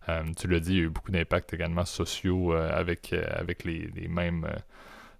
Euh, 0.09 0.23
tu 0.37 0.49
l'as 0.49 0.61
dit, 0.61 0.73
il 0.73 0.77
y 0.79 0.81
a 0.81 0.85
eu 0.85 0.89
beaucoup 0.89 1.11
d'impacts 1.11 1.53
également 1.53 1.85
sociaux 1.85 2.55
euh, 2.55 2.71
avec, 2.73 3.13
euh, 3.13 3.25
avec 3.31 3.65
les, 3.65 3.91
mêmes 4.09 4.47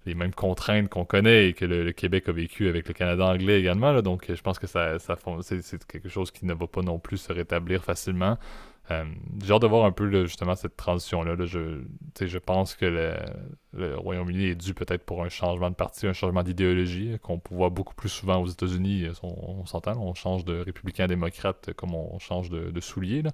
les 0.07 0.15
mêmes 0.15 0.33
contraintes 0.33 0.89
qu'on 0.89 1.05
connaît 1.05 1.49
et 1.49 1.53
que 1.53 1.67
le, 1.67 1.93
Québec 1.93 2.29
a 2.29 2.33
vécu 2.33 2.69
avec 2.69 2.89
le 2.89 2.95
Canada 2.95 3.27
anglais 3.27 3.61
également. 3.61 4.01
donc, 4.01 4.25
je 4.33 4.41
pense 4.41 4.59
que 4.59 4.67
ça, 4.67 4.99
ça 4.99 5.19
c'est 5.43 5.87
quelque 5.87 6.09
chose 6.09 6.31
qui 6.31 6.47
ne 6.47 6.55
va 6.55 6.67
pas 6.67 6.81
non 6.81 6.99
plus 6.99 7.19
se 7.19 7.33
rétablir 7.33 7.85
facilement. 7.85 8.39
J'ai 8.89 9.53
hâte 9.53 9.63
de 9.63 9.67
voir 9.67 9.85
un 9.85 9.93
peu 9.93 10.25
justement 10.25 10.55
cette 10.55 10.77
transition-là. 10.77 11.37
Je, 11.45 11.83
je 12.21 12.39
pense 12.39 12.75
que 12.75 12.87
le, 13.75 13.97
Royaume-Uni 13.97 14.47
est 14.47 14.55
dû 14.55 14.73
peut-être 14.73 15.05
pour 15.05 15.23
un 15.23 15.29
changement 15.29 15.69
de 15.69 15.75
parti, 15.75 16.07
un 16.07 16.15
changement 16.15 16.43
d'idéologie 16.43 17.19
qu'on 17.23 17.41
voit 17.51 17.69
beaucoup 17.69 17.95
plus 17.95 18.09
souvent 18.09 18.41
aux 18.41 18.47
États-Unis. 18.47 19.09
On, 19.23 19.67
s'entend, 19.67 19.97
on 19.99 20.15
change 20.15 20.45
de 20.45 20.61
républicain 20.61 21.05
à 21.05 21.07
démocrate 21.07 21.75
comme 21.75 21.95
on 21.95 22.19
change 22.19 22.49
de, 22.49 22.71
de 22.71 22.81
soulier. 22.81 23.23
Là. 23.23 23.31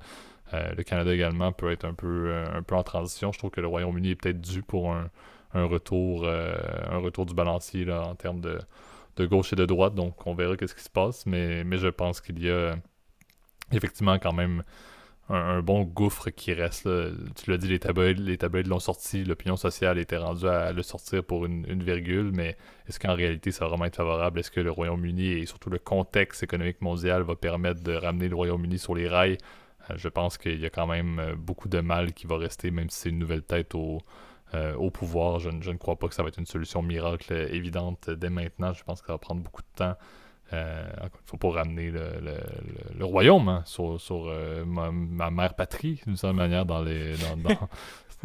Euh, 0.52 0.74
le 0.76 0.82
Canada 0.82 1.12
également 1.12 1.52
peut 1.52 1.70
être 1.70 1.84
un 1.84 1.94
peu, 1.94 2.28
euh, 2.28 2.46
un 2.52 2.62
peu 2.62 2.74
en 2.74 2.82
transition. 2.82 3.32
Je 3.32 3.38
trouve 3.38 3.50
que 3.50 3.60
le 3.60 3.66
Royaume-Uni 3.66 4.10
est 4.10 4.14
peut-être 4.16 4.40
dû 4.40 4.62
pour 4.62 4.92
un, 4.92 5.10
retour, 5.54 6.24
euh, 6.24 6.54
un 6.90 6.98
retour 6.98 7.26
du 7.26 7.34
balancier 7.34 7.90
en 7.90 8.14
termes 8.14 8.40
de, 8.40 8.58
gauche 9.26 9.52
et 9.52 9.56
de 9.56 9.64
droite. 9.64 9.94
Donc 9.94 10.26
on 10.26 10.34
verra 10.34 10.56
qu'est-ce 10.56 10.74
qui 10.74 10.82
se 10.82 10.90
passe. 10.90 11.26
Mais, 11.26 11.64
mais 11.64 11.78
je 11.78 11.88
pense 11.88 12.20
qu'il 12.20 12.42
y 12.42 12.50
a 12.50 12.74
effectivement 13.72 14.18
quand 14.18 14.32
même 14.32 14.62
un, 15.28 15.62
bon 15.62 15.82
gouffre 15.82 16.30
qui 16.30 16.52
reste. 16.52 16.88
Tu 17.36 17.50
l'as 17.50 17.56
dit, 17.56 17.68
les 17.68 17.78
tabloïds, 17.78 18.14
les 18.14 18.62
l'ont 18.64 18.78
sorti, 18.78 19.24
l'opinion 19.24 19.56
sociale 19.56 19.98
était 19.98 20.16
rendue 20.16 20.46
à 20.46 20.72
le 20.72 20.82
sortir 20.82 21.24
pour 21.24 21.46
une, 21.46 21.82
virgule, 21.82 22.30
mais 22.32 22.56
est-ce 22.88 23.00
qu'en 23.00 23.14
réalité 23.14 23.50
ça 23.50 23.64
va 23.64 23.70
vraiment 23.70 23.86
être 23.86 23.96
favorable? 23.96 24.40
Est-ce 24.40 24.50
que 24.50 24.60
le 24.60 24.70
Royaume-Uni 24.70 25.28
et 25.28 25.46
surtout 25.46 25.70
le 25.70 25.78
contexte 25.78 26.42
économique 26.42 26.80
mondial 26.82 27.22
va 27.22 27.36
permettre 27.36 27.82
de 27.82 27.94
ramener 27.94 28.28
le 28.28 28.36
Royaume-Uni 28.36 28.78
sur 28.78 28.94
les 28.94 29.08
rails? 29.08 29.38
Euh, 29.90 29.94
je 29.96 30.08
pense 30.08 30.38
qu'il 30.38 30.60
y 30.60 30.66
a 30.66 30.70
quand 30.70 30.86
même 30.86 31.18
euh, 31.18 31.34
beaucoup 31.36 31.68
de 31.68 31.80
mal 31.80 32.12
qui 32.12 32.26
va 32.26 32.36
rester, 32.36 32.70
même 32.70 32.90
si 32.90 33.00
c'est 33.00 33.08
une 33.10 33.18
nouvelle 33.18 33.42
tête 33.42 33.74
au, 33.74 34.00
euh, 34.54 34.74
au 34.74 34.90
pouvoir. 34.90 35.40
Je, 35.40 35.50
ne 35.50 35.76
crois 35.76 35.96
pas 35.96 36.08
que 36.08 36.14
ça 36.14 36.22
va 36.22 36.28
être 36.28 36.38
une 36.38 36.46
solution 36.46 36.82
miracle 36.82 37.32
évidente 37.32 38.10
dès 38.10 38.30
maintenant. 38.30 38.72
Je 38.72 38.84
pense 38.84 39.00
que 39.00 39.08
ça 39.08 39.14
va 39.14 39.18
prendre 39.18 39.42
beaucoup 39.42 39.62
de 39.62 39.76
temps. 39.76 39.96
Il 40.54 41.04
ne 41.04 41.08
faut 41.26 41.36
pas 41.36 41.50
ramener 41.50 41.90
le, 41.90 43.04
royaume 43.04 43.48
hein, 43.48 43.62
sur, 43.66 43.98
ma, 44.66 45.30
mère 45.30 45.54
patrie, 45.54 46.00
d'une 46.06 46.16
certaine 46.16 46.36
manière, 46.36 46.66
dans 46.66 46.82
les. 46.82 47.14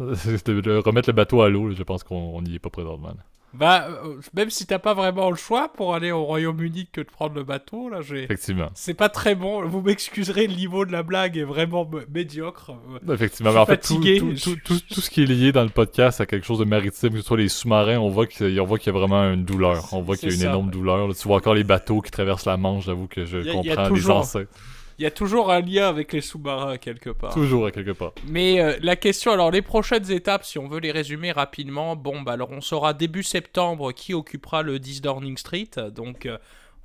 remettre 0.00 1.08
le 1.10 1.12
bateau 1.12 1.42
à 1.42 1.50
l'eau, 1.50 1.72
je 1.72 1.82
pense 1.82 2.04
qu'on 2.04 2.40
n'y 2.42 2.54
est 2.54 2.58
pas 2.58 2.70
présentement. 2.70 3.14
Bah, 3.52 3.88
euh, 3.88 4.20
même 4.34 4.48
si 4.48 4.64
t'as 4.66 4.78
pas 4.78 4.94
vraiment 4.94 5.28
le 5.30 5.36
choix 5.36 5.72
pour 5.72 5.94
aller 5.94 6.12
au 6.12 6.24
Royaume-Uni 6.24 6.88
que 6.92 7.00
de 7.00 7.06
prendre 7.06 7.34
le 7.34 7.42
bateau, 7.42 7.88
là, 7.88 8.00
j'ai. 8.00 8.22
Effectivement. 8.24 8.68
C'est 8.74 8.94
pas 8.94 9.08
très 9.08 9.34
bon. 9.34 9.66
Vous 9.66 9.80
m'excuserez, 9.80 10.46
le 10.46 10.54
niveau 10.54 10.84
de 10.84 10.92
la 10.92 11.02
blague 11.02 11.36
est 11.36 11.44
vraiment 11.44 11.88
médiocre. 12.12 12.72
Effectivement, 13.12 13.52
mais 13.52 13.58
en 13.58 13.66
fait, 13.66 13.78
tout, 13.78 14.00
tout, 14.64 15.00
ce 15.00 15.10
qui 15.10 15.22
est 15.22 15.26
lié 15.26 15.50
dans 15.50 15.64
le 15.64 15.70
podcast 15.70 16.20
à 16.20 16.26
quelque 16.26 16.46
chose 16.46 16.60
de 16.60 16.64
maritime, 16.64 17.10
que 17.10 17.16
ce 17.16 17.22
soit 17.22 17.36
les 17.36 17.48
sous-marins, 17.48 17.98
on 17.98 18.08
voit 18.08 18.26
qu'il 18.26 18.50
y, 18.50 18.60
a 18.60 18.92
vraiment 18.92 19.32
une 19.32 19.44
douleur. 19.44 19.92
On 19.92 20.00
voit 20.00 20.16
qu'il 20.16 20.30
y 20.30 20.32
a 20.32 20.34
une 20.36 20.42
énorme 20.42 20.70
douleur. 20.70 21.14
tu 21.16 21.26
vois 21.26 21.38
encore 21.38 21.54
les 21.54 21.64
bateaux 21.64 22.00
qui 22.00 22.10
traversent 22.10 22.46
la 22.46 22.56
Manche, 22.56 22.84
j'avoue 22.84 23.08
que 23.08 23.24
je 23.24 23.50
comprends 23.50 23.88
les 23.88 24.10
ancêtres. 24.10 24.52
Il 25.00 25.04
y 25.04 25.06
a 25.06 25.10
toujours 25.10 25.50
un 25.50 25.62
lien 25.62 25.88
avec 25.88 26.12
les 26.12 26.20
sous-marins 26.20 26.76
quelque 26.76 27.08
part. 27.08 27.32
Toujours 27.32 27.64
à 27.64 27.70
quelque 27.70 27.92
part. 27.92 28.12
Mais 28.26 28.60
euh, 28.60 28.76
la 28.82 28.96
question, 28.96 29.32
alors 29.32 29.50
les 29.50 29.62
prochaines 29.62 30.10
étapes, 30.10 30.44
si 30.44 30.58
on 30.58 30.68
veut 30.68 30.78
les 30.78 30.92
résumer 30.92 31.32
rapidement, 31.32 31.96
bon, 31.96 32.20
bah 32.20 32.32
alors 32.32 32.50
on 32.50 32.60
saura 32.60 32.92
début 32.92 33.22
septembre 33.22 33.92
qui 33.92 34.12
occupera 34.12 34.60
le 34.60 34.78
10 34.78 35.00
Downing 35.00 35.38
Street. 35.38 35.70
Donc 35.94 36.26
euh, 36.26 36.36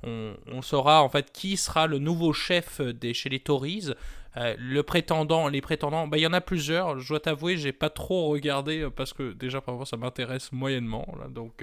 on, 0.02 0.62
saura 0.62 1.02
en 1.02 1.10
fait 1.10 1.30
qui 1.30 1.58
sera 1.58 1.86
le 1.86 1.98
nouveau 1.98 2.32
chef 2.32 2.80
des, 2.80 3.12
chez 3.12 3.28
les 3.28 3.38
Tories. 3.38 3.90
Euh, 4.38 4.56
le 4.58 4.82
prétendant, 4.82 5.48
les 5.48 5.60
prétendants, 5.60 6.08
bah, 6.08 6.16
il 6.16 6.22
y 6.22 6.26
en 6.26 6.32
a 6.32 6.40
plusieurs. 6.40 6.98
Je 6.98 7.08
dois 7.08 7.20
t'avouer, 7.20 7.58
j'ai 7.58 7.72
pas 7.72 7.90
trop 7.90 8.28
regardé 8.28 8.88
parce 8.96 9.12
que 9.12 9.34
déjà, 9.34 9.60
parfois, 9.60 9.84
ça 9.84 9.98
m'intéresse 9.98 10.52
moyennement. 10.52 11.06
donc, 11.28 11.62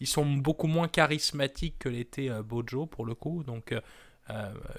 ils 0.00 0.06
sont 0.06 0.26
beaucoup 0.26 0.66
moins 0.66 0.86
charismatiques 0.86 1.78
que 1.78 1.88
l'était 1.88 2.28
Bojo 2.42 2.84
pour 2.84 3.06
le 3.06 3.14
coup. 3.14 3.42
Donc, 3.42 3.72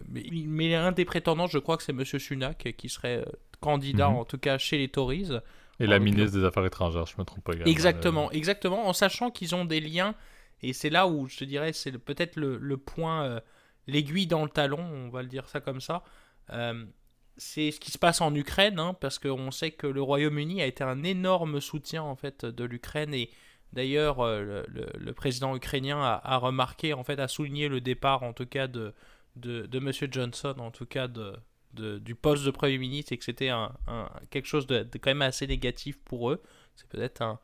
mais, 0.07 0.23
mais, 0.31 0.75
un 0.75 0.91
des 0.91 1.05
prétendants, 1.05 1.47
je 1.47 1.57
crois 1.57 1.77
que 1.77 1.83
c'est 1.83 1.91
M. 1.91 2.03
Sunak 2.03 2.75
qui 2.77 2.89
serait 2.89 3.25
candidat, 3.61 4.09
mhm. 4.09 4.15
en 4.17 4.25
tout 4.25 4.37
cas 4.37 4.57
chez 4.57 4.77
les 4.77 4.89
Tories. 4.89 5.31
Et 5.79 5.87
la 5.87 5.99
ministre 5.99 6.37
des 6.37 6.45
Affaires 6.45 6.65
étrangères, 6.65 7.05
je 7.05 7.15
ne 7.15 7.21
me 7.21 7.25
trompe 7.25 7.43
pas 7.43 7.53
également. 7.53 7.71
Exactement, 7.71 8.31
exactement, 8.31 8.87
en 8.87 8.93
sachant 8.93 9.31
qu'ils 9.31 9.55
ont 9.55 9.65
des 9.65 9.79
liens, 9.79 10.15
et 10.61 10.73
c'est 10.73 10.89
là 10.89 11.07
où 11.07 11.27
je 11.27 11.37
te 11.37 11.43
dirais, 11.45 11.73
c'est 11.73 11.97
peut-être 11.97 12.35
le, 12.35 12.77
point, 12.77 13.41
l'aiguille 13.87 14.27
dans 14.27 14.43
le 14.43 14.49
talon, 14.49 14.81
on 14.81 15.09
va 15.09 15.21
le 15.21 15.29
dire 15.29 15.47
ça 15.47 15.61
comme 15.61 15.81
ça. 15.81 16.03
c'est 17.37 17.71
ce 17.71 17.79
qui 17.79 17.91
se 17.91 17.97
passe 17.97 18.21
en 18.21 18.35
Ukraine, 18.35 18.77
hein, 18.79 18.93
parce 18.99 19.19
qu'on 19.19 19.51
sait 19.51 19.71
que 19.71 19.87
le 19.87 20.01
Royaume-Uni 20.01 20.61
a 20.61 20.65
été 20.65 20.83
un 20.83 21.03
énorme 21.03 21.61
soutien 21.61 22.03
en 22.03 22.15
fait 22.15 22.45
de 22.45 22.63
l'Ukraine 22.65 23.13
et 23.13 23.29
D'ailleurs, 23.73 24.19
euh, 24.19 24.63
le, 24.67 25.13
président 25.13 25.55
ukrainien 25.55 26.01
a, 26.01 26.37
remarqué, 26.37 26.93
en 26.93 27.03
fait, 27.03 27.19
a 27.19 27.27
souligné 27.27 27.67
le 27.67 27.81
départ, 27.81 28.23
en 28.23 28.33
tout 28.33 28.47
cas, 28.47 28.67
de, 28.67 28.93
de, 29.39 29.65
de 29.65 29.77
M. 29.77 29.91
Johnson, 30.11 30.55
en 30.59 30.71
tout 30.71 30.85
cas, 30.85 31.07
de, 31.07 31.35
du 31.99 32.15
poste 32.15 32.45
de 32.45 32.51
Premier 32.51 32.77
ministre, 32.77 33.13
et 33.13 33.17
que 33.17 33.23
c'était 33.23 33.51
quelque 34.29 34.47
chose 34.47 34.67
de, 34.67 34.83
quand 34.93 35.09
même 35.09 35.21
assez 35.21 35.47
négatif 35.47 35.99
pour 35.99 36.31
eux. 36.31 36.41
C'est 36.75 36.87
peut-être 36.87 37.21
un, 37.21 37.39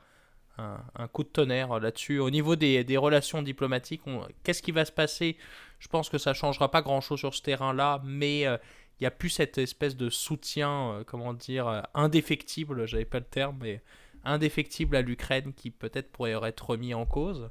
coup 1.12 1.24
de 1.24 1.30
tonnerre 1.30 1.80
là-dessus. 1.80 2.20
Au 2.20 2.30
niveau 2.30 2.56
des, 2.56 2.98
relations 2.98 3.42
diplomatiques, 3.42 4.02
qu'est-ce 4.44 4.62
qui 4.62 4.72
va 4.72 4.86
se 4.86 4.92
passer? 4.92 5.38
Je 5.80 5.88
pense 5.88 6.10
que 6.10 6.18
ça 6.18 6.32
ne 6.32 6.36
changera 6.36 6.72
pas 6.72 6.82
grand-chose 6.82 7.20
sur 7.20 7.34
ce 7.34 7.42
terrain-là, 7.42 8.02
mais 8.04 8.48
euh, 8.48 8.58
il 9.00 9.04
n'y 9.04 9.08
a 9.08 9.12
plus 9.12 9.30
cette 9.30 9.58
espèce 9.58 9.98
de 9.98 10.10
soutien, 10.10 10.92
euh, 10.92 11.04
comment 11.04 11.34
dire, 11.34 11.84
indéfectible, 11.94 12.88
j'avais 12.88 13.06
pas 13.06 13.20
le 13.20 13.26
terme, 13.26 13.58
mais 13.62 13.82
indéfectible 14.26 14.96
à 14.96 15.02
l'Ukraine 15.02 15.54
qui 15.54 15.70
peut-être 15.72 16.12
pourrait 16.12 16.34
être 16.44 16.70
remis 16.70 16.94
en 16.94 17.06
cause. 17.06 17.50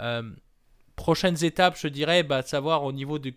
Euh, 0.00 0.30
prochaines 0.96 1.44
étapes, 1.44 1.78
je 1.78 1.88
dirais, 1.88 2.22
bah, 2.22 2.42
savoir 2.42 2.84
au 2.84 2.92
niveau 2.92 3.18
du, 3.18 3.36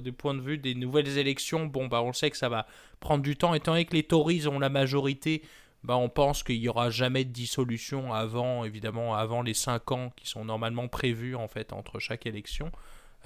du, 0.00 0.12
point 0.12 0.34
de 0.34 0.40
vue 0.40 0.58
des 0.58 0.74
nouvelles 0.74 1.18
élections, 1.18 1.66
bon, 1.66 1.86
bah, 1.86 2.02
on 2.02 2.12
sait 2.12 2.30
que 2.30 2.36
ça 2.36 2.48
va 2.48 2.66
prendre 3.00 3.22
du 3.22 3.36
temps. 3.36 3.54
Étant 3.54 3.72
donné 3.72 3.84
que 3.84 3.94
les 3.94 4.02
Tories 4.02 4.46
ont 4.46 4.58
la 4.58 4.68
majorité, 4.68 5.42
bah, 5.84 5.96
on 5.96 6.08
pense 6.08 6.42
qu'il 6.42 6.60
n'y 6.60 6.68
aura 6.68 6.90
jamais 6.90 7.24
de 7.24 7.30
dissolution 7.30 8.12
avant, 8.12 8.64
évidemment, 8.64 9.14
avant 9.14 9.42
les 9.42 9.54
5 9.54 9.92
ans 9.92 10.12
qui 10.16 10.28
sont 10.28 10.44
normalement 10.44 10.88
prévus 10.88 11.34
en 11.34 11.48
fait 11.48 11.72
entre 11.72 11.98
chaque 11.98 12.26
élection. 12.26 12.70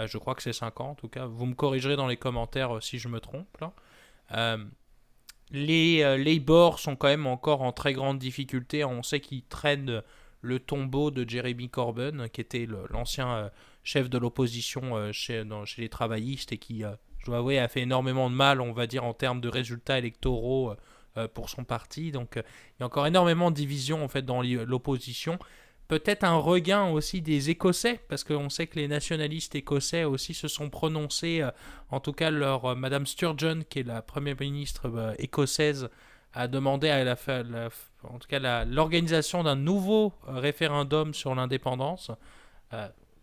Euh, 0.01 0.07
je 0.07 0.19
crois 0.19 0.35
que 0.35 0.43
c'est 0.43 0.53
5 0.53 0.81
ans 0.81 0.91
en 0.91 0.95
tout 0.95 1.09
cas. 1.09 1.27
Vous 1.27 1.47
me 1.47 1.55
corrigerez 1.55 1.97
dans 1.97 2.07
les 2.07 2.17
commentaires 2.17 2.77
euh, 2.77 2.81
si 2.81 2.99
je 2.99 3.09
me 3.09 3.21
trompe. 3.21 3.49
Là. 3.61 3.73
Les 5.51 6.03
euh, 6.03 6.17
Labour 6.17 6.79
sont 6.79 6.97
quand 6.97 7.09
même 7.09 7.27
encore 7.27 7.63
en 7.63 7.73
très 7.73 7.93
grande 7.93 8.19
difficulté. 8.19 8.85
On 8.85 9.03
sait 9.03 9.21
qu'ils 9.21 9.45
traînent 9.45 10.03
le 10.43 10.59
tombeau 10.59 11.11
de 11.11 11.29
Jeremy 11.29 11.69
Corbyn, 11.69 12.29
qui 12.29 12.41
était 12.41 12.67
l'ancien 12.91 13.29
euh, 13.29 13.49
chef 13.87 14.11
de 14.11 14.19
l'opposition 14.19 14.97
euh, 14.97 15.13
chez, 15.13 15.43
chez, 15.65 15.83
les 15.83 15.89
travaillistes 15.89 16.53
et 16.53 16.59
qui, 16.59 16.83
je 17.19 17.27
dois 17.27 17.39
avouer, 17.39 17.59
a 17.59 17.69
fait 17.69 17.81
énormément 17.81 18.29
de 18.29 18.35
mal, 18.35 18.61
on 18.61 18.73
va 18.73 18.87
dire, 18.87 19.05
en 19.05 19.15
termes 19.15 19.41
de 19.41 19.49
résultats 19.49 19.99
électoraux 19.99 20.75
pour 21.33 21.49
son 21.49 21.65
parti. 21.65 22.13
Donc 22.13 22.35
il 22.37 22.81
y 22.81 22.83
a 22.83 22.87
encore 22.87 23.07
énormément 23.07 23.51
de 23.51 23.57
divisions 23.57 24.05
en 24.05 24.09
fait 24.09 24.23
dans 24.23 24.43
l'opposition 24.43 25.39
peut-être 25.89 26.25
un 26.25 26.37
regain 26.37 26.89
aussi 26.89 27.23
des 27.23 27.51
Écossais, 27.51 28.01
parce 28.09 28.25
qu'on 28.25 28.49
sait 28.51 28.67
que 28.67 28.79
les 28.79 28.89
nationalistes 28.89 29.55
écossais 29.55 30.05
aussi 30.05 30.35
se 30.35 30.49
sont 30.49 30.71
prononcés, 30.71 31.43
euh, 31.43 31.51
en 31.91 32.01
tout 32.01 32.13
cas 32.13 32.31
leur 32.31 32.65
euh, 32.65 32.75
Madame 32.75 33.07
Sturgeon, 33.07 33.63
qui 33.69 33.81
est 33.81 33.87
la 33.87 34.03
première 34.03 34.37
ministre 34.41 34.91
euh, 34.95 35.15
écossaise, 35.19 35.89
a 36.33 36.49
demandé 36.49 36.89
à 36.89 37.03
la, 37.03 37.17
en 38.03 38.19
tout 38.19 38.29
cas 38.29 38.65
l'organisation 38.67 39.43
d'un 39.43 39.57
nouveau 39.57 40.13
référendum 40.27 41.15
sur 41.15 41.35
l'indépendance. 41.35 42.11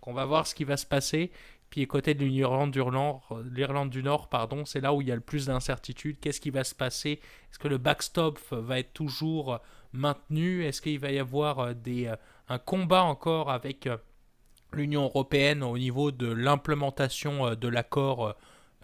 Qu'on 0.04 0.14
va 0.14 0.26
voir 0.26 0.46
ce 0.46 0.54
qui 0.54 0.66
va 0.66 0.76
se 0.76 0.86
passer. 0.86 1.32
Puis 1.70 1.88
côté 1.88 2.14
de 2.14 2.26
l'Irlande 2.26 2.72
du 2.72 2.80
Nord, 2.80 3.40
l'Irlande 3.50 3.90
du 3.90 4.04
Nord, 4.04 4.28
pardon, 4.28 4.66
c'est 4.66 4.82
là 4.82 4.94
où 4.94 5.02
il 5.02 5.08
y 5.08 5.12
a 5.14 5.16
le 5.16 5.22
plus 5.22 5.46
d'incertitudes. 5.46 6.20
Qu'est-ce 6.20 6.42
qui 6.42 6.50
va 6.50 6.66
se 6.66 6.76
passer? 6.76 7.22
Est-ce 7.50 7.58
que 7.58 7.70
le 7.70 7.78
backstop 7.78 8.38
va 8.52 8.80
être 8.80 8.92
toujours 8.94 9.60
maintenu? 9.94 10.66
Est-ce 10.66 10.82
qu'il 10.82 11.00
va 11.00 11.12
y 11.12 11.20
avoir 11.20 11.74
des 11.74 12.12
un 12.50 12.60
combat 12.60 13.04
encore 13.04 13.50
avec 13.50 13.88
euh, 13.88 13.96
l'Union 14.74 15.04
européenne 15.04 15.64
au 15.64 15.78
niveau 15.78 16.12
de 16.12 16.28
l'implémentation 16.28 17.48
euh, 17.48 17.56
de 17.56 17.70
l'accord 17.70 18.36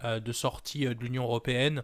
euh, 0.02 0.20
de 0.20 0.32
sortie 0.32 0.86
de 0.86 1.04
l'Union 1.04 1.24
européenne? 1.24 1.82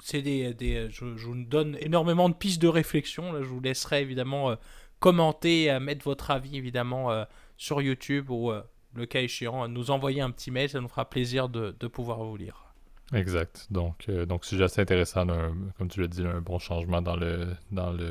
C'est 0.00 0.22
des, 0.22 0.54
des 0.54 0.88
je, 0.90 1.04
vous 1.04 1.44
donne 1.44 1.76
énormément 1.80 2.30
de 2.30 2.34
pistes 2.34 2.62
de 2.62 2.68
réflexion. 2.68 3.32
Là, 3.32 3.42
je 3.42 3.48
vous 3.48 3.60
laisserai 3.60 4.00
évidemment 4.00 4.56
commenter, 4.98 5.78
mettre 5.78 6.04
votre 6.04 6.30
avis 6.30 6.56
évidemment 6.56 7.26
sur 7.56 7.80
YouTube 7.82 8.30
ou 8.30 8.52
le 8.94 9.06
cas 9.06 9.20
échéant, 9.20 9.68
nous 9.68 9.90
envoyer 9.90 10.20
un 10.20 10.30
petit 10.30 10.50
mail. 10.50 10.68
Ça 10.68 10.80
nous 10.80 10.88
fera 10.88 11.08
plaisir 11.08 11.48
de, 11.48 11.76
de 11.78 11.86
pouvoir 11.86 12.22
vous 12.24 12.36
lire. 12.36 12.64
Exact. 13.14 13.66
Donc, 13.70 14.10
donc 14.10 14.44
sujet 14.44 14.64
assez 14.64 14.80
intéressant, 14.80 15.26
comme 15.78 15.88
tu 15.88 16.00
l'as 16.00 16.08
dit, 16.08 16.24
un 16.24 16.40
bon 16.40 16.58
changement 16.58 17.02
dans 17.02 17.16
le, 17.16 17.48
dans 17.70 17.92
le, 17.92 18.10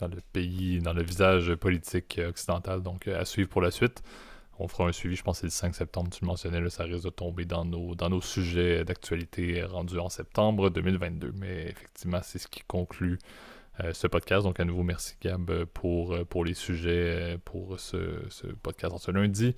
dans 0.00 0.08
le 0.08 0.20
pays, 0.32 0.80
dans 0.80 0.92
le 0.92 1.02
visage 1.02 1.54
politique 1.54 2.20
occidental. 2.26 2.82
Donc, 2.82 3.08
euh, 3.08 3.20
à 3.20 3.24
suivre 3.24 3.48
pour 3.48 3.62
la 3.62 3.70
suite. 3.70 4.02
On 4.60 4.68
fera 4.68 4.86
un 4.86 4.92
suivi, 4.92 5.16
je 5.16 5.24
pense 5.24 5.38
c'est 5.38 5.46
le 5.46 5.50
5 5.50 5.74
septembre, 5.74 6.10
tu 6.10 6.20
le 6.22 6.28
mentionnais, 6.28 6.70
ça 6.70 6.84
risque 6.84 7.02
de 7.02 7.10
tomber 7.10 7.44
dans 7.44 7.64
nos, 7.64 7.96
dans 7.96 8.08
nos 8.08 8.20
sujets 8.20 8.84
d'actualité 8.84 9.64
rendus 9.64 9.98
en 9.98 10.08
septembre 10.08 10.70
2022. 10.70 11.32
Mais 11.34 11.70
effectivement, 11.70 12.20
c'est 12.22 12.38
ce 12.38 12.46
qui 12.46 12.62
conclut 12.62 13.14
euh, 13.14 13.18
ce 13.92 14.06
podcast. 14.06 14.44
Donc, 14.44 14.60
à 14.60 14.64
nouveau, 14.64 14.82
merci 14.82 15.16
Gab 15.20 15.64
pour, 15.64 16.14
euh, 16.14 16.24
pour 16.24 16.44
les 16.44 16.54
sujets 16.54 17.38
pour 17.44 17.78
ce, 17.80 17.96
podcast 18.62 18.94
en 18.94 18.98
ce 18.98 19.10
lundi. 19.10 19.54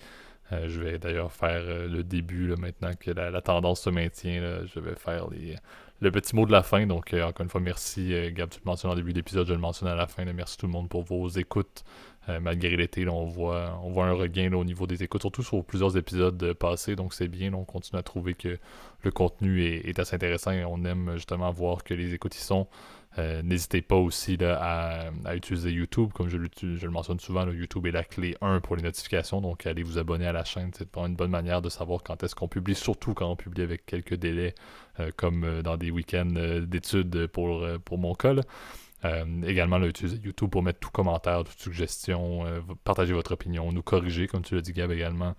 je 0.50 0.80
vais 0.80 0.98
d'ailleurs 0.98 1.32
faire 1.32 1.62
le 1.64 2.02
début 2.02 2.54
maintenant 2.56 2.92
que 2.98 3.10
la, 3.10 3.40
tendance 3.42 3.82
se 3.82 3.90
maintient. 3.90 4.64
je 4.66 4.80
vais 4.80 4.94
faire 4.94 5.28
les, 5.30 5.56
le 6.00 6.10
petit 6.10 6.36
mot 6.36 6.46
de 6.46 6.52
la 6.52 6.62
fin. 6.62 6.86
Donc, 6.86 7.14
euh, 7.14 7.24
encore 7.24 7.44
une 7.44 7.50
fois, 7.50 7.60
merci, 7.60 8.12
euh, 8.12 8.30
Gab, 8.32 8.50
tu 8.50 8.60
le 8.64 8.68
mentionnes 8.68 8.90
en 8.90 8.94
début 8.94 9.12
d'épisode, 9.12 9.46
je 9.46 9.52
le 9.52 9.58
mentionne 9.58 9.88
à 9.88 9.94
la 9.94 10.06
fin. 10.06 10.24
merci 10.24 10.56
tout 10.56 10.66
le 10.66 10.72
monde 10.72 10.88
pour 10.88 11.02
vos 11.02 11.28
écoutes. 11.28 11.84
Euh, 12.28 12.40
malgré 12.40 12.76
l'été, 12.76 13.08
on 13.08 13.24
voit, 13.26 13.80
on 13.84 13.90
voit 13.90 14.06
un 14.06 14.12
regain 14.12 14.52
au 14.52 14.64
niveau 14.64 14.86
des 14.88 15.04
écoutes, 15.04 15.20
surtout 15.20 15.44
sur 15.44 15.64
plusieurs 15.64 15.96
épisodes 15.96 16.52
passés. 16.54 16.96
Donc, 16.96 17.14
c'est 17.14 17.28
bien. 17.28 17.52
on 17.54 17.64
continue 17.64 17.98
à 17.98 18.02
trouver 18.02 18.34
que 18.34 18.58
le 19.02 19.10
contenu 19.10 19.64
est, 19.64 19.88
est, 19.88 19.98
assez 19.98 20.16
intéressant 20.16 20.50
et 20.50 20.64
on 20.64 20.84
aime 20.84 21.12
justement 21.14 21.50
voir 21.52 21.84
que 21.84 21.94
les 21.94 22.14
écoutes 22.14 22.36
y 22.36 22.40
sont. 22.40 22.66
Euh, 23.18 23.42
n'hésitez 23.42 23.80
pas 23.80 23.96
aussi 23.96 24.36
à, 24.42 25.10
utiliser 25.34 25.70
YouTube, 25.70 26.10
comme 26.12 26.28
je, 26.28 26.36
le 26.36 26.90
mentionne 26.90 27.18
souvent, 27.18 27.46
YouTube 27.50 27.86
est 27.86 27.90
la 27.90 28.04
clé 28.04 28.36
1 28.42 28.60
pour 28.60 28.76
les 28.76 28.82
notifications, 28.82 29.40
donc 29.40 29.66
allez 29.66 29.82
vous 29.82 29.98
abonner 29.98 30.26
à 30.26 30.32
la 30.32 30.44
chaîne, 30.44 30.70
c'est 30.76 30.90
pas 30.90 31.02
une 31.06 31.16
bonne 31.16 31.30
manière 31.30 31.62
de 31.62 31.70
savoir 31.70 32.02
quand 32.02 32.22
est-ce 32.22 32.34
qu'on 32.34 32.48
publie, 32.48 32.74
surtout 32.74 33.14
quand 33.14 33.30
on 33.30 33.36
publie 33.36 33.62
avec 33.62 33.86
quelques 33.86 34.14
délais, 34.14 34.54
euh, 35.00 35.10
comme 35.16 35.44
euh, 35.44 35.62
dans 35.62 35.76
des 35.76 35.90
week-ends 35.90 36.26
d'études 36.62 37.26
pour, 37.28 37.66
pour 37.84 37.98
mon 37.98 38.14
cas. 38.14 38.34
également, 39.46 39.78
utiliser 39.82 40.18
YouTube 40.22 40.50
pour 40.50 40.62
mettre 40.62 40.80
tout 40.80 40.90
commentaire, 40.90 41.44
toute 41.44 41.58
suggestion, 41.58 42.44
partager 42.84 43.12
votre 43.12 43.32
opinion, 43.32 43.72
nous 43.72 43.82
corriger, 43.82 44.26
comme 44.26 44.42
tu 44.42 44.56
l'as 44.56 44.62
dit, 44.62 44.72
Gab, 44.72 44.90
également. 44.90 45.34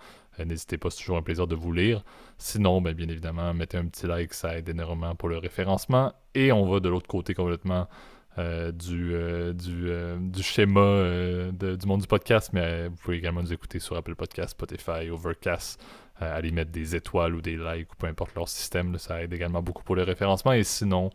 N'hésitez 0.45 0.77
pas, 0.77 0.89
c'est 0.89 0.99
toujours 0.99 1.17
un 1.17 1.21
plaisir 1.21 1.47
de 1.47 1.55
vous 1.55 1.71
lire. 1.71 2.03
Sinon, 2.37 2.81
ben, 2.81 2.93
bien 2.93 3.07
évidemment, 3.09 3.53
mettez 3.53 3.77
un 3.77 3.85
petit 3.85 4.07
like, 4.07 4.33
ça 4.33 4.57
aide 4.57 4.69
énormément 4.69 5.15
pour 5.15 5.29
le 5.29 5.37
référencement. 5.37 6.13
Et 6.35 6.51
on 6.51 6.69
va 6.69 6.79
de 6.79 6.89
l'autre 6.89 7.07
côté 7.07 7.33
complètement 7.33 7.87
euh, 8.39 8.71
du, 8.71 9.15
euh, 9.15 9.51
euh, 9.67 10.17
du, 10.19 10.43
schéma 10.43 11.51
du 11.51 11.87
monde 11.87 12.01
du 12.01 12.07
podcast, 12.07 12.51
mais 12.53 12.87
vous 12.87 12.95
pouvez 12.95 13.17
également 13.17 13.41
nous 13.41 13.51
écouter 13.51 13.79
sur 13.79 13.97
Apple 13.97 14.13
Podcast, 14.13 14.51
Spotify, 14.51 15.09
Overcast. 15.09 15.83
aller 16.19 16.51
mettre 16.51 16.71
des 16.71 16.95
étoiles 16.95 17.33
ou 17.33 17.41
des 17.41 17.57
likes 17.57 17.91
ou 17.93 17.95
peu 17.97 18.05
importe 18.05 18.35
leur 18.35 18.47
système, 18.47 18.95
ça 18.99 19.23
aide 19.23 19.33
également 19.33 19.63
beaucoup 19.63 19.83
pour 19.83 19.95
le 19.95 20.03
référencement. 20.03 20.53
Et 20.53 20.63
sinon, 20.63 21.09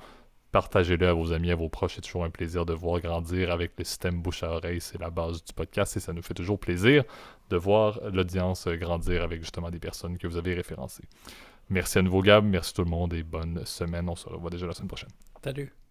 partagez-le 0.53 1.09
à 1.09 1.13
vos 1.13 1.33
amis, 1.33 1.51
à 1.51 1.57
vos 1.57 1.69
proches. 1.69 1.97
C'est 1.97 2.03
toujours 2.03 2.25
un 2.25 2.31
plaisir 2.31 2.65
de 2.65 2.75
voir 2.75 3.01
grandir 3.01 3.51
avec 3.51 3.73
le 3.79 3.85
système 3.85 4.23
bouche 4.23 4.43
à 4.43 4.51
oreille. 4.51 4.81
C'est 4.81 5.01
la 5.01 5.11
base 5.11 5.43
du 5.43 5.53
podcast 5.53 5.97
et 5.97 6.01
ça 6.01 6.13
nous 6.13 6.23
fait 6.23 6.35
toujours 6.35 6.59
plaisir 6.61 7.05
de 7.51 7.57
voir 7.57 7.99
l'audience 8.13 8.69
grandir 8.69 9.23
avec 9.23 9.41
justement 9.41 9.71
des 9.71 9.81
personnes 9.81 10.19
que 10.19 10.27
vous 10.27 10.37
avez 10.37 10.55
référencées. 10.55 11.05
Merci 11.71 11.99
à 11.99 12.03
nouveau 12.03 12.23
Gab, 12.23 12.45
merci 12.45 12.75
tout 12.75 12.85
le 12.85 12.91
monde 12.91 13.15
et 13.15 13.23
bonne 13.23 13.65
semaine. 13.65 14.09
On 14.09 14.17
se 14.17 14.29
revoit 14.29 14.51
déjà 14.51 14.67
la 14.67 14.75
semaine 14.75 14.89
prochaine. 14.89 15.11
Salut. 15.43 15.82